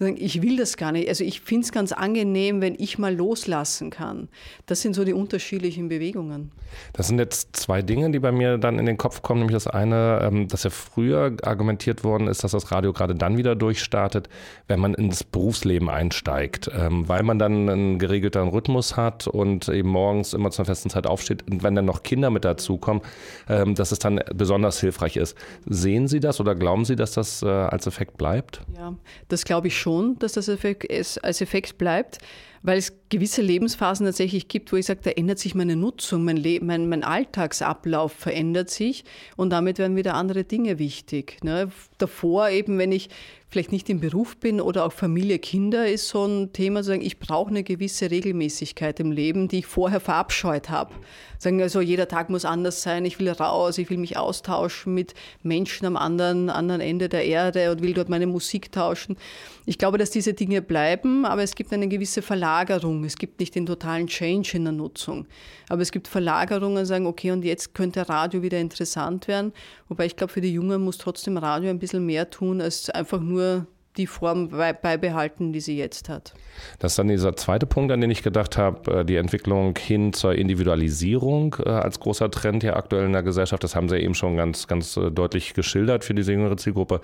ich 0.00 0.42
will 0.42 0.56
das 0.56 0.76
gar 0.76 0.92
nicht. 0.92 1.08
Also 1.08 1.24
ich 1.24 1.40
finde 1.40 1.64
es 1.64 1.72
ganz 1.72 1.92
angenehm, 1.92 2.60
wenn 2.60 2.74
ich 2.78 2.98
mal 2.98 3.14
loslassen 3.14 3.90
kann. 3.90 4.28
Das 4.66 4.82
sind 4.82 4.94
so 4.94 5.04
die 5.04 5.14
unterschiedlichen 5.14 5.88
Bewegungen. 5.88 6.52
Das 6.92 7.08
sind 7.08 7.18
jetzt 7.18 7.56
zwei 7.56 7.80
Dinge, 7.80 8.10
die 8.10 8.18
bei 8.18 8.32
mir 8.32 8.58
dann 8.58 8.78
in 8.78 8.84
den 8.84 8.98
Kopf 8.98 9.22
kommen. 9.22 9.40
Nämlich 9.40 9.54
das 9.54 9.66
eine, 9.66 10.20
ähm, 10.22 10.48
dass 10.48 10.64
ja 10.64 10.70
früher 10.70 11.34
argumentiert 11.42 12.04
worden 12.04 12.26
ist, 12.26 12.44
dass 12.44 12.50
das 12.50 12.70
Radio 12.72 12.92
gerade 12.92 13.14
dann 13.14 13.38
wieder 13.38 13.54
durchstartet, 13.54 14.28
wenn 14.68 14.80
man 14.80 14.92
ins 14.92 15.24
Berufsleben 15.24 15.88
einsteigt, 15.88 16.70
ähm, 16.76 17.08
weil 17.08 17.22
man 17.22 17.38
dann 17.38 17.70
einen 17.70 17.98
geregelten 17.98 18.48
Rhythmus 18.48 18.96
hat 18.96 19.26
und 19.26 19.68
eben 19.68 19.88
morgens 19.88 20.34
immer 20.34 20.50
zu 20.50 20.60
einer 20.60 20.66
festen 20.66 20.90
Zeit 20.90 21.06
aufsteht. 21.06 21.50
Und 21.50 21.62
wenn 21.62 21.74
dann 21.74 21.86
noch 21.86 22.02
Kinder 22.02 22.28
mit 22.28 22.44
dazukommen, 22.44 23.02
ähm, 23.48 23.74
dass 23.74 23.92
es 23.92 23.98
dann 23.98 24.20
besonders 24.34 24.78
hilfreich 24.80 25.16
ist. 25.16 25.38
Sehen 25.64 26.06
Sie 26.06 26.20
das 26.20 26.38
oder 26.38 26.54
glauben 26.54 26.84
Sie, 26.84 26.96
dass 26.96 27.12
das 27.12 27.42
äh, 27.42 27.46
als 27.46 27.86
Effekt 27.86 28.18
bleibt? 28.18 28.60
Ja, 28.76 28.94
das 29.28 29.44
glaube 29.44 29.68
ich 29.68 29.78
schon 29.78 29.85
schon, 29.86 30.18
dass 30.18 30.32
das 30.32 30.48
als 30.48 31.40
Effekt 31.40 31.78
bleibt, 31.78 32.18
weil 32.62 32.78
es 32.78 32.92
gewisse 33.08 33.40
Lebensphasen 33.40 34.04
tatsächlich 34.04 34.48
gibt, 34.48 34.72
wo 34.72 34.76
ich 34.76 34.86
sage, 34.86 34.98
da 35.04 35.10
ändert 35.10 35.38
sich 35.38 35.54
meine 35.54 35.76
Nutzung, 35.76 36.24
mein, 36.24 36.36
Leben, 36.36 36.66
mein, 36.66 36.88
mein 36.88 37.04
Alltagsablauf 37.04 38.10
verändert 38.10 38.68
sich 38.68 39.04
und 39.36 39.50
damit 39.50 39.78
werden 39.78 39.96
wieder 39.96 40.14
andere 40.14 40.42
Dinge 40.42 40.80
wichtig. 40.80 41.38
Ne? 41.44 41.70
Davor 41.98 42.48
eben, 42.48 42.78
wenn 42.78 42.90
ich 42.90 43.10
vielleicht 43.48 43.70
nicht 43.70 43.88
im 43.88 44.00
Beruf 44.00 44.36
bin 44.38 44.60
oder 44.60 44.84
auch 44.84 44.92
Familie, 44.92 45.38
Kinder, 45.38 45.86
ist 45.86 46.08
so 46.08 46.26
ein 46.26 46.52
Thema, 46.52 46.82
sagen, 46.82 47.02
ich 47.02 47.20
brauche 47.20 47.50
eine 47.50 47.62
gewisse 47.62 48.10
Regelmäßigkeit 48.10 48.98
im 48.98 49.12
Leben, 49.12 49.46
die 49.46 49.60
ich 49.60 49.66
vorher 49.66 50.00
verabscheut 50.00 50.68
habe. 50.68 50.92
Sagen 51.46 51.62
also, 51.62 51.80
jeder 51.80 52.08
Tag 52.08 52.28
muss 52.28 52.44
anders 52.44 52.82
sein, 52.82 53.04
ich 53.04 53.20
will 53.20 53.28
raus, 53.28 53.78
ich 53.78 53.88
will 53.88 53.98
mich 53.98 54.16
austauschen 54.16 54.92
mit 54.94 55.14
Menschen 55.44 55.86
am 55.86 55.96
anderen, 55.96 56.50
anderen 56.50 56.80
Ende 56.80 57.08
der 57.08 57.24
Erde 57.24 57.70
und 57.70 57.82
will 57.82 57.94
dort 57.94 58.08
meine 58.08 58.26
Musik 58.26 58.72
tauschen. 58.72 59.16
Ich 59.64 59.78
glaube, 59.78 59.96
dass 59.96 60.10
diese 60.10 60.34
Dinge 60.34 60.60
bleiben, 60.60 61.24
aber 61.24 61.44
es 61.44 61.54
gibt 61.54 61.72
eine 61.72 61.86
gewisse 61.86 62.20
Verlagerung. 62.20 63.04
Es 63.04 63.16
gibt 63.16 63.38
nicht 63.38 63.54
den 63.54 63.64
totalen 63.64 64.08
Change 64.08 64.56
in 64.56 64.64
der 64.64 64.72
Nutzung. 64.72 65.26
Aber 65.68 65.82
es 65.82 65.92
gibt 65.92 66.08
Verlagerungen, 66.08 66.84
sagen, 66.84 67.06
okay, 67.06 67.30
und 67.30 67.44
jetzt 67.44 67.76
könnte 67.76 68.08
Radio 68.08 68.42
wieder 68.42 68.58
interessant 68.58 69.28
werden. 69.28 69.52
Wobei 69.88 70.06
ich 70.06 70.16
glaube, 70.16 70.32
für 70.32 70.40
die 70.40 70.52
Jungen 70.52 70.82
muss 70.82 70.98
trotzdem 70.98 71.36
Radio 71.36 71.70
ein 71.70 71.78
bisschen 71.78 72.04
mehr 72.04 72.28
tun, 72.28 72.60
als 72.60 72.90
einfach 72.90 73.20
nur 73.20 73.68
die 73.96 74.06
Form 74.06 74.48
beibehalten, 74.48 75.52
die 75.52 75.60
sie 75.60 75.76
jetzt 75.76 76.08
hat. 76.08 76.34
Das 76.78 76.92
ist 76.92 76.98
dann 76.98 77.08
dieser 77.08 77.36
zweite 77.36 77.66
Punkt, 77.66 77.92
an 77.92 78.00
den 78.00 78.10
ich 78.10 78.22
gedacht 78.22 78.58
habe, 78.58 79.00
äh, 79.00 79.04
die 79.04 79.16
Entwicklung 79.16 79.76
hin 79.78 80.12
zur 80.12 80.34
Individualisierung 80.34 81.56
äh, 81.64 81.70
als 81.70 82.00
großer 82.00 82.30
Trend 82.30 82.62
ja 82.62 82.76
aktuell 82.76 83.06
in 83.06 83.12
der 83.12 83.22
Gesellschaft. 83.22 83.64
Das 83.64 83.74
haben 83.74 83.88
Sie 83.88 83.96
ja 83.96 84.02
eben 84.02 84.14
schon 84.14 84.36
ganz, 84.36 84.66
ganz 84.66 84.96
äh, 84.96 85.10
deutlich 85.10 85.54
geschildert 85.54 86.04
für 86.04 86.14
diese 86.14 86.32
jüngere 86.32 86.56
Zielgruppe. 86.56 87.00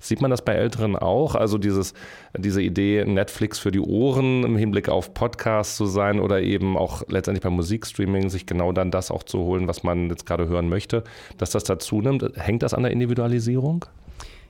Sieht 0.00 0.20
man 0.20 0.30
das 0.30 0.42
bei 0.42 0.54
Älteren 0.54 0.96
auch? 0.96 1.34
Also 1.34 1.58
dieses, 1.58 1.94
diese 2.36 2.62
Idee, 2.62 3.04
Netflix 3.04 3.58
für 3.58 3.70
die 3.70 3.80
Ohren 3.80 4.44
im 4.44 4.56
Hinblick 4.56 4.88
auf 4.88 5.14
Podcasts 5.14 5.76
zu 5.76 5.86
sein 5.86 6.20
oder 6.20 6.40
eben 6.42 6.76
auch 6.76 7.02
letztendlich 7.08 7.42
beim 7.42 7.54
Musikstreaming 7.54 8.28
sich 8.28 8.46
genau 8.46 8.72
dann 8.72 8.90
das 8.90 9.10
auch 9.10 9.22
zu 9.22 9.38
holen, 9.40 9.68
was 9.68 9.82
man 9.82 10.08
jetzt 10.10 10.26
gerade 10.26 10.48
hören 10.48 10.68
möchte, 10.68 11.04
dass 11.38 11.50
das 11.50 11.64
dazu 11.64 12.00
nimmt. 12.00 12.24
Hängt 12.36 12.62
das 12.62 12.74
an 12.74 12.82
der 12.82 12.92
Individualisierung? 12.92 13.84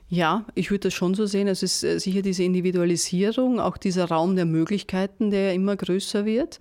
Ja, 0.09 0.45
ich 0.55 0.71
würde 0.71 0.87
das 0.87 0.93
schon 0.93 1.15
so 1.15 1.25
sehen. 1.25 1.47
Es 1.47 1.63
ist 1.63 1.83
äh, 1.83 1.99
sicher 1.99 2.21
diese 2.21 2.43
Individualisierung, 2.43 3.59
auch 3.59 3.77
dieser 3.77 4.05
Raum 4.05 4.35
der 4.35 4.45
Möglichkeiten, 4.45 5.31
der 5.31 5.53
immer 5.53 5.75
größer 5.75 6.25
wird. 6.25 6.59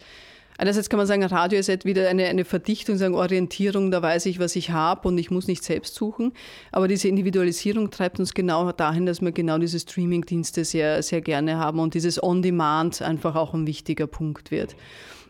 Einerseits 0.59 0.89
kann 0.89 0.99
man 0.99 1.07
sagen, 1.07 1.23
Radio 1.23 1.59
ist 1.59 1.85
wieder 1.85 2.09
eine, 2.09 2.27
eine 2.27 2.45
Verdichtung, 2.45 2.97
sagen 2.97 3.15
Orientierung, 3.15 3.91
da 3.91 4.01
weiß 4.01 4.27
ich, 4.27 4.39
was 4.39 4.57
ich 4.57 4.71
habe 4.71 5.09
und 5.09 5.19
ich 5.19 5.31
muss 5.31 5.47
nicht 5.47 5.63
selbst 5.63 5.95
suchen. 5.95 6.33
Aber 6.73 6.89
diese 6.89 7.09
Individualisierung 7.09 7.91
treibt 7.91 8.19
uns 8.19 8.33
genau 8.33 8.73
dahin, 8.73 9.05
dass 9.05 9.21
wir 9.21 9.33
genau 9.33 9.59
diese 9.59 9.79
Streaming-Dienste 9.79 10.65
sehr, 10.65 11.03
sehr 11.03 11.21
gerne 11.21 11.59
haben 11.59 11.79
und 11.79 11.95
dieses 11.95 12.23
On-Demand 12.23 13.03
einfach 13.03 13.35
auch 13.35 13.53
ein 13.53 13.67
wichtiger 13.67 14.07
Punkt 14.07 14.51
wird. 14.51 14.77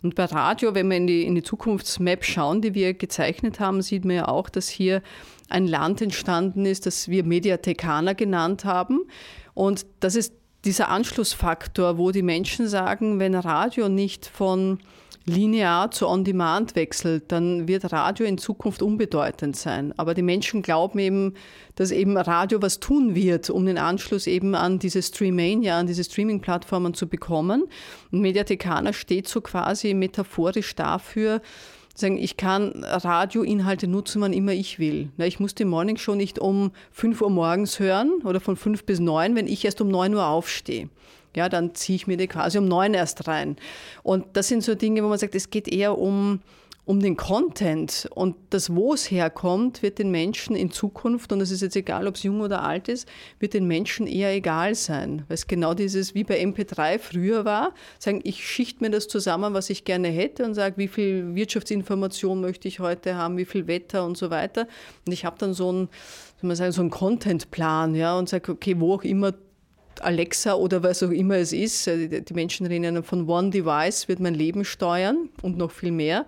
Und 0.03 0.15
bei 0.15 0.27
Radio, 0.27 0.75
wenn 0.75 0.89
wir 0.89 0.97
in 0.97 1.07
die, 1.07 1.25
in 1.25 1.35
die 1.35 1.43
Zukunftsmap 1.43 2.25
schauen, 2.25 2.61
die 2.61 2.75
wir 2.75 2.95
gezeichnet 2.95 3.59
haben, 3.59 3.83
sieht 3.83 4.05
man 4.05 4.17
ja 4.17 4.29
auch, 4.29 4.49
dass 4.49 4.69
hier 4.69 5.03
ein 5.49 5.67
Land 5.67 6.03
entstanden 6.03 6.67
ist, 6.67 6.87
das 6.87 7.09
wir 7.09 7.25
Mediathekaner 7.25 8.15
genannt 8.15 8.65
haben. 8.65 9.01
Und 9.55 9.87
das 10.01 10.15
ist 10.15 10.35
dieser 10.65 10.89
Anschlussfaktor, 10.89 11.99
wo 11.99 12.11
die 12.11 12.23
Menschen 12.23 12.69
sagen, 12.69 13.19
wenn 13.19 13.35
Radio 13.35 13.89
nicht 13.89 14.27
von 14.27 14.79
linear 15.27 15.91
zu 15.91 16.09
On-Demand 16.09 16.77
wechselt, 16.77 17.33
dann 17.33 17.67
wird 17.67 17.93
Radio 17.93 18.25
in 18.25 18.39
Zukunft 18.39 18.81
unbedeutend 18.81 19.57
sein. 19.57 19.93
Aber 19.97 20.15
die 20.15 20.23
Menschen 20.23 20.63
glauben 20.63 20.99
eben, 21.01 21.35
dass 21.75 21.91
eben 21.91 22.17
Radio 22.17 22.63
was 22.63 22.79
tun 22.79 23.15
wird, 23.15 23.51
um 23.51 23.67
den 23.67 23.77
Anschluss 23.77 24.29
eben 24.29 24.55
an 24.55 24.79
diese 24.79 25.03
Streamania, 25.03 25.79
an 25.79 25.89
diese 25.89 26.05
Streaming-Plattformen 26.05 26.95
zu 26.95 27.09
bekommen. 27.09 27.65
Und 28.13 28.21
Mediathekaner 28.21 28.93
steht 28.93 29.29
so 29.29 29.41
quasi 29.41 29.95
metaphorisch 29.95 30.75
dafür, 30.77 31.43
sagen, 31.99 32.19
ich 32.19 32.37
kann 32.37 32.85
Radioinhalte 32.85 33.89
nutzen, 33.89 34.21
wann 34.21 34.33
immer 34.33 34.53
ich 34.53 34.79
will. 34.79 35.11
Ich 35.19 35.41
muss 35.41 35.55
die 35.55 35.65
Morning 35.65 35.97
Show 35.97 36.15
nicht 36.15 36.39
um 36.39 36.71
5 36.93 37.21
Uhr 37.23 37.31
morgens 37.31 37.81
hören 37.81 38.13
oder 38.25 38.39
von 38.39 38.57
5 38.57 38.85
bis 38.85 39.01
9, 39.01 39.35
wenn 39.35 39.47
ich 39.47 39.65
erst 39.65 39.81
um 39.81 39.89
9 39.89 40.15
Uhr 40.15 40.27
aufstehe. 40.27 40.89
Ja, 41.37 41.49
dann 41.49 41.75
ziehe 41.75 41.95
ich 41.97 42.07
mir 42.07 42.17
die 42.17 42.27
quasi 42.27 42.59
um 42.59 42.67
9 42.67 42.95
erst 42.95 43.29
rein. 43.29 43.57
Und 44.03 44.25
das 44.33 44.49
sind 44.49 44.65
so 44.65 44.75
Dinge, 44.75 45.05
wo 45.05 45.09
man 45.09 45.19
sagt, 45.19 45.35
es 45.35 45.51
geht 45.51 45.69
eher 45.69 45.97
um 45.99 46.41
um 46.87 47.01
den 47.01 47.17
Content 47.17 48.09
und 48.15 48.37
das, 48.51 48.73
wo 48.73 48.95
es 48.95 49.11
herkommt, 49.11 49.83
wird 49.83 49.99
den 49.99 50.13
Menschen 50.13 50.55
in 50.55 50.71
Zukunft, 50.71 51.33
und 51.33 51.41
es 51.41 51.51
ist 51.51 51.61
jetzt 51.61 51.75
egal, 51.75 52.07
ob 52.07 52.15
es 52.15 52.23
jung 52.23 52.41
oder 52.41 52.63
alt 52.63 52.89
ist, 52.89 53.09
wird 53.41 53.55
den 53.55 53.67
Menschen 53.67 54.07
eher 54.07 54.33
egal 54.33 54.77
sein. 54.77 55.25
Weil 55.27 55.35
es 55.35 55.49
genau 55.49 55.75
dieses, 55.75 56.15
wie 56.15 56.23
bei 56.23 56.41
MP3 56.41 57.01
früher 57.01 57.45
war, 57.45 57.75
sagen, 57.99 58.21
ich 58.23 58.49
schichte 58.49 58.85
mir 58.85 58.91
das 58.91 59.09
zusammen, 59.09 59.53
was 59.53 59.69
ich 59.69 59.85
gerne 59.85 60.09
hätte 60.09 60.45
und 60.45 60.55
sage, 60.55 60.77
wie 60.77 60.87
viel 60.87 61.35
Wirtschaftsinformation 61.35 62.41
möchte 62.41 62.69
ich 62.69 62.79
heute 62.79 63.17
haben, 63.17 63.37
wie 63.37 63.47
viel 63.47 63.67
Wetter 63.67 64.07
und 64.07 64.17
so 64.17 64.31
weiter. 64.31 64.69
Und 65.05 65.13
ich 65.13 65.25
habe 65.25 65.37
dann 65.41 65.55
so 65.55 65.69
einen, 65.69 65.89
so 66.41 66.81
einen 66.81 66.91
Contentplan, 66.91 67.97
ja, 67.97 68.17
und 68.17 68.29
sage, 68.29 68.53
okay, 68.53 68.79
wo 68.79 68.95
auch 68.95 69.03
immer 69.03 69.33
Alexa 70.03 70.55
oder 70.55 70.83
was 70.83 71.03
auch 71.03 71.11
immer 71.11 71.37
es 71.37 71.53
ist. 71.53 71.87
Äh, 71.87 72.23
die 72.23 72.35
Menschen 72.35 72.67
reden 72.67 73.03
von 73.03 73.29
One 73.29 73.51
Device 73.51 74.09
wird 74.09 74.21
mein 74.21 74.35
Leben 74.35 74.65
steuern 74.65 75.29
und 75.43 75.57
noch 75.57 75.71
viel 75.71 75.93
mehr. 75.93 76.27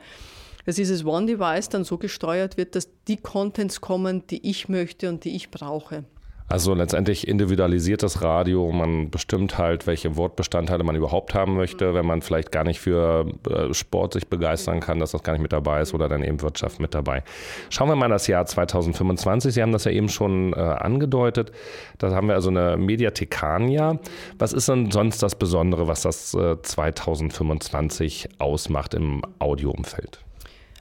Dass 0.67 0.77
dieses 0.77 1.05
One 1.05 1.27
Device 1.27 1.69
dann 1.69 1.85
so 1.85 1.99
gesteuert 1.99 2.57
wird, 2.57 2.75
dass 2.75 2.89
die 3.07 3.17
Contents 3.17 3.81
kommen, 3.81 4.27
die 4.27 4.49
ich 4.49 4.69
möchte 4.69 5.09
und 5.09 5.25
die 5.25 5.35
ich 5.35 5.51
brauche. 5.51 6.05
Also 6.49 6.73
letztendlich 6.73 7.29
individualisiert 7.29 8.03
das 8.03 8.23
Radio. 8.23 8.73
Man 8.73 9.11
bestimmt 9.11 9.59
halt, 9.59 9.87
welche 9.87 10.17
Wortbestandteile 10.17 10.83
man 10.83 10.97
überhaupt 10.97 11.35
haben 11.35 11.57
möchte. 11.57 11.93
Wenn 11.93 12.07
man 12.07 12.23
vielleicht 12.23 12.51
gar 12.53 12.65
nicht 12.65 12.81
für 12.81 13.27
äh, 13.51 13.75
Sport 13.75 14.15
sich 14.15 14.29
begeistern 14.29 14.81
kann, 14.81 14.99
dass 14.99 15.11
das 15.11 15.23
gar 15.23 15.35
nicht 15.35 15.43
mit 15.43 15.53
dabei 15.53 15.83
ist 15.83 15.93
oder 15.93 16.09
dann 16.09 16.25
eben 16.25 16.41
Wirtschaft 16.41 16.81
mit 16.81 16.95
dabei. 16.95 17.23
Schauen 17.69 17.89
wir 17.89 17.97
mal 17.97 18.09
das 18.09 18.27
Jahr 18.29 18.47
2025. 18.47 19.53
Sie 19.53 19.61
haben 19.61 19.73
das 19.73 19.85
ja 19.85 19.91
eben 19.91 20.09
schon 20.09 20.55
äh, 20.55 20.57
angedeutet. 20.57 21.53
Da 21.99 22.13
haben 22.13 22.29
wir 22.29 22.35
also 22.35 22.49
eine 22.49 22.79
Mediathekania. 22.79 23.99
Was 24.39 24.55
ist 24.55 24.71
denn 24.71 24.91
sonst 24.91 25.23
das 25.23 25.35
Besondere, 25.35 25.87
was 25.87 26.03
das 26.03 26.33
äh, 26.33 26.63
2025 26.63 28.29
ausmacht 28.39 28.95
im 28.95 29.21
Audioumfeld? 29.39 30.25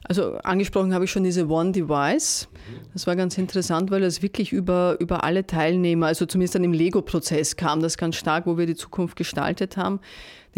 Also 0.08 0.38
angesprochen 0.38 0.94
habe 0.94 1.04
ich 1.04 1.10
schon 1.10 1.22
diese 1.22 1.48
One 1.48 1.72
Device. 1.72 2.48
Das 2.94 3.06
war 3.06 3.14
ganz 3.14 3.36
interessant, 3.36 3.90
weil 3.90 4.00
das 4.00 4.22
wirklich 4.22 4.52
über, 4.52 4.96
über 5.00 5.22
alle 5.22 5.46
Teilnehmer, 5.46 6.06
also 6.06 6.24
zumindest 6.24 6.54
dann 6.54 6.64
im 6.64 6.72
Lego-Prozess 6.72 7.56
kam 7.56 7.82
das 7.82 7.98
ganz 7.98 8.16
stark, 8.16 8.46
wo 8.46 8.56
wir 8.56 8.64
die 8.64 8.74
Zukunft 8.74 9.16
gestaltet 9.16 9.76
haben. 9.76 10.00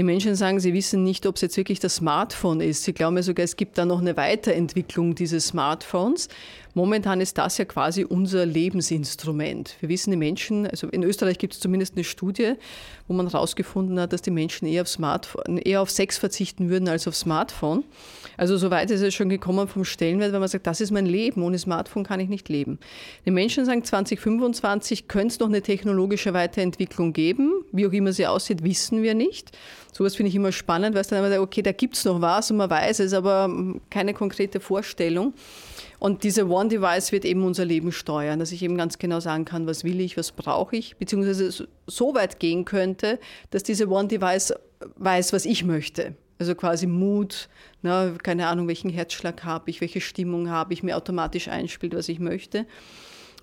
Die 0.00 0.04
Menschen 0.04 0.34
sagen, 0.34 0.60
sie 0.60 0.72
wissen 0.72 1.04
nicht, 1.04 1.26
ob 1.26 1.34
es 1.34 1.42
jetzt 1.42 1.58
wirklich 1.58 1.78
das 1.78 1.96
Smartphone 1.96 2.62
ist. 2.62 2.84
Sie 2.84 2.94
glauben 2.94 3.16
ja 3.18 3.22
sogar, 3.22 3.44
es 3.44 3.56
gibt 3.56 3.76
da 3.76 3.84
noch 3.84 4.00
eine 4.00 4.16
Weiterentwicklung 4.16 5.14
dieses 5.14 5.48
Smartphones. 5.48 6.30
Momentan 6.72 7.20
ist 7.20 7.36
das 7.36 7.58
ja 7.58 7.66
quasi 7.66 8.04
unser 8.04 8.46
Lebensinstrument. 8.46 9.76
Wir 9.80 9.90
wissen, 9.90 10.10
die 10.10 10.16
Menschen, 10.16 10.66
also 10.66 10.86
in 10.86 11.02
Österreich 11.02 11.36
gibt 11.36 11.52
es 11.52 11.60
zumindest 11.60 11.96
eine 11.96 12.04
Studie, 12.04 12.54
wo 13.08 13.14
man 13.14 13.28
herausgefunden 13.28 14.00
hat, 14.00 14.14
dass 14.14 14.22
die 14.22 14.30
Menschen 14.30 14.66
eher 14.66 14.82
auf, 14.82 14.88
Smartphone, 14.88 15.58
eher 15.58 15.82
auf 15.82 15.90
Sex 15.90 16.16
verzichten 16.16 16.70
würden 16.70 16.88
als 16.88 17.06
auf 17.06 17.14
Smartphone. 17.14 17.84
Also 18.38 18.56
so 18.56 18.70
weit 18.70 18.90
ist 18.90 19.02
es 19.02 19.12
schon 19.12 19.28
gekommen 19.28 19.68
vom 19.68 19.84
Stellenwert, 19.84 20.32
wenn 20.32 20.40
man 20.40 20.48
sagt, 20.48 20.66
das 20.66 20.80
ist 20.80 20.92
mein 20.92 21.06
Leben, 21.06 21.42
ohne 21.42 21.58
Smartphone 21.58 22.04
kann 22.04 22.20
ich 22.20 22.28
nicht 22.30 22.48
leben. 22.48 22.78
Die 23.26 23.32
Menschen 23.32 23.66
sagen, 23.66 23.84
2025 23.84 25.08
könnte 25.08 25.34
es 25.34 25.40
noch 25.40 25.48
eine 25.48 25.60
technologische 25.60 26.32
Weiterentwicklung 26.32 27.12
geben. 27.12 27.52
Wie 27.72 27.86
auch 27.86 27.92
immer 27.92 28.12
sie 28.12 28.26
aussieht, 28.26 28.62
wissen 28.62 29.02
wir 29.02 29.14
nicht. 29.14 29.50
Sowas 29.92 30.14
finde 30.14 30.28
ich 30.28 30.36
immer 30.36 30.52
spannend, 30.52 30.94
weil 30.94 31.02
es 31.02 31.08
dann 31.08 31.18
immer 31.18 31.28
sagt, 31.28 31.40
okay, 31.40 31.62
da 31.62 31.72
gibt 31.72 31.96
es 31.96 32.04
noch 32.04 32.20
was 32.20 32.50
und 32.50 32.58
man 32.58 32.70
weiß 32.70 33.00
es, 33.00 33.12
aber 33.12 33.50
keine 33.90 34.14
konkrete 34.14 34.60
Vorstellung. 34.60 35.34
Und 35.98 36.22
diese 36.22 36.48
One 36.48 36.68
Device 36.68 37.12
wird 37.12 37.24
eben 37.24 37.44
unser 37.44 37.64
Leben 37.64 37.92
steuern, 37.92 38.38
dass 38.38 38.52
ich 38.52 38.62
eben 38.62 38.76
ganz 38.76 38.98
genau 38.98 39.20
sagen 39.20 39.44
kann, 39.44 39.66
was 39.66 39.84
will 39.84 40.00
ich, 40.00 40.16
was 40.16 40.32
brauche 40.32 40.76
ich, 40.76 40.96
beziehungsweise 40.96 41.68
so 41.86 42.14
weit 42.14 42.40
gehen 42.40 42.64
könnte, 42.64 43.18
dass 43.50 43.62
diese 43.62 43.88
One 43.88 44.08
Device 44.08 44.54
weiß, 44.96 45.32
was 45.32 45.44
ich 45.44 45.64
möchte. 45.64 46.14
Also 46.38 46.54
quasi 46.54 46.86
Mut, 46.86 47.50
ne, 47.82 48.14
keine 48.22 48.46
Ahnung, 48.46 48.66
welchen 48.66 48.88
Herzschlag 48.88 49.44
habe 49.44 49.68
ich, 49.68 49.82
welche 49.82 50.00
Stimmung 50.00 50.48
habe 50.48 50.72
ich, 50.72 50.82
mir 50.82 50.96
automatisch 50.96 51.48
einspielt, 51.48 51.94
was 51.94 52.08
ich 52.08 52.18
möchte. 52.18 52.64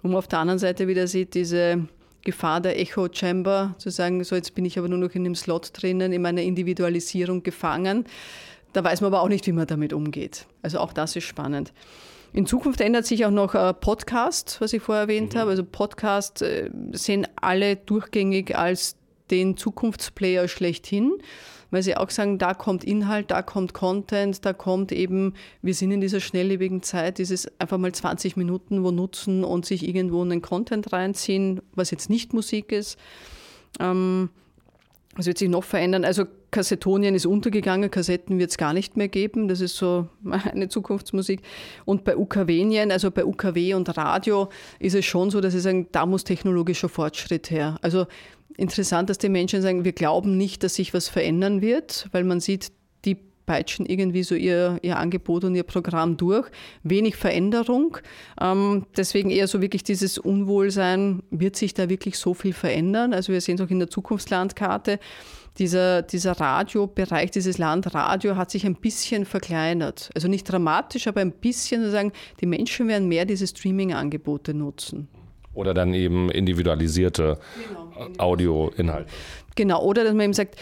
Und 0.01 0.15
auf 0.15 0.27
der 0.27 0.39
anderen 0.39 0.57
Seite 0.59 0.87
wieder 0.87 1.05
sieht 1.05 1.35
diese 1.35 1.87
Gefahr 2.27 2.59
der 2.59 2.77
Echo 2.77 3.07
Chamber, 3.09 3.73
zu 3.77 3.89
sagen, 3.89 4.21
so 4.25 4.35
jetzt 4.35 4.53
bin 4.53 4.65
ich 4.65 4.77
aber 4.77 4.89
nur 4.89 4.99
noch 4.99 5.15
in 5.15 5.23
dem 5.23 5.33
Slot 5.33 5.71
drinnen, 5.71 6.11
in 6.11 6.21
meiner 6.21 6.41
Individualisierung 6.41 7.41
gefangen. 7.41 8.03
Da 8.73 8.83
weiß 8.83 8.99
man 8.99 9.13
aber 9.13 9.23
auch 9.23 9.29
nicht, 9.29 9.47
wie 9.47 9.53
man 9.53 9.65
damit 9.65 9.93
umgeht. 9.93 10.45
Also 10.61 10.79
auch 10.79 10.91
das 10.91 11.15
ist 11.15 11.23
spannend. 11.23 11.71
In 12.33 12.45
Zukunft 12.45 12.81
ändert 12.81 13.05
sich 13.05 13.25
auch 13.25 13.31
noch 13.31 13.55
äh, 13.55 13.73
Podcast, 13.73 14.57
was 14.59 14.73
ich 14.73 14.81
vorher 14.81 15.03
erwähnt 15.03 15.35
mhm. 15.35 15.39
habe. 15.39 15.51
Also 15.51 15.63
Podcast 15.63 16.41
äh, 16.41 16.69
sehen 16.91 17.25
alle 17.37 17.77
durchgängig 17.77 18.57
als 18.57 18.97
den 19.31 19.55
Zukunftsplayer 19.55 20.49
schlechthin, 20.49 21.13
weil 21.71 21.83
sie 21.83 21.95
auch 21.97 22.09
sagen, 22.09 22.37
da 22.37 22.53
kommt 22.53 22.83
Inhalt, 22.83 23.31
da 23.31 23.41
kommt 23.41 23.73
Content, 23.73 24.45
da 24.45 24.53
kommt 24.53 24.91
eben, 24.91 25.33
wir 25.61 25.73
sind 25.73 25.91
in 25.91 26.01
dieser 26.01 26.19
schnelllebigen 26.19 26.83
Zeit, 26.83 27.17
dieses 27.17 27.47
einfach 27.59 27.77
mal 27.77 27.91
20 27.91 28.37
Minuten 28.37 28.83
wo 28.83 28.91
nutzen 28.91 29.43
und 29.43 29.65
sich 29.65 29.87
irgendwo 29.87 30.21
einen 30.21 30.41
Content 30.41 30.91
reinziehen, 30.93 31.61
was 31.75 31.91
jetzt 31.91 32.09
nicht 32.09 32.33
Musik 32.33 32.71
ist. 32.71 32.97
Ähm, 33.79 34.29
was 35.17 35.25
wird 35.25 35.39
sich 35.39 35.49
noch 35.49 35.63
verändern? 35.63 36.05
Also 36.05 36.25
Kassetonien 36.51 37.15
ist 37.15 37.25
untergegangen, 37.25 37.89
Kassetten 37.89 38.37
wird 38.37 38.51
es 38.51 38.57
gar 38.57 38.71
nicht 38.71 38.97
mehr 38.97 39.07
geben. 39.07 39.47
Das 39.47 39.61
ist 39.61 39.75
so 39.75 40.07
eine 40.29 40.69
Zukunftsmusik. 40.69 41.41
Und 41.85 42.03
bei 42.03 42.15
UKW-Nien, 42.15 42.91
also 42.91 43.11
bei 43.11 43.25
UKW 43.25 43.73
und 43.73 43.97
Radio, 43.97 44.49
ist 44.79 44.95
es 44.95 45.05
schon 45.05 45.31
so, 45.31 45.41
dass 45.41 45.53
sie 45.53 45.59
sagen, 45.59 45.87
da 45.91 46.05
muss 46.05 46.23
technologischer 46.23 46.87
Fortschritt 46.87 47.49
her. 47.49 47.77
Also 47.81 48.05
interessant, 48.55 49.09
dass 49.09 49.17
die 49.17 49.29
Menschen 49.29 49.61
sagen, 49.61 49.85
wir 49.85 49.91
glauben 49.91 50.37
nicht, 50.37 50.63
dass 50.63 50.75
sich 50.75 50.93
was 50.93 51.09
verändern 51.09 51.61
wird, 51.61 52.07
weil 52.11 52.23
man 52.23 52.39
sieht, 52.39 52.71
die 53.05 53.15
peitschen 53.47 53.85
irgendwie 53.85 54.23
so 54.23 54.35
ihr, 54.35 54.77
ihr 54.81 54.97
Angebot 54.97 55.43
und 55.43 55.55
ihr 55.55 55.63
Programm 55.63 56.17
durch. 56.17 56.49
Wenig 56.83 57.15
Veränderung. 57.15 57.97
Ähm, 58.39 58.85
deswegen 58.95 59.29
eher 59.29 59.47
so 59.47 59.61
wirklich 59.61 59.83
dieses 59.83 60.17
Unwohlsein, 60.17 61.23
wird 61.31 61.55
sich 61.55 61.73
da 61.73 61.89
wirklich 61.89 62.17
so 62.19 62.33
viel 62.33 62.53
verändern? 62.53 63.13
Also 63.13 63.33
wir 63.33 63.41
sehen 63.41 63.55
es 63.55 63.61
auch 63.61 63.69
in 63.69 63.79
der 63.79 63.89
Zukunftslandkarte. 63.89 64.99
Dieser, 65.57 66.03
dieser 66.03 66.33
Radiobereich, 66.33 67.31
dieses 67.31 67.57
Landradio 67.57 68.35
hat 68.35 68.51
sich 68.51 68.65
ein 68.65 68.75
bisschen 68.75 69.25
verkleinert. 69.25 70.11
Also 70.13 70.27
nicht 70.27 70.43
dramatisch, 70.43 71.07
aber 71.07 71.21
ein 71.21 71.31
bisschen 71.31 71.81
sozusagen, 71.81 72.11
die 72.41 72.45
Menschen 72.45 72.87
werden 72.87 73.07
mehr 73.07 73.25
diese 73.25 73.47
Streaming-Angebote 73.47 74.53
nutzen. 74.53 75.07
Oder 75.57 75.73
dann 75.73 75.95
eben 75.95 76.29
individualisierte 76.29 77.39
genau, 77.67 78.09
Audioinhalte. 78.19 79.09
Genau, 79.55 79.83
oder 79.83 80.03
dass 80.03 80.13
man 80.13 80.25
eben 80.25 80.33
sagt, 80.33 80.55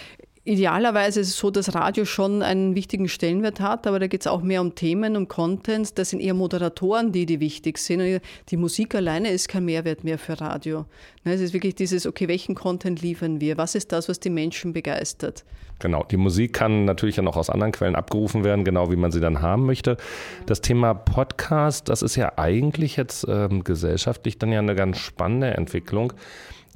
Idealerweise 0.48 1.22
ist 1.22 1.30
es 1.30 1.38
so, 1.40 1.50
dass 1.50 1.74
Radio 1.74 2.06
schon 2.06 2.44
einen 2.44 2.76
wichtigen 2.76 3.10
Stellenwert 3.10 3.60
hat, 3.60 3.88
aber 3.88 3.98
da 3.98 4.06
geht 4.06 4.22
es 4.22 4.28
auch 4.28 4.44
mehr 4.44 4.62
um 4.62 4.76
Themen, 4.76 5.18
um 5.18 5.28
Contents. 5.28 5.96
Das 5.96 6.12
sind 6.12 6.20
eher 6.20 6.36
Moderatoren, 6.36 7.12
die, 7.12 7.26
die 7.26 7.40
wichtig 7.40 7.80
sind. 7.80 8.22
Die 8.50 8.58
Musik 8.58 8.94
alleine 8.94 9.32
ist 9.32 9.48
kein 9.48 9.66
Mehrwert 9.66 10.04
mehr 10.04 10.20
für 10.20 10.40
Radio. 10.40 10.86
Ne, 11.24 11.34
es 11.34 11.42
ist 11.42 11.54
wirklich 11.54 11.74
dieses, 11.74 12.06
okay, 12.06 12.28
welchen 12.28 12.54
Content 12.54 13.02
liefern 13.02 13.42
wir? 13.42 13.58
Was 13.58 13.74
ist 13.74 13.92
das, 13.92 14.08
was 14.08 14.20
die 14.20 14.30
Menschen 14.30 14.72
begeistert? 14.72 15.46
Genau, 15.80 16.04
die 16.04 16.18
Musik 16.18 16.54
kann 16.54 16.86
natürlich 16.86 17.16
dann 17.16 17.28
auch 17.28 17.38
aus 17.38 17.50
anderen 17.50 17.72
Quellen 17.72 17.96
abgerufen 17.96 18.44
werden, 18.44 18.64
genau 18.64 18.92
wie 18.92 18.96
man 18.98 19.12
sie 19.12 19.20
dann 19.20 19.42
haben 19.42 19.66
möchte. 19.66 19.98
Das 20.46 20.62
Thema 20.62 20.94
Podcast, 20.94 21.90
das 21.90 22.04
ist 22.04 22.18
ja 22.18 22.34
eigentlich 22.38 22.98
jetzt 22.98 23.26
ähm, 23.28 23.64
gesellschaftlich 23.64 24.38
dann 24.38 24.52
ja 24.52 24.60
eine 24.60 24.76
ganz 24.76 25.00
spannende 25.00 25.56
Entwicklung 25.56 26.14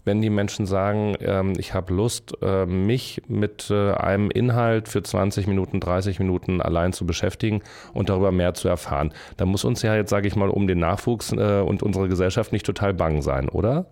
wenn 0.09 0.23
die 0.23 0.31
Menschen 0.31 0.65
sagen, 0.65 1.15
ähm, 1.21 1.53
ich 1.59 1.75
habe 1.75 1.93
Lust, 1.93 2.35
äh, 2.41 2.65
mich 2.65 3.21
mit 3.27 3.69
äh, 3.69 3.91
einem 3.91 4.31
Inhalt 4.31 4.87
für 4.87 5.03
20 5.03 5.45
Minuten, 5.45 5.79
30 5.79 6.17
Minuten 6.17 6.61
allein 6.61 6.93
zu 6.93 7.05
beschäftigen 7.05 7.61
und 7.93 8.09
darüber 8.09 8.31
mehr 8.31 8.55
zu 8.55 8.67
erfahren. 8.67 9.13
Da 9.37 9.45
muss 9.45 9.65
uns 9.65 9.83
ja 9.83 9.95
jetzt, 9.95 10.09
sage 10.09 10.27
ich 10.27 10.35
mal, 10.35 10.49
um 10.49 10.65
den 10.65 10.79
Nachwuchs 10.79 11.31
äh, 11.31 11.61
und 11.61 11.83
unsere 11.83 12.09
Gesellschaft 12.09 12.51
nicht 12.51 12.65
total 12.65 12.95
bang 12.95 13.21
sein, 13.21 13.49
oder? 13.49 13.85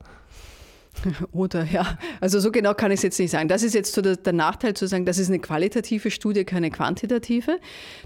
Oder 1.31 1.63
ja, 1.65 1.97
also 2.21 2.39
so 2.39 2.51
genau 2.51 2.73
kann 2.73 2.91
ich 2.91 2.97
es 2.97 3.03
jetzt 3.03 3.19
nicht 3.19 3.31
sagen. 3.31 3.47
Das 3.47 3.63
ist 3.63 3.73
jetzt 3.73 3.93
so 3.93 4.01
der, 4.01 4.15
der, 4.15 4.33
Nachteil 4.33 4.73
zu 4.73 4.87
sagen, 4.87 5.05
das 5.05 5.17
ist 5.17 5.29
eine 5.29 5.39
qualitative 5.39 6.11
Studie, 6.11 6.43
keine 6.43 6.69
quantitative. 6.69 7.59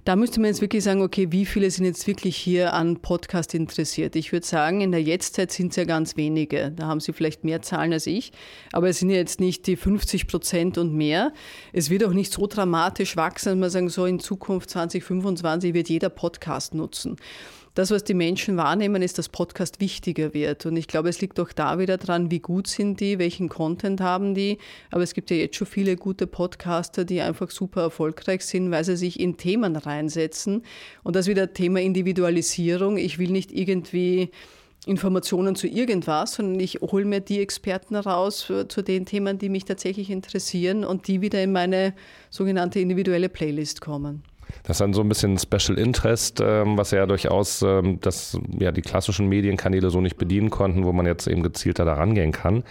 Da 0.05 0.15
müsste 0.15 0.39
man 0.39 0.49
jetzt 0.49 0.61
wirklich 0.61 0.83
sagen, 0.83 1.01
okay, 1.01 1.31
wie 1.31 1.45
viele 1.45 1.69
sind 1.71 1.85
jetzt 1.85 2.07
wirklich 2.07 2.35
hier 2.35 2.73
an 2.73 2.97
Podcast 2.97 3.53
interessiert? 3.53 4.15
Ich 4.15 4.31
würde 4.31 4.45
sagen, 4.45 4.81
in 4.81 4.91
der 4.91 5.01
Jetztzeit 5.01 5.51
sind 5.51 5.71
es 5.71 5.75
ja 5.75 5.85
ganz 5.85 6.15
wenige. 6.17 6.71
Da 6.71 6.87
haben 6.87 6.99
sie 6.99 7.13
vielleicht 7.13 7.43
mehr 7.43 7.61
Zahlen 7.61 7.93
als 7.93 8.07
ich, 8.07 8.31
aber 8.71 8.89
es 8.89 8.99
sind 8.99 9.09
ja 9.09 9.17
jetzt 9.17 9.39
nicht 9.39 9.67
die 9.67 9.75
50 9.75 10.27
Prozent 10.27 10.77
und 10.77 10.93
mehr. 10.93 11.33
Es 11.73 11.89
wird 11.89 12.03
auch 12.03 12.13
nicht 12.13 12.31
so 12.31 12.47
dramatisch 12.47 13.15
wachsen, 13.15 13.49
dass 13.49 13.57
man 13.57 13.69
sagen, 13.69 13.89
so 13.89 14.05
in 14.05 14.19
Zukunft 14.19 14.69
2025 14.69 15.73
wird 15.73 15.89
jeder 15.89 16.09
Podcast 16.09 16.73
nutzen 16.73 17.17
das, 17.73 17.89
was 17.91 18.03
die 18.03 18.13
Menschen 18.13 18.57
wahrnehmen, 18.57 19.01
ist, 19.01 19.17
dass 19.17 19.29
Podcast 19.29 19.79
wichtiger 19.79 20.33
wird. 20.33 20.65
Und 20.65 20.75
ich 20.75 20.87
glaube, 20.87 21.09
es 21.09 21.21
liegt 21.21 21.39
auch 21.39 21.51
da 21.53 21.79
wieder 21.79 21.97
dran, 21.97 22.29
wie 22.29 22.39
gut 22.39 22.67
sind 22.67 22.99
die, 22.99 23.17
welchen 23.17 23.47
Content 23.47 24.01
haben 24.01 24.35
die. 24.35 24.57
Aber 24.89 25.03
es 25.03 25.13
gibt 25.13 25.29
ja 25.31 25.37
jetzt 25.37 25.55
schon 25.55 25.67
viele 25.67 25.95
gute 25.95 26.27
Podcaster, 26.27 27.05
die 27.05 27.21
einfach 27.21 27.49
super 27.49 27.81
erfolgreich 27.83 28.45
sind, 28.45 28.71
weil 28.71 28.83
sie 28.83 28.97
sich 28.97 29.19
in 29.19 29.37
Themen 29.37 29.77
reinsetzen. 29.77 30.63
Und 31.03 31.15
das 31.15 31.27
wieder 31.27 31.53
Thema 31.53 31.79
Individualisierung. 31.79 32.97
Ich 32.97 33.19
will 33.19 33.31
nicht 33.31 33.51
irgendwie 33.53 34.31
Informationen 34.85 35.55
zu 35.55 35.67
irgendwas, 35.67 36.33
sondern 36.33 36.59
ich 36.59 36.81
hole 36.81 37.05
mir 37.05 37.21
die 37.21 37.39
Experten 37.39 37.95
raus 37.95 38.51
zu 38.67 38.81
den 38.81 39.05
Themen, 39.05 39.37
die 39.37 39.49
mich 39.49 39.63
tatsächlich 39.63 40.09
interessieren 40.09 40.83
und 40.83 41.07
die 41.07 41.21
wieder 41.21 41.41
in 41.41 41.51
meine 41.51 41.93
sogenannte 42.31 42.79
individuelle 42.79 43.29
Playlist 43.29 43.79
kommen. 43.79 44.23
Das 44.63 44.75
ist 44.75 44.81
dann 44.81 44.93
so 44.93 45.01
ein 45.01 45.09
bisschen 45.09 45.37
Special 45.37 45.77
Interest, 45.77 46.41
ähm, 46.43 46.77
was 46.77 46.91
ja 46.91 47.05
durchaus 47.05 47.61
ähm, 47.61 47.99
das, 48.01 48.37
ja, 48.59 48.71
die 48.71 48.81
klassischen 48.81 49.27
Medienkanäle 49.27 49.89
so 49.89 50.01
nicht 50.01 50.17
bedienen 50.17 50.49
konnten, 50.49 50.85
wo 50.85 50.91
man 50.91 51.05
jetzt 51.05 51.27
eben 51.27 51.43
gezielter 51.43 51.85
da 51.85 51.93
rangehen 51.93 52.31
kann. 52.31 52.63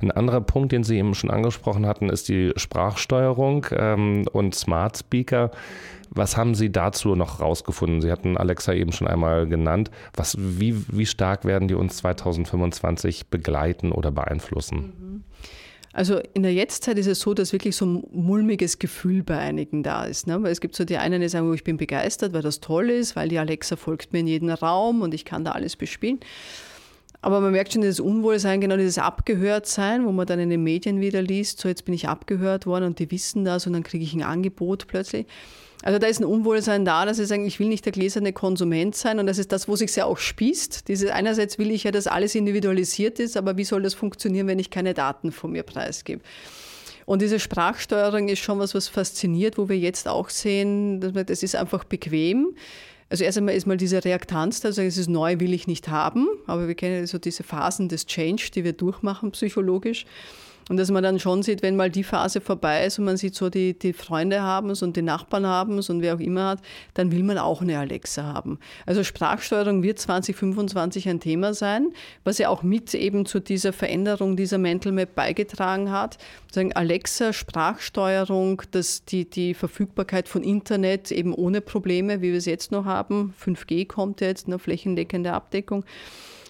Ein 0.00 0.10
anderer 0.10 0.40
Punkt, 0.40 0.72
den 0.72 0.84
Sie 0.84 0.98
eben 0.98 1.14
schon 1.14 1.30
angesprochen 1.30 1.86
hatten, 1.86 2.10
ist 2.10 2.28
die 2.28 2.52
Sprachsteuerung 2.56 3.66
ähm, 3.72 4.26
und 4.32 4.54
Smart 4.54 4.98
Speaker. 4.98 5.50
Was 6.10 6.36
haben 6.36 6.54
Sie 6.54 6.72
dazu 6.72 7.14
noch 7.14 7.40
rausgefunden? 7.40 8.00
Sie 8.00 8.10
hatten 8.10 8.36
Alexa 8.36 8.72
eben 8.72 8.92
schon 8.92 9.08
einmal 9.08 9.46
genannt. 9.46 9.90
Was, 10.14 10.36
wie, 10.38 10.74
wie 10.88 11.06
stark 11.06 11.44
werden 11.44 11.68
die 11.68 11.74
uns 11.74 11.98
2025 11.98 13.28
begleiten 13.28 13.92
oder 13.92 14.10
beeinflussen? 14.10 14.76
Mhm. 14.76 15.24
Also 15.98 16.20
in 16.32 16.44
der 16.44 16.54
Jetztzeit 16.54 16.96
ist 16.96 17.08
es 17.08 17.18
so, 17.18 17.34
dass 17.34 17.52
wirklich 17.52 17.74
so 17.74 17.84
ein 17.84 18.04
mulmiges 18.12 18.78
Gefühl 18.78 19.24
bei 19.24 19.36
einigen 19.36 19.82
da 19.82 20.04
ist. 20.04 20.28
Ne? 20.28 20.40
Weil 20.40 20.52
es 20.52 20.60
gibt 20.60 20.76
so 20.76 20.84
die 20.84 20.96
einen, 20.96 21.20
die 21.20 21.28
sagen, 21.28 21.50
oh, 21.50 21.54
ich 21.54 21.64
bin 21.64 21.76
begeistert, 21.76 22.32
weil 22.34 22.42
das 22.42 22.60
toll 22.60 22.88
ist, 22.88 23.16
weil 23.16 23.28
die 23.28 23.38
Alexa 23.40 23.74
folgt 23.74 24.12
mir 24.12 24.20
in 24.20 24.28
jeden 24.28 24.48
Raum 24.48 25.02
und 25.02 25.12
ich 25.12 25.24
kann 25.24 25.44
da 25.44 25.50
alles 25.50 25.74
bespielen. 25.74 26.20
Aber 27.20 27.40
man 27.40 27.52
merkt 27.52 27.72
schon 27.72 27.82
dieses 27.82 28.00
Unwohlsein, 28.00 28.60
genau 28.60 28.76
dieses 28.76 28.98
Abgehörtsein, 28.98 30.06
wo 30.06 30.12
man 30.12 30.26
dann 30.26 30.38
in 30.38 30.50
den 30.50 30.62
Medien 30.62 31.00
wieder 31.00 31.20
liest, 31.20 31.60
so 31.60 31.68
jetzt 31.68 31.84
bin 31.84 31.94
ich 31.94 32.08
abgehört 32.08 32.64
worden 32.64 32.84
und 32.84 32.98
die 33.00 33.10
wissen 33.10 33.44
das 33.44 33.66
und 33.66 33.72
dann 33.72 33.82
kriege 33.82 34.04
ich 34.04 34.14
ein 34.14 34.22
Angebot 34.22 34.86
plötzlich. 34.86 35.26
Also 35.82 35.98
da 35.98 36.06
ist 36.08 36.20
ein 36.20 36.24
Unwohlsein 36.24 36.84
da, 36.84 37.06
dass 37.06 37.18
sie 37.18 37.26
sagen, 37.26 37.46
ich 37.46 37.60
will 37.60 37.68
nicht 37.68 37.84
der 37.84 37.92
gläserne 37.92 38.32
Konsument 38.32 38.96
sein 38.96 39.18
und 39.18 39.26
das 39.26 39.38
ist 39.38 39.52
das, 39.52 39.68
wo 39.68 39.76
sich 39.76 39.94
ja 39.94 40.04
auch 40.04 40.18
spießt. 40.18 40.88
Dieses, 40.88 41.10
einerseits 41.10 41.58
will 41.58 41.70
ich 41.70 41.84
ja, 41.84 41.92
dass 41.92 42.06
alles 42.06 42.34
individualisiert 42.34 43.20
ist, 43.20 43.36
aber 43.36 43.56
wie 43.56 43.64
soll 43.64 43.82
das 43.82 43.94
funktionieren, 43.94 44.48
wenn 44.48 44.58
ich 44.58 44.70
keine 44.70 44.94
Daten 44.94 45.30
von 45.30 45.52
mir 45.52 45.62
preisgebe? 45.62 46.22
Und 47.06 47.22
diese 47.22 47.40
Sprachsteuerung 47.40 48.28
ist 48.28 48.40
schon 48.40 48.58
was, 48.58 48.74
was 48.74 48.88
fasziniert, 48.88 49.56
wo 49.56 49.68
wir 49.68 49.78
jetzt 49.78 50.08
auch 50.08 50.28
sehen, 50.28 51.00
dass 51.00 51.14
man, 51.14 51.24
das 51.24 51.42
ist 51.42 51.56
einfach 51.56 51.84
bequem. 51.84 52.54
Also 53.10 53.24
erst 53.24 53.38
einmal 53.38 53.54
ist 53.54 53.66
mal 53.66 53.76
diese 53.78 54.04
Reaktanz, 54.04 54.64
also 54.64 54.82
es 54.82 54.98
ist 54.98 55.08
neu, 55.08 55.40
will 55.40 55.54
ich 55.54 55.66
nicht 55.66 55.88
haben, 55.88 56.26
aber 56.46 56.68
wir 56.68 56.74
kennen 56.74 57.06
so 57.06 57.18
diese 57.18 57.42
Phasen 57.42 57.88
des 57.88 58.06
Change, 58.06 58.50
die 58.54 58.64
wir 58.64 58.74
durchmachen 58.74 59.30
psychologisch. 59.30 60.04
Und 60.68 60.76
dass 60.76 60.90
man 60.90 61.02
dann 61.02 61.18
schon 61.18 61.42
sieht, 61.42 61.62
wenn 61.62 61.76
mal 61.76 61.90
die 61.90 62.04
Phase 62.04 62.40
vorbei 62.40 62.84
ist 62.84 62.98
und 62.98 63.06
man 63.06 63.16
sieht 63.16 63.34
so, 63.34 63.48
die, 63.50 63.78
die 63.78 63.92
Freunde 63.92 64.42
haben 64.42 64.70
es 64.70 64.82
und 64.82 64.96
die 64.96 65.02
Nachbarn 65.02 65.46
haben 65.46 65.78
es 65.78 65.90
und 65.90 66.02
wer 66.02 66.14
auch 66.14 66.20
immer 66.20 66.48
hat, 66.48 66.60
dann 66.94 67.10
will 67.12 67.22
man 67.22 67.38
auch 67.38 67.62
eine 67.62 67.78
Alexa 67.78 68.22
haben. 68.22 68.58
Also 68.86 69.04
Sprachsteuerung 69.04 69.82
wird 69.82 69.98
2025 69.98 71.08
ein 71.08 71.20
Thema 71.20 71.54
sein, 71.54 71.88
was 72.24 72.38
ja 72.38 72.48
auch 72.48 72.62
mit 72.62 72.94
eben 72.94 73.26
zu 73.26 73.40
dieser 73.40 73.72
Veränderung 73.72 74.36
dieser 74.36 74.58
Mental 74.58 74.92
Map 74.92 75.14
beigetragen 75.14 75.90
hat. 75.90 76.18
Sagen 76.52 76.72
Alexa, 76.74 77.32
Sprachsteuerung, 77.32 78.62
dass 78.70 79.04
die, 79.04 79.28
die 79.28 79.54
Verfügbarkeit 79.54 80.28
von 80.28 80.42
Internet 80.42 81.10
eben 81.10 81.34
ohne 81.34 81.60
Probleme, 81.60 82.20
wie 82.20 82.30
wir 82.30 82.38
es 82.38 82.46
jetzt 82.46 82.72
noch 82.72 82.84
haben, 82.84 83.34
5G 83.42 83.86
kommt 83.86 84.20
jetzt, 84.20 84.46
eine 84.46 84.58
flächendeckende 84.58 85.32
Abdeckung 85.32 85.84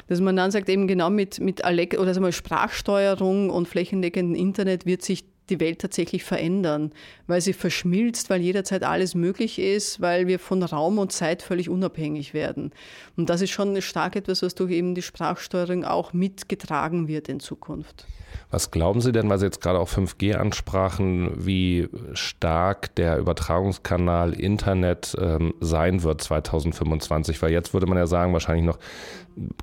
dass 0.09 0.21
man 0.21 0.37
dann 0.37 0.51
sagt, 0.51 0.69
eben 0.69 0.89
genau 0.89 1.11
mit, 1.11 1.41
mit 1.41 1.65
Alexa 1.65 2.01
oder 2.01 2.15
sagen 2.15 2.33
Sprachsteuerung 2.33 3.51
und 3.51 3.69
flächendeckendem 3.69 4.35
Internet 4.35 4.87
wird 4.87 5.03
sich 5.03 5.25
die 5.51 5.61
Welt 5.61 5.81
tatsächlich 5.81 6.25
verändern, 6.25 6.93
weil 7.27 7.41
sie 7.41 7.53
verschmilzt, 7.53 8.31
weil 8.31 8.41
jederzeit 8.41 8.85
alles 8.85 9.15
möglich 9.15 9.59
ist, 9.59 10.01
weil 10.01 10.27
wir 10.27 10.39
von 10.39 10.63
Raum 10.63 10.99
und 10.99 11.13
Zeit 11.13 11.43
völlig 11.43 11.69
unabhängig 11.69 12.35
werden. 12.35 12.73
Und 13.17 13.31
das 13.31 13.41
ist 13.41 13.51
schon 13.51 13.81
stark 13.81 14.17
etwas, 14.17 14.43
was 14.43 14.55
durch 14.55 14.73
eben 14.73 14.95
die 14.95 15.03
Sprachsteuerung 15.03 15.85
auch 15.85 16.13
mitgetragen 16.13 17.09
wird 17.09 17.29
in 17.29 17.41
Zukunft. 17.41 18.07
Was 18.51 18.71
glauben 18.71 19.01
Sie 19.01 19.13
denn, 19.13 19.29
weil 19.29 19.39
Sie 19.39 19.45
jetzt 19.45 19.61
gerade 19.61 19.79
auch 19.79 19.91
5G 19.91 20.35
ansprachen, 20.35 21.33
wie 21.37 21.89
stark 22.15 22.95
der 22.95 23.19
Übertragungskanal 23.19 24.33
Internet 24.33 25.15
ähm, 25.21 25.55
sein 25.61 26.03
wird 26.03 26.23
2025? 26.23 27.43
Weil 27.43 27.53
jetzt 27.53 27.75
würde 27.75 27.87
man 27.87 27.99
ja 27.99 28.07
sagen, 28.07 28.33
wahrscheinlich 28.33 28.65
noch, 28.65 28.79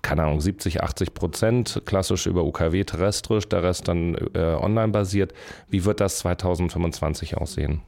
keine 0.02 0.24
Ahnung, 0.24 0.42
70, 0.42 0.82
80 0.82 1.14
Prozent 1.14 1.82
klassisch 1.86 2.28
über 2.28 2.44
UKW 2.44 2.84
terrestrisch, 2.84 3.48
der 3.50 3.64
Rest 3.64 3.88
dann 3.88 4.16
äh, 4.34 4.40
online 4.40 4.90
basiert. 4.90 5.34
Wie 5.70 5.86
wird 5.86 6.00
das 6.00 6.20
2025 6.20 7.38
aussehen? 7.38 7.82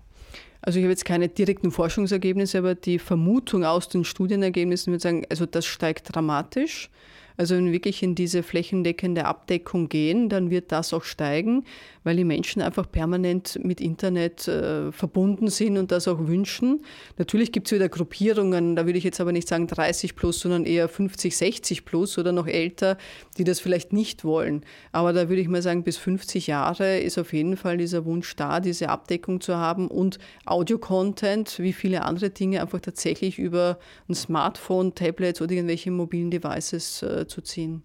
Also 0.62 0.80
ich 0.80 0.84
habe 0.84 0.92
jetzt 0.92 1.06
keine 1.06 1.30
direkten 1.30 1.72
Forschungsergebnisse, 1.72 2.58
aber 2.58 2.76
die 2.76 3.00
Vermutung 3.00 3.64
aus 3.64 3.90
den 3.90 4.04
Studienergebnissen 4.04 4.92
würde 4.92 5.02
sagen, 5.02 5.26
also 5.30 5.46
das 5.46 5.66
steigt 5.66 6.14
dramatisch. 6.14 6.90
Also 7.38 7.56
wenn 7.56 7.68
wir 7.68 7.74
wirklich 7.74 8.02
in 8.02 8.16
diese 8.16 8.42
flächendeckende 8.42 9.26
Abdeckung 9.26 9.90
gehen, 9.90 10.28
dann 10.28 10.50
wird 10.50 10.72
das 10.72 10.92
auch 10.92 11.04
steigen, 11.04 11.64
weil 12.04 12.18
die 12.18 12.24
Menschen 12.24 12.64
einfach 12.64 12.92
permanent 12.92 13.60
mit 13.64 13.80
Internet 13.80 14.48
äh, 14.48 14.92
verbunden 14.92 15.50
sind 15.50 15.78
und 15.78 15.92
das 15.92 16.08
auch 16.08 16.28
wünschen. 16.28 16.82
Natürlich 17.18 17.52
gibt 17.52 17.68
es 17.68 17.74
wieder 17.74 17.90
Gruppierungen, 17.90 18.76
da 18.76 18.88
würde 18.88 18.98
ich 18.98 19.04
jetzt 19.04 19.22
aber 19.22 19.32
nicht 19.32 19.48
sagen 19.48 19.68
30 19.68 20.16
plus, 20.16 20.40
sondern 20.40 20.66
eher 20.66 20.90
50, 20.90 21.38
60 21.38 21.86
plus 21.86 22.18
oder 22.18 22.32
noch 22.32 22.48
älter, 22.48 22.98
die 23.38 23.44
das 23.44 23.60
vielleicht 23.60 23.94
nicht 23.94 24.24
wollen. 24.24 24.64
Aber 24.92 25.14
da 25.14 25.30
würde 25.30 25.42
ich 25.42 25.48
mal 25.48 25.62
sagen, 25.62 25.84
bis 25.84 25.98
50 25.98 26.48
Jahre 26.48 27.00
ist 27.00 27.20
auf 27.20 27.34
jeden 27.34 27.56
Fall 27.56 27.78
dieser 27.78 28.06
Wunsch 28.06 28.36
da, 28.36 28.60
diese 28.60 28.90
Abdeckung 28.90 29.42
zu 29.42 29.58
haben 29.58 29.90
und 29.90 30.18
Audio-Content, 30.46 31.60
wie 31.60 31.74
viele 31.74 32.04
andere 32.04 32.32
Dinge, 32.32 32.62
einfach 32.62 32.80
tatsächlich 32.80 33.38
über 33.38 33.78
ein 34.10 34.16
Smartphone, 34.16 34.96
Tablets 34.96 35.40
oder 35.40 35.52
irgendwelche 35.52 35.92
mobilen 35.92 36.32
Devices 36.32 37.04
äh, 37.04 37.27
zu 37.28 37.42
ziehen. 37.42 37.84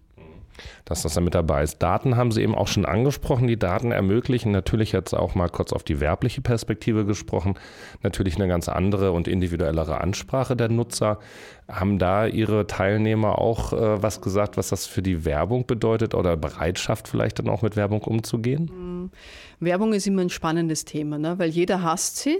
Dass 0.85 1.01
das 1.01 1.15
dann 1.15 1.23
mit 1.23 1.33
dabei 1.33 1.63
ist. 1.63 1.81
Daten 1.81 2.15
haben 2.15 2.31
Sie 2.31 2.41
eben 2.41 2.53
auch 2.53 2.67
schon 2.67 2.85
angesprochen. 2.85 3.47
Die 3.47 3.57
Daten 3.57 3.91
ermöglichen 3.91 4.51
natürlich 4.51 4.91
jetzt 4.91 5.13
auch 5.13 5.33
mal 5.33 5.49
kurz 5.49 5.73
auf 5.73 5.83
die 5.83 5.99
werbliche 5.99 6.41
Perspektive 6.41 7.05
gesprochen, 7.05 7.55
natürlich 8.03 8.35
eine 8.35 8.47
ganz 8.47 8.69
andere 8.69 9.11
und 9.13 9.27
individuellere 9.27 10.01
Ansprache 10.01 10.55
der 10.55 10.69
Nutzer. 10.69 11.19
Haben 11.67 11.97
da 11.97 12.27
Ihre 12.27 12.67
Teilnehmer 12.67 13.39
auch 13.39 13.73
äh, 13.73 14.03
was 14.03 14.21
gesagt, 14.21 14.57
was 14.57 14.69
das 14.69 14.85
für 14.85 15.01
die 15.01 15.25
Werbung 15.25 15.65
bedeutet 15.65 16.13
oder 16.13 16.37
Bereitschaft 16.37 17.07
vielleicht 17.07 17.39
dann 17.39 17.49
auch 17.49 17.63
mit 17.63 17.75
Werbung 17.75 18.01
umzugehen? 18.01 18.69
Mhm. 18.71 19.11
Werbung 19.59 19.93
ist 19.93 20.05
immer 20.05 20.21
ein 20.21 20.29
spannendes 20.29 20.85
Thema, 20.85 21.17
ne? 21.17 21.39
weil 21.39 21.49
jeder 21.49 21.81
hasst 21.81 22.17
sie. 22.17 22.37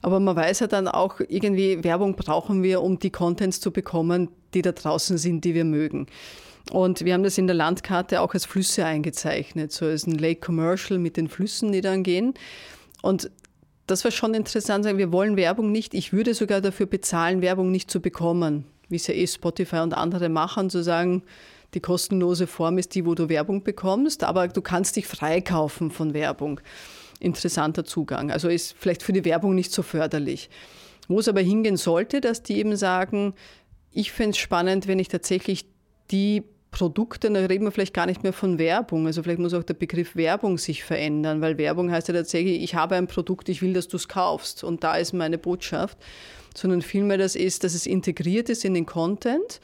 Aber 0.00 0.20
man 0.20 0.36
weiß 0.36 0.60
ja 0.60 0.66
dann 0.66 0.86
auch, 0.86 1.20
irgendwie 1.26 1.82
Werbung 1.82 2.14
brauchen 2.14 2.62
wir, 2.62 2.82
um 2.82 2.98
die 2.98 3.10
Contents 3.10 3.60
zu 3.60 3.72
bekommen, 3.72 4.28
die 4.54 4.62
da 4.62 4.72
draußen 4.72 5.18
sind, 5.18 5.44
die 5.44 5.54
wir 5.54 5.64
mögen. 5.64 6.06
Und 6.70 7.04
wir 7.04 7.14
haben 7.14 7.22
das 7.22 7.38
in 7.38 7.46
der 7.46 7.56
Landkarte 7.56 8.20
auch 8.20 8.34
als 8.34 8.44
Flüsse 8.44 8.84
eingezeichnet, 8.84 9.72
so 9.72 9.86
als 9.86 10.06
ein 10.06 10.18
Lake 10.18 10.40
Commercial 10.40 10.98
mit 10.98 11.16
den 11.16 11.28
Flüssen, 11.28 11.72
die 11.72 11.80
dann 11.80 12.02
gehen. 12.02 12.34
Und 13.02 13.30
das 13.86 14.04
war 14.04 14.10
schon 14.10 14.34
interessant, 14.34 14.84
wir 14.84 15.12
wollen 15.12 15.36
Werbung 15.36 15.72
nicht. 15.72 15.94
Ich 15.94 16.12
würde 16.12 16.34
sogar 16.34 16.60
dafür 16.60 16.86
bezahlen, 16.86 17.40
Werbung 17.40 17.70
nicht 17.70 17.90
zu 17.90 18.00
bekommen, 18.00 18.66
wie 18.88 18.96
es 18.96 19.06
ja 19.06 19.14
eh 19.14 19.26
Spotify 19.26 19.76
und 19.78 19.94
andere 19.94 20.28
machen, 20.28 20.68
zu 20.68 20.82
sagen, 20.82 21.22
die 21.74 21.80
kostenlose 21.80 22.46
Form 22.46 22.78
ist 22.78 22.94
die, 22.94 23.04
wo 23.04 23.14
du 23.14 23.28
Werbung 23.28 23.62
bekommst, 23.62 24.24
aber 24.24 24.48
du 24.48 24.62
kannst 24.62 24.96
dich 24.96 25.06
freikaufen 25.06 25.90
von 25.90 26.14
Werbung. 26.14 26.60
Interessanter 27.20 27.84
Zugang. 27.84 28.30
Also 28.30 28.48
ist 28.48 28.74
vielleicht 28.78 29.02
für 29.02 29.12
die 29.12 29.24
Werbung 29.24 29.54
nicht 29.54 29.72
so 29.72 29.82
förderlich. 29.82 30.50
Wo 31.08 31.18
es 31.18 31.28
aber 31.28 31.40
hingehen 31.40 31.76
sollte, 31.76 32.20
dass 32.20 32.42
die 32.42 32.58
eben 32.58 32.76
sagen, 32.76 33.34
ich 33.92 34.12
fände 34.12 34.30
es 34.30 34.38
spannend, 34.38 34.86
wenn 34.86 34.98
ich 34.98 35.08
tatsächlich 35.08 35.66
die 36.10 36.42
Produkte, 36.70 37.30
da 37.30 37.40
reden 37.40 37.64
wir 37.64 37.72
vielleicht 37.72 37.94
gar 37.94 38.06
nicht 38.06 38.22
mehr 38.22 38.32
von 38.32 38.58
Werbung. 38.58 39.06
Also 39.06 39.22
vielleicht 39.22 39.38
muss 39.38 39.54
auch 39.54 39.62
der 39.62 39.74
Begriff 39.74 40.16
Werbung 40.16 40.58
sich 40.58 40.84
verändern, 40.84 41.40
weil 41.40 41.56
Werbung 41.58 41.90
heißt 41.90 42.08
ja 42.08 42.14
tatsächlich, 42.14 42.62
ich 42.62 42.74
habe 42.74 42.94
ein 42.96 43.06
Produkt, 43.06 43.48
ich 43.48 43.62
will, 43.62 43.72
dass 43.72 43.88
du 43.88 43.96
es 43.96 44.08
kaufst 44.08 44.64
und 44.64 44.84
da 44.84 44.96
ist 44.96 45.12
meine 45.12 45.38
Botschaft. 45.38 45.98
Sondern 46.54 46.82
vielmehr 46.82 47.18
das 47.18 47.36
ist, 47.36 47.62
dass 47.62 47.74
es 47.74 47.86
integriert 47.86 48.48
ist 48.48 48.64
in 48.64 48.74
den 48.74 48.84
Content. 48.84 49.60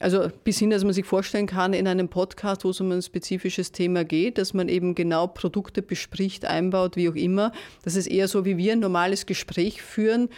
Also 0.00 0.28
bis 0.42 0.58
hin, 0.58 0.70
dass 0.70 0.82
man 0.82 0.92
sich 0.92 1.04
vorstellen 1.04 1.46
kann, 1.46 1.72
in 1.72 1.86
einem 1.86 2.08
Podcast, 2.08 2.64
wo 2.64 2.70
es 2.70 2.80
um 2.80 2.90
ein 2.90 3.02
spezifisches 3.02 3.70
Thema 3.70 4.04
geht, 4.04 4.38
dass 4.38 4.52
man 4.52 4.68
eben 4.68 4.94
genau 4.94 5.28
Produkte 5.28 5.82
bespricht, 5.82 6.44
einbaut, 6.44 6.96
wie 6.96 7.08
auch 7.08 7.14
immer. 7.14 7.52
Das 7.84 7.94
ist 7.94 8.08
eher 8.08 8.26
so, 8.26 8.44
wie 8.44 8.56
wir 8.56 8.72
ein 8.72 8.80
normales 8.80 9.26
Gespräch 9.26 9.82
führen 9.82 10.28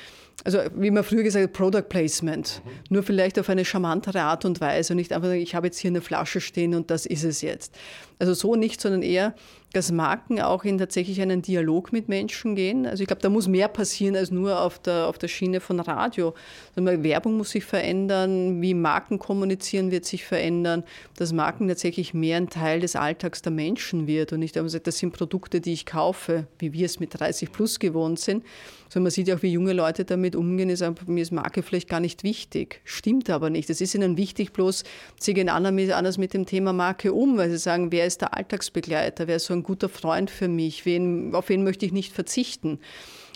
also 0.47 0.61
wie 0.77 0.93
man 0.93 1.03
früher 1.03 1.25
gesagt 1.25 1.43
hat, 1.43 1.53
Product 1.53 1.89
Placement. 1.89 2.63
Mhm. 2.65 2.71
Nur 2.89 3.03
vielleicht 3.03 3.37
auf 3.41 3.49
eine 3.49 3.65
charmantere 3.65 4.21
Art 4.21 4.45
und 4.45 4.61
Weise 4.61 4.93
und 4.93 4.99
nicht 4.99 5.13
einfach 5.13 5.27
sagen, 5.27 5.41
ich 5.41 5.57
habe 5.57 5.67
jetzt 5.67 5.79
hier 5.79 5.91
eine 5.91 6.01
Flasche 6.01 6.41
stehen 6.41 6.75
und 6.75 6.89
das 6.89 7.05
ist 7.05 7.25
es 7.25 7.43
jetzt. 7.43 7.75
Also 8.21 8.33
so 8.33 8.55
nicht, 8.55 8.81
sondern 8.81 9.03
eher, 9.03 9.35
dass 9.73 9.91
Marken 9.91 10.41
auch 10.41 10.65
in 10.65 10.79
tatsächlich 10.79 11.21
einen 11.21 11.43
Dialog 11.43 11.93
mit 11.93 12.09
Menschen 12.09 12.55
gehen. 12.55 12.87
Also 12.87 13.03
ich 13.03 13.09
glaube, 13.09 13.21
da 13.21 13.29
muss 13.29 13.49
mehr 13.49 13.67
passieren 13.67 14.15
als 14.15 14.31
nur 14.31 14.61
auf 14.61 14.79
der, 14.79 15.09
auf 15.09 15.19
der 15.19 15.29
Schiene 15.29 15.61
von 15.61 15.81
Radio. 15.81 16.33
Also 16.77 17.03
Werbung 17.03 17.37
muss 17.37 17.51
sich 17.51 17.65
verändern, 17.65 18.63
wie 18.63 18.73
Marken 18.73 19.19
kommunizieren 19.19 19.91
wird 19.91 20.05
sich 20.05 20.25
verändern, 20.25 20.85
dass 21.17 21.33
Marken 21.33 21.67
tatsächlich 21.67 22.15
mehr 22.15 22.37
ein 22.37 22.49
Teil 22.49 22.81
des 22.81 22.95
Alltags 22.95 23.43
der 23.43 23.53
Menschen 23.53 24.07
wird 24.07 24.33
und 24.33 24.39
nicht, 24.39 24.57
das 24.57 24.99
sind 24.99 25.13
Produkte, 25.13 25.61
die 25.61 25.73
ich 25.73 25.85
kaufe, 25.85 26.47
wie 26.61 26.73
wir 26.73 26.87
es 26.87 27.01
mit 27.01 27.19
30 27.19 27.51
plus 27.51 27.81
gewohnt 27.81 28.21
sind, 28.21 28.45
sondern 28.89 29.05
man 29.05 29.11
sieht 29.11 29.29
ja 29.29 29.37
auch, 29.37 29.43
wie 29.43 29.53
junge 29.53 29.73
Leute 29.73 30.05
damit 30.05 30.37
umgehen, 30.37 30.71
ist 30.71 30.85
mir 31.07 31.23
ist 31.23 31.33
Marke 31.33 31.63
vielleicht 31.63 31.89
gar 31.89 32.01
nicht 32.01 32.23
wichtig. 32.23 32.81
Stimmt 32.85 33.31
aber 33.31 33.51
nicht. 33.51 33.69
Es 33.71 33.81
ist 33.81 33.95
ihnen 33.95 34.17
wichtig, 34.17 34.53
bloß 34.53 34.85
sie 35.19 35.35
gehen 35.35 35.49
anders 35.49 36.19
mit 36.19 36.35
dem 36.35 36.47
Thema 36.47 36.73
Marke 36.73 37.13
um, 37.13 37.37
weil 37.37 37.51
sie 37.51 37.59
sagen, 37.59 37.91
wer 37.93 38.07
ist 38.07 38.21
der 38.21 38.37
Alltagsbegleiter, 38.37 39.27
wer 39.27 39.37
ist 39.37 39.47
so 39.47 39.55
ein 39.55 39.63
guter 39.63 39.89
Freund 39.89 40.31
für 40.31 40.49
mich, 40.49 40.87
wen, 40.87 41.35
auf 41.35 41.49
wen 41.49 41.65
möchte 41.65 41.87
ich 41.87 41.93
nicht 41.93 42.13
verzichten. 42.13 42.79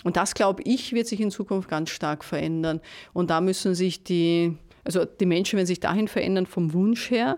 Und 0.03 0.17
das, 0.17 0.33
glaube 0.33 0.63
ich, 0.63 0.93
wird 0.93 1.07
sich 1.07 1.19
in 1.19 1.31
Zukunft 1.31 1.69
ganz 1.69 1.89
stark 1.89 2.23
verändern. 2.23 2.81
Und 3.13 3.29
da 3.29 3.41
müssen 3.41 3.75
sich 3.75 4.03
die, 4.03 4.57
also 4.83 5.05
die 5.05 5.25
Menschen 5.25 5.57
werden 5.57 5.67
sich 5.67 5.79
dahin 5.79 6.07
verändern 6.07 6.45
vom 6.45 6.73
Wunsch 6.73 7.11
her. 7.11 7.37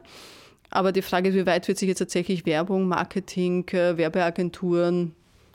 Aber 0.70 0.92
die 0.92 1.02
Frage 1.02 1.30
ist, 1.30 1.36
wie 1.36 1.46
weit 1.46 1.68
wird 1.68 1.78
sich 1.78 1.88
jetzt 1.88 2.00
tatsächlich 2.00 2.46
Werbung, 2.46 2.88
Marketing, 2.88 3.68
äh, 3.70 3.98
Werbeagenturen, 3.98 5.14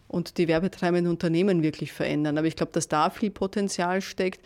und 0.08 0.38
die 0.38 0.48
werbetreibenden 0.48 1.10
Unternehmen 1.10 1.62
wirklich 1.62 1.92
verändern. 1.92 2.38
Aber 2.38 2.46
ich 2.46 2.56
glaube, 2.56 2.72
dass 2.72 2.88
da 2.88 3.10
viel 3.10 3.30
Potenzial 3.30 4.00
steckt, 4.00 4.40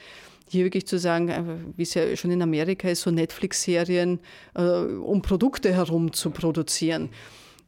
hier 0.48 0.64
wirklich 0.64 0.86
zu 0.86 0.98
sagen, 0.98 1.28
äh, 1.28 1.42
wie 1.76 1.82
es 1.82 1.94
ja 1.94 2.14
schon 2.16 2.30
in 2.30 2.42
Amerika 2.42 2.88
ist, 2.88 3.02
so 3.02 3.10
Netflix-Serien, 3.10 4.20
äh, 4.54 4.62
um 4.62 5.22
Produkte 5.22 5.72
herum 5.72 6.12
zu 6.12 6.30
produzieren. 6.30 7.08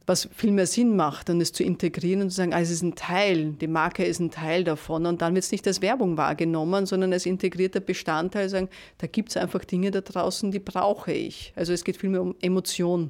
was 0.07 0.29
viel 0.35 0.51
mehr 0.51 0.67
Sinn 0.67 0.95
macht, 0.95 1.29
dann 1.29 1.41
es 1.41 1.51
zu 1.51 1.63
integrieren 1.63 2.21
und 2.21 2.29
zu 2.29 2.35
sagen, 2.35 2.53
ah, 2.53 2.61
es 2.61 2.69
ist 2.69 2.83
ein 2.83 2.93
Teil, 2.93 3.53
die 3.53 3.67
Marke 3.67 4.05
ist 4.05 4.19
ein 4.19 4.29
Teil 4.29 4.63
davon. 4.63 5.05
Und 5.07 5.21
dann 5.21 5.33
wird 5.33 5.43
es 5.43 5.51
nicht 5.51 5.65
als 5.65 5.81
Werbung 5.81 6.15
wahrgenommen, 6.15 6.85
sondern 6.85 7.11
als 7.11 7.25
integrierter 7.25 7.79
Bestandteil, 7.79 8.47
sagen, 8.49 8.69
da 8.99 9.07
gibt 9.07 9.29
es 9.29 9.37
einfach 9.37 9.65
Dinge 9.65 9.89
da 9.89 10.01
draußen, 10.01 10.51
die 10.51 10.59
brauche 10.59 11.11
ich. 11.11 11.53
Also 11.55 11.73
es 11.73 11.83
geht 11.83 11.97
vielmehr 11.97 12.21
um 12.21 12.35
Emotion. 12.39 13.09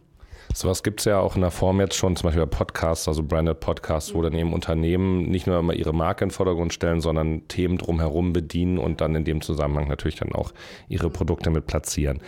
Sowas 0.54 0.84
gibt 0.84 1.00
es 1.02 1.06
ja 1.06 1.20
auch 1.20 1.36
in 1.36 1.42
der 1.42 1.52
Form 1.52 1.80
jetzt 1.80 1.96
schon, 1.96 2.16
zum 2.16 2.28
Beispiel 2.28 2.46
bei 2.46 2.58
Podcasts, 2.58 3.08
also 3.08 3.24
Branded 3.24 3.60
Podcasts, 3.60 4.14
wo 4.14 4.22
dann 4.22 4.34
eben 4.34 4.54
Unternehmen 4.54 5.24
nicht 5.24 5.48
nur 5.48 5.60
immer 5.60 5.74
ihre 5.74 5.94
Marke 5.94 6.24
in 6.24 6.30
den 6.30 6.34
Vordergrund 6.34 6.74
stellen, 6.74 7.02
sondern 7.02 7.48
Themen 7.48 7.78
drumherum 7.78 8.34
bedienen 8.34 8.78
und 8.78 9.02
dann 9.02 9.16
in 9.16 9.26
dem 9.26 9.42
Zusammenhang 9.42 9.88
natürlich 9.88 10.16
dann 10.16 10.32
auch 10.32 10.54
ihre 10.88 11.10
Produkte 11.10 11.50
mit 11.50 11.68
platzieren. 11.68 12.22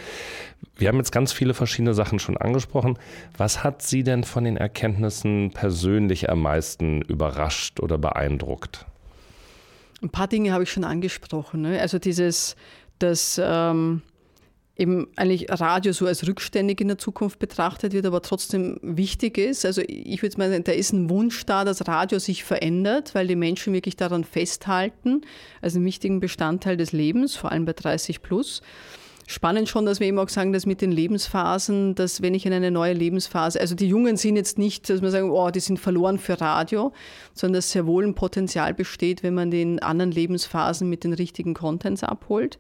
Wir 0.76 0.90
haben 0.90 0.98
jetzt 0.98 1.12
ganz 1.12 1.32
viele 1.32 1.54
verschiedene 1.54 1.94
Sachen 1.94 2.20
schon 2.20 2.38
angesprochen. 2.38 2.98
Was 3.38 3.64
hat 3.64 3.82
Sie 3.82 4.04
denn 4.04 4.24
von 4.24 4.44
den 4.44 4.58
Erkenntnissen 4.58 5.52
persönlich 5.54 6.30
am 6.30 6.42
meisten 6.42 7.02
überrascht 7.02 7.80
oder 7.80 7.98
beeindruckt? 7.98 8.86
Ein 10.02 10.10
paar 10.10 10.28
Dinge 10.28 10.54
habe 10.54 10.64
ich 10.64 10.72
schon 10.72 10.84
angesprochen. 10.84 11.62
Ne? 11.62 11.80
Also 11.80 11.98
dieses, 11.98 12.56
dass 13.00 13.42
ähm, 13.44 14.02
eben 14.78 15.08
eigentlich 15.16 15.48
Radio 15.50 15.92
so 15.92 16.06
als 16.06 16.28
rückständig 16.28 16.80
in 16.82 16.88
der 16.88 16.98
Zukunft 16.98 17.40
betrachtet 17.40 17.94
wird, 17.94 18.06
aber 18.06 18.22
trotzdem 18.22 18.80
wichtig 18.82 19.38
ist. 19.38 19.66
Also 19.66 19.82
ich 19.88 20.22
würde 20.22 20.38
mal 20.38 20.50
sagen, 20.50 20.64
da 20.64 20.72
ist 20.72 20.94
ein 20.94 21.10
Wunsch 21.10 21.46
da, 21.46 21.66
dass 21.66 21.88
Radio 21.88 22.20
sich 22.20 22.44
verändert, 22.44 23.16
weil 23.16 23.28
die 23.28 23.36
Menschen 23.36 23.74
wirklich 23.74 23.96
daran 23.96 24.24
festhalten, 24.24 25.22
als 25.62 25.76
einen 25.76 25.86
wichtigen 25.86 26.20
Bestandteil 26.20 26.78
des 26.78 26.92
Lebens, 26.92 27.36
vor 27.36 27.52
allem 27.52 27.66
bei 27.66 27.74
30 27.74 28.22
plus. 28.22 28.62
Spannend 29.30 29.68
schon, 29.68 29.86
dass 29.86 30.00
wir 30.00 30.08
eben 30.08 30.20
auch 30.20 30.30
sagen, 30.30 30.54
dass 30.54 30.66
mit 30.66 30.80
den 30.80 30.92
Lebensphasen, 30.92 31.96
dass 31.96 32.22
wenn 32.22 32.34
ich 32.34 32.46
in 32.46 32.54
eine 32.54 32.72
neue 32.72 32.94
Lebensphase, 32.94 33.60
also 33.60 33.76
die 33.76 33.88
Jungen 33.88 34.16
sind 34.16 34.38
jetzt 34.38 34.58
nicht, 34.58 34.90
dass 34.90 35.02
man 35.02 35.12
sagen, 35.12 35.32
oh, 35.32 35.50
die 35.50 35.60
sind 35.60 35.80
verloren 35.80 36.18
für 36.18 36.40
Radio, 36.40 36.94
sondern 37.34 37.56
dass 37.56 37.72
sehr 37.72 37.86
wohl 37.86 38.06
ein 38.06 38.16
Potenzial 38.16 38.74
besteht, 38.74 39.24
wenn 39.24 39.34
man 39.34 39.52
den 39.52 39.80
anderen 39.80 40.12
Lebensphasen 40.12 40.90
mit 40.90 41.04
den 41.04 41.12
richtigen 41.12 41.56
Contents 41.56 42.04
abholt. 42.04 42.58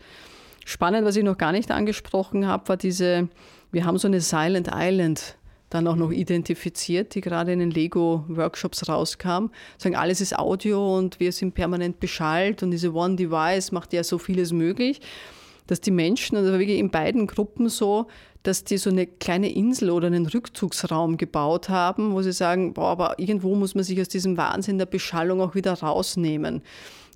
Spannend, 0.69 1.05
was 1.05 1.15
ich 1.15 1.23
noch 1.23 1.37
gar 1.37 1.53
nicht 1.53 1.71
angesprochen 1.71 2.45
habe, 2.45 2.67
war 2.67 2.75
diese, 2.75 3.29
wir 3.71 3.85
haben 3.85 3.97
so 3.97 4.09
eine 4.09 4.19
Silent 4.19 4.69
Island 4.69 5.37
dann 5.69 5.87
auch 5.87 5.95
noch 5.95 6.11
identifiziert, 6.11 7.15
die 7.15 7.21
gerade 7.21 7.53
in 7.53 7.59
den 7.59 7.71
Lego-Workshops 7.71 8.89
rauskam. 8.89 9.47
Sagen, 9.77 9.95
alles 9.95 10.19
ist 10.19 10.37
Audio 10.37 10.97
und 10.97 11.21
wir 11.21 11.31
sind 11.31 11.53
permanent 11.53 12.01
beschallt 12.01 12.63
und 12.63 12.71
diese 12.71 12.93
One 12.93 13.15
Device 13.15 13.71
macht 13.71 13.93
ja 13.93 14.03
so 14.03 14.17
vieles 14.17 14.51
möglich, 14.51 14.99
dass 15.67 15.79
die 15.79 15.91
Menschen, 15.91 16.35
also 16.35 16.51
wirklich 16.51 16.79
in 16.79 16.91
beiden 16.91 17.27
Gruppen 17.27 17.69
so, 17.69 18.07
dass 18.43 18.65
die 18.65 18.75
so 18.75 18.89
eine 18.89 19.07
kleine 19.07 19.49
Insel 19.49 19.89
oder 19.89 20.07
einen 20.07 20.25
Rückzugsraum 20.25 21.15
gebaut 21.15 21.69
haben, 21.69 22.11
wo 22.11 22.21
sie 22.21 22.33
sagen, 22.33 22.73
boah, 22.73 22.89
aber 22.89 23.19
irgendwo 23.19 23.55
muss 23.55 23.73
man 23.73 23.85
sich 23.85 24.01
aus 24.01 24.09
diesem 24.09 24.35
Wahnsinn 24.35 24.79
der 24.79 24.85
Beschallung 24.85 25.39
auch 25.39 25.55
wieder 25.55 25.75
rausnehmen. 25.75 26.61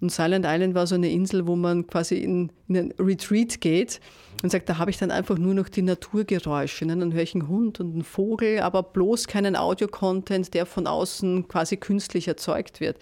Und 0.01 0.11
Silent 0.11 0.45
Island 0.47 0.73
war 0.73 0.87
so 0.87 0.95
eine 0.95 1.11
Insel, 1.11 1.45
wo 1.45 1.55
man 1.55 1.85
quasi 1.85 2.15
in, 2.17 2.51
in 2.67 2.77
einen 2.77 2.93
Retreat 2.99 3.61
geht 3.61 4.01
und 4.41 4.51
sagt, 4.51 4.67
da 4.67 4.79
habe 4.79 4.89
ich 4.89 4.97
dann 4.97 5.11
einfach 5.11 5.37
nur 5.37 5.53
noch 5.53 5.69
die 5.69 5.83
Naturgeräusche. 5.83 6.85
Ne? 6.85 6.97
Dann 6.97 7.13
höre 7.13 7.21
ich 7.21 7.35
einen 7.35 7.47
Hund 7.47 7.79
und 7.79 7.93
einen 7.93 8.03
Vogel, 8.03 8.61
aber 8.61 8.81
bloß 8.81 9.27
keinen 9.27 9.55
Audio-Content, 9.55 10.55
der 10.55 10.65
von 10.65 10.87
außen 10.87 11.47
quasi 11.47 11.77
künstlich 11.77 12.27
erzeugt 12.27 12.79
wird. 12.79 12.97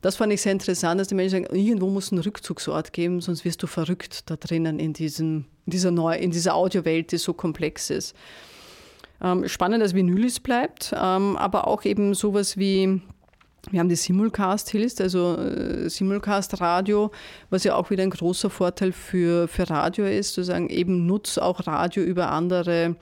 Das 0.00 0.16
fand 0.16 0.32
ich 0.32 0.40
sehr 0.40 0.52
interessant, 0.52 0.98
dass 0.98 1.08
die 1.08 1.14
Menschen 1.14 1.44
sagen, 1.44 1.54
irgendwo 1.54 1.90
muss 1.90 2.10
ein 2.10 2.18
Rückzugsort 2.18 2.94
geben, 2.94 3.20
sonst 3.20 3.44
wirst 3.44 3.62
du 3.62 3.66
verrückt 3.66 4.30
da 4.30 4.36
drinnen 4.36 4.78
in, 4.78 4.94
diesem, 4.94 5.44
in 5.66 5.70
dieser, 5.70 5.90
dieser 5.92 6.54
Audiowelt, 6.54 7.12
die 7.12 7.18
so 7.18 7.34
komplex 7.34 7.90
ist. 7.90 8.16
Ähm, 9.22 9.46
spannend, 9.46 9.82
dass 9.82 9.94
Vinylis 9.94 10.40
bleibt, 10.40 10.94
ähm, 10.96 11.36
aber 11.36 11.66
auch 11.66 11.84
eben 11.84 12.14
sowas 12.14 12.56
wie 12.56 13.02
wir 13.70 13.80
haben 13.80 13.88
die 13.88 13.96
Simulcast 13.96 14.70
Hills, 14.70 15.00
also 15.00 15.36
äh, 15.36 15.88
Simulcast 15.88 16.60
Radio, 16.60 17.10
was 17.50 17.64
ja 17.64 17.74
auch 17.74 17.90
wieder 17.90 18.02
ein 18.02 18.10
großer 18.10 18.50
Vorteil 18.50 18.92
für, 18.92 19.48
für 19.48 19.68
Radio 19.68 20.06
ist, 20.06 20.34
zu 20.34 20.42
sagen, 20.42 20.70
eben 20.70 21.06
nutz 21.06 21.36
auch 21.36 21.66
Radio 21.66 22.02
über 22.02 22.30
andere 22.30 22.96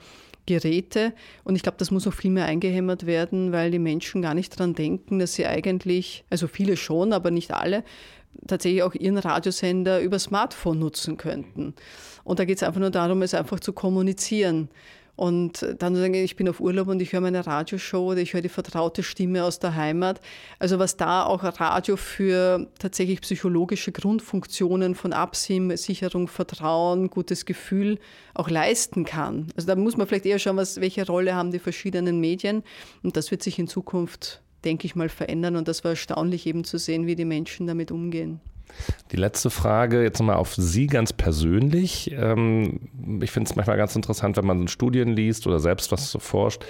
Geräte. 0.45 1.13
Und 1.43 1.55
ich 1.55 1.63
glaube, 1.63 1.77
das 1.77 1.91
muss 1.91 2.07
auch 2.07 2.13
viel 2.13 2.31
mehr 2.31 2.45
eingehämmert 2.45 3.05
werden, 3.05 3.51
weil 3.51 3.71
die 3.71 3.79
Menschen 3.79 4.21
gar 4.21 4.33
nicht 4.33 4.59
daran 4.59 4.73
denken, 4.73 5.19
dass 5.19 5.35
sie 5.35 5.45
eigentlich, 5.45 6.25
also 6.29 6.47
viele 6.47 6.75
schon, 6.75 7.13
aber 7.13 7.31
nicht 7.31 7.53
alle, 7.53 7.83
tatsächlich 8.47 8.83
auch 8.83 8.95
ihren 8.95 9.17
Radiosender 9.17 10.01
über 10.01 10.19
Smartphone 10.19 10.79
nutzen 10.79 11.17
könnten. 11.17 11.73
Und 12.23 12.39
da 12.39 12.45
geht 12.45 12.57
es 12.57 12.63
einfach 12.63 12.79
nur 12.79 12.91
darum, 12.91 13.21
es 13.21 13.33
einfach 13.33 13.59
zu 13.59 13.73
kommunizieren. 13.73 14.69
Und 15.19 15.75
dann 15.79 15.97
sagen, 15.97 16.13
ich 16.13 16.37
bin 16.37 16.47
auf 16.47 16.61
Urlaub 16.61 16.87
und 16.87 17.01
ich 17.01 17.11
höre 17.11 17.19
meine 17.19 17.45
Radioshow 17.45 18.11
oder 18.11 18.21
ich 18.21 18.33
höre 18.33 18.41
die 18.41 18.47
vertraute 18.47 19.03
Stimme 19.03 19.43
aus 19.43 19.59
der 19.59 19.75
Heimat. 19.75 20.21
Also 20.59 20.79
was 20.79 20.95
da 20.95 21.25
auch 21.25 21.43
Radio 21.43 21.97
für 21.97 22.67
tatsächlich 22.79 23.19
psychologische 23.19 23.91
Grundfunktionen 23.91 24.95
von 24.95 25.11
Absim, 25.11 25.75
Sicherung, 25.75 26.29
Vertrauen, 26.29 27.09
gutes 27.09 27.45
Gefühl 27.45 27.99
auch 28.33 28.49
leisten 28.49 29.03
kann. 29.03 29.47
Also 29.57 29.67
da 29.67 29.75
muss 29.75 29.97
man 29.97 30.07
vielleicht 30.07 30.25
eher 30.25 30.39
schauen, 30.39 30.55
was, 30.55 30.79
welche 30.79 31.05
Rolle 31.05 31.35
haben 31.35 31.51
die 31.51 31.59
verschiedenen 31.59 32.21
Medien. 32.21 32.63
Und 33.03 33.17
das 33.17 33.29
wird 33.29 33.43
sich 33.43 33.59
in 33.59 33.67
Zukunft, 33.67 34.41
denke 34.63 34.85
ich 34.85 34.95
mal, 34.95 35.09
verändern. 35.09 35.57
Und 35.57 35.67
das 35.67 35.83
war 35.83 35.91
erstaunlich 35.91 36.47
eben 36.47 36.63
zu 36.63 36.77
sehen, 36.77 37.07
wie 37.07 37.17
die 37.17 37.25
Menschen 37.25 37.67
damit 37.67 37.91
umgehen. 37.91 38.39
Die 39.11 39.17
letzte 39.17 39.49
Frage 39.49 40.03
jetzt 40.03 40.19
nochmal 40.19 40.35
auf 40.35 40.53
Sie 40.55 40.87
ganz 40.87 41.13
persönlich. 41.13 42.11
Ähm, 42.11 42.79
ich 43.21 43.31
finde 43.31 43.49
es 43.49 43.55
manchmal 43.55 43.77
ganz 43.77 43.95
interessant, 43.95 44.37
wenn 44.37 44.45
man 44.45 44.67
Studien 44.67 45.09
liest 45.09 45.47
oder 45.47 45.59
selbst 45.59 45.91
was 45.91 46.15
forscht, 46.19 46.63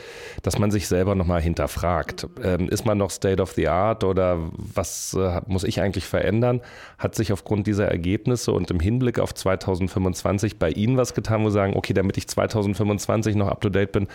dass 0.44 0.58
man 0.58 0.72
sich 0.72 0.88
selber 0.88 1.16
nochmal 1.16 1.42
hinterfragt. 1.42 2.28
Ähm, 2.42 2.70
ist 2.70 2.86
man 2.86 2.98
noch 2.98 3.12
State 3.12 3.42
of 3.42 3.52
the 3.52 3.68
Art 3.68 4.04
oder 4.04 4.40
was 4.58 5.14
äh, 5.20 5.42
muss 5.48 5.64
ich 5.64 5.82
eigentlich 5.82 6.06
verändern? 6.06 6.62
Hat 6.98 7.16
sich 7.16 7.34
aufgrund 7.34 7.68
dieser 7.68 7.88
Ergebnisse 7.88 8.54
und 8.54 8.72
im 8.72 8.80
Hinblick 8.80 9.20
auf 9.20 9.34
2025 9.34 10.58
bei 10.58 10.72
Ihnen 10.72 10.98
was 10.98 11.14
getan, 11.14 11.44
wo 11.44 11.50
Sie 11.50 11.56
sagen, 11.56 11.76
okay, 11.76 11.94
damit 11.94 12.18
ich 12.18 12.28
2025 12.28 13.36
noch 13.36 13.50
up 13.50 13.60
to 13.62 13.70
date 13.70 13.92
bin, 13.92 14.08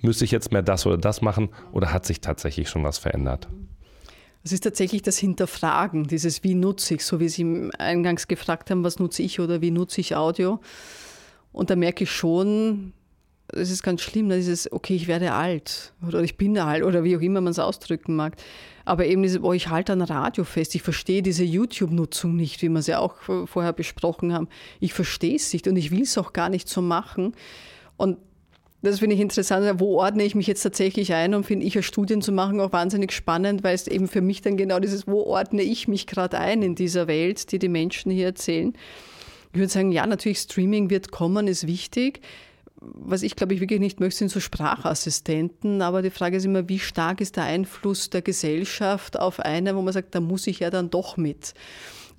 müsste 0.00 0.24
ich 0.24 0.30
jetzt 0.30 0.52
mehr 0.52 0.62
das 0.62 0.84
oder 0.86 0.98
das 0.98 1.22
machen 1.22 1.48
oder 1.72 1.92
hat 1.92 2.04
sich 2.04 2.20
tatsächlich 2.20 2.68
schon 2.68 2.84
was 2.84 2.98
verändert? 2.98 3.48
Es 4.42 4.52
ist 4.52 4.64
tatsächlich 4.64 5.02
das 5.02 5.18
Hinterfragen, 5.18 6.06
dieses 6.06 6.42
Wie 6.42 6.54
nutze 6.54 6.94
ich, 6.94 7.04
so 7.04 7.20
wie 7.20 7.28
Sie 7.28 7.70
eingangs 7.78 8.26
gefragt 8.26 8.70
haben, 8.70 8.84
was 8.84 8.98
nutze 8.98 9.22
ich 9.22 9.38
oder 9.38 9.60
wie 9.60 9.70
nutze 9.70 10.00
ich 10.00 10.16
Audio. 10.16 10.60
Und 11.52 11.68
da 11.68 11.76
merke 11.76 12.04
ich 12.04 12.10
schon, 12.10 12.94
es 13.52 13.70
ist 13.70 13.82
ganz 13.82 14.00
schlimm, 14.00 14.30
dieses, 14.30 14.70
okay, 14.72 14.94
ich 14.94 15.08
werde 15.08 15.32
alt 15.32 15.92
oder 16.06 16.22
ich 16.22 16.36
bin 16.36 16.56
alt 16.58 16.84
oder 16.84 17.04
wie 17.04 17.16
auch 17.16 17.20
immer 17.20 17.40
man 17.40 17.50
es 17.50 17.58
ausdrücken 17.58 18.16
mag. 18.16 18.36
Aber 18.84 19.06
eben 19.06 19.22
dieses, 19.22 19.42
oh, 19.42 19.52
ich 19.52 19.68
halte 19.68 19.92
an 19.92 20.00
Radio 20.00 20.44
fest, 20.44 20.74
ich 20.74 20.82
verstehe 20.82 21.22
diese 21.22 21.44
YouTube-Nutzung 21.44 22.34
nicht, 22.34 22.62
wie 22.62 22.68
wir 22.68 22.78
es 22.78 22.86
ja 22.86 22.98
auch 22.98 23.16
vorher 23.46 23.72
besprochen 23.72 24.32
haben. 24.32 24.48
Ich 24.78 24.94
verstehe 24.94 25.36
es 25.36 25.52
nicht 25.52 25.68
und 25.68 25.76
ich 25.76 25.90
will 25.90 26.02
es 26.02 26.16
auch 26.16 26.32
gar 26.32 26.48
nicht 26.48 26.68
so 26.68 26.80
machen. 26.80 27.34
Und 27.96 28.16
das 28.82 29.00
finde 29.00 29.14
ich 29.14 29.20
interessant. 29.20 29.80
Wo 29.80 29.98
ordne 29.98 30.24
ich 30.24 30.34
mich 30.34 30.46
jetzt 30.46 30.62
tatsächlich 30.62 31.12
ein 31.12 31.34
und 31.34 31.44
finde 31.44 31.66
ich 31.66 31.74
ja 31.74 31.82
Studien 31.82 32.22
zu 32.22 32.32
machen 32.32 32.60
auch 32.60 32.72
wahnsinnig 32.72 33.12
spannend, 33.12 33.62
weil 33.62 33.74
es 33.74 33.86
eben 33.86 34.08
für 34.08 34.22
mich 34.22 34.40
dann 34.40 34.56
genau 34.56 34.78
dieses, 34.80 35.06
wo 35.06 35.22
ordne 35.22 35.62
ich 35.62 35.86
mich 35.86 36.06
gerade 36.06 36.38
ein 36.38 36.62
in 36.62 36.74
dieser 36.74 37.06
Welt, 37.06 37.52
die 37.52 37.58
die 37.58 37.68
Menschen 37.68 38.10
hier 38.10 38.26
erzählen. 38.26 38.72
Ich 39.52 39.58
würde 39.58 39.72
sagen, 39.72 39.92
ja, 39.92 40.06
natürlich 40.06 40.38
Streaming 40.38 40.88
wird 40.90 41.10
kommen, 41.10 41.46
ist 41.46 41.66
wichtig. 41.66 42.20
Was 42.80 43.22
ich 43.22 43.36
glaube 43.36 43.52
ich 43.52 43.60
wirklich 43.60 43.80
nicht 43.80 44.00
möchte, 44.00 44.20
sind 44.20 44.30
so 44.30 44.40
Sprachassistenten. 44.40 45.82
Aber 45.82 46.00
die 46.00 46.08
Frage 46.08 46.38
ist 46.38 46.46
immer, 46.46 46.66
wie 46.68 46.78
stark 46.78 47.20
ist 47.20 47.36
der 47.36 47.44
Einfluss 47.44 48.08
der 48.08 48.22
Gesellschaft 48.22 49.18
auf 49.18 49.40
eine, 49.40 49.76
wo 49.76 49.82
man 49.82 49.92
sagt, 49.92 50.14
da 50.14 50.20
muss 50.20 50.46
ich 50.46 50.60
ja 50.60 50.70
dann 50.70 50.88
doch 50.88 51.18
mit. 51.18 51.52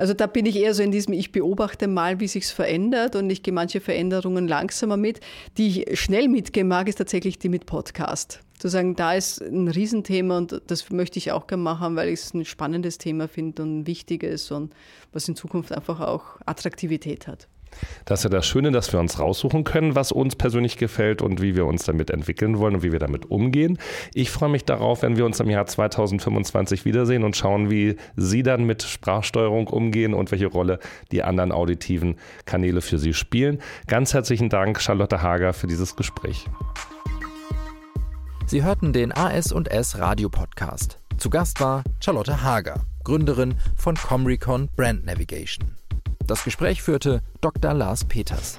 Also 0.01 0.15
da 0.15 0.25
bin 0.25 0.47
ich 0.47 0.55
eher 0.55 0.73
so 0.73 0.81
in 0.81 0.89
diesem, 0.89 1.13
ich 1.13 1.31
beobachte 1.31 1.87
mal, 1.87 2.19
wie 2.19 2.27
sich's 2.27 2.49
verändert 2.49 3.15
und 3.15 3.29
ich 3.29 3.43
gehe 3.43 3.53
manche 3.53 3.79
Veränderungen 3.79 4.47
langsamer 4.47 4.97
mit. 4.97 5.19
Die 5.59 5.83
ich 5.83 5.99
schnell 5.99 6.27
mitgemacht 6.27 6.87
ist 6.87 6.95
tatsächlich 6.95 7.37
die 7.37 7.49
mit 7.49 7.67
Podcast. 7.67 8.39
Zu 8.57 8.67
sagen, 8.67 8.95
da 8.95 9.13
ist 9.13 9.43
ein 9.43 9.67
Riesenthema 9.67 10.39
und 10.39 10.59
das 10.65 10.89
möchte 10.89 11.19
ich 11.19 11.31
auch 11.31 11.45
gerne 11.45 11.61
machen, 11.61 11.95
weil 11.95 12.09
ich 12.09 12.21
es 12.21 12.33
ein 12.33 12.45
spannendes 12.45 12.97
Thema 12.97 13.27
finde 13.27 13.61
und 13.61 13.81
ein 13.81 13.85
wichtiges 13.85 14.49
und 14.49 14.73
was 15.13 15.27
in 15.27 15.35
Zukunft 15.35 15.71
einfach 15.71 15.99
auch 15.99 16.23
Attraktivität 16.47 17.27
hat. 17.27 17.47
Das 18.05 18.19
ist 18.19 18.23
ja 18.25 18.29
das 18.29 18.45
Schöne, 18.45 18.71
dass 18.71 18.91
wir 18.93 18.99
uns 18.99 19.19
raussuchen 19.19 19.63
können, 19.63 19.95
was 19.95 20.11
uns 20.11 20.35
persönlich 20.35 20.77
gefällt 20.77 21.21
und 21.21 21.41
wie 21.41 21.55
wir 21.55 21.65
uns 21.65 21.83
damit 21.83 22.09
entwickeln 22.09 22.59
wollen 22.59 22.75
und 22.75 22.83
wie 22.83 22.91
wir 22.91 22.99
damit 22.99 23.29
umgehen. 23.29 23.77
Ich 24.13 24.31
freue 24.31 24.49
mich 24.49 24.65
darauf, 24.65 25.01
wenn 25.01 25.17
wir 25.17 25.25
uns 25.25 25.39
im 25.39 25.49
Jahr 25.49 25.65
2025 25.65 26.85
wiedersehen 26.85 27.23
und 27.23 27.35
schauen, 27.35 27.69
wie 27.69 27.95
Sie 28.15 28.43
dann 28.43 28.65
mit 28.65 28.83
Sprachsteuerung 28.83 29.67
umgehen 29.67 30.13
und 30.13 30.31
welche 30.31 30.47
Rolle 30.47 30.79
die 31.11 31.23
anderen 31.23 31.51
auditiven 31.51 32.15
Kanäle 32.45 32.81
für 32.81 32.99
Sie 32.99 33.13
spielen. 33.13 33.59
Ganz 33.87 34.13
herzlichen 34.13 34.49
Dank, 34.49 34.81
Charlotte 34.81 35.21
Hager, 35.21 35.53
für 35.53 35.67
dieses 35.67 35.95
Gespräch. 35.95 36.45
Sie 38.45 38.63
hörten 38.63 38.91
den 38.91 39.13
AS&S 39.13 39.99
Radio 39.99 40.27
Podcast. 40.29 40.99
Zu 41.17 41.29
Gast 41.29 41.61
war 41.61 41.83
Charlotte 42.01 42.43
Hager, 42.43 42.81
Gründerin 43.03 43.55
von 43.77 43.95
Comrecon 43.95 44.69
Brand 44.75 45.05
Navigation. 45.05 45.80
Das 46.31 46.45
Gespräch 46.45 46.81
führte 46.81 47.21
Dr. 47.41 47.73
Lars 47.73 48.05
Peters. 48.05 48.57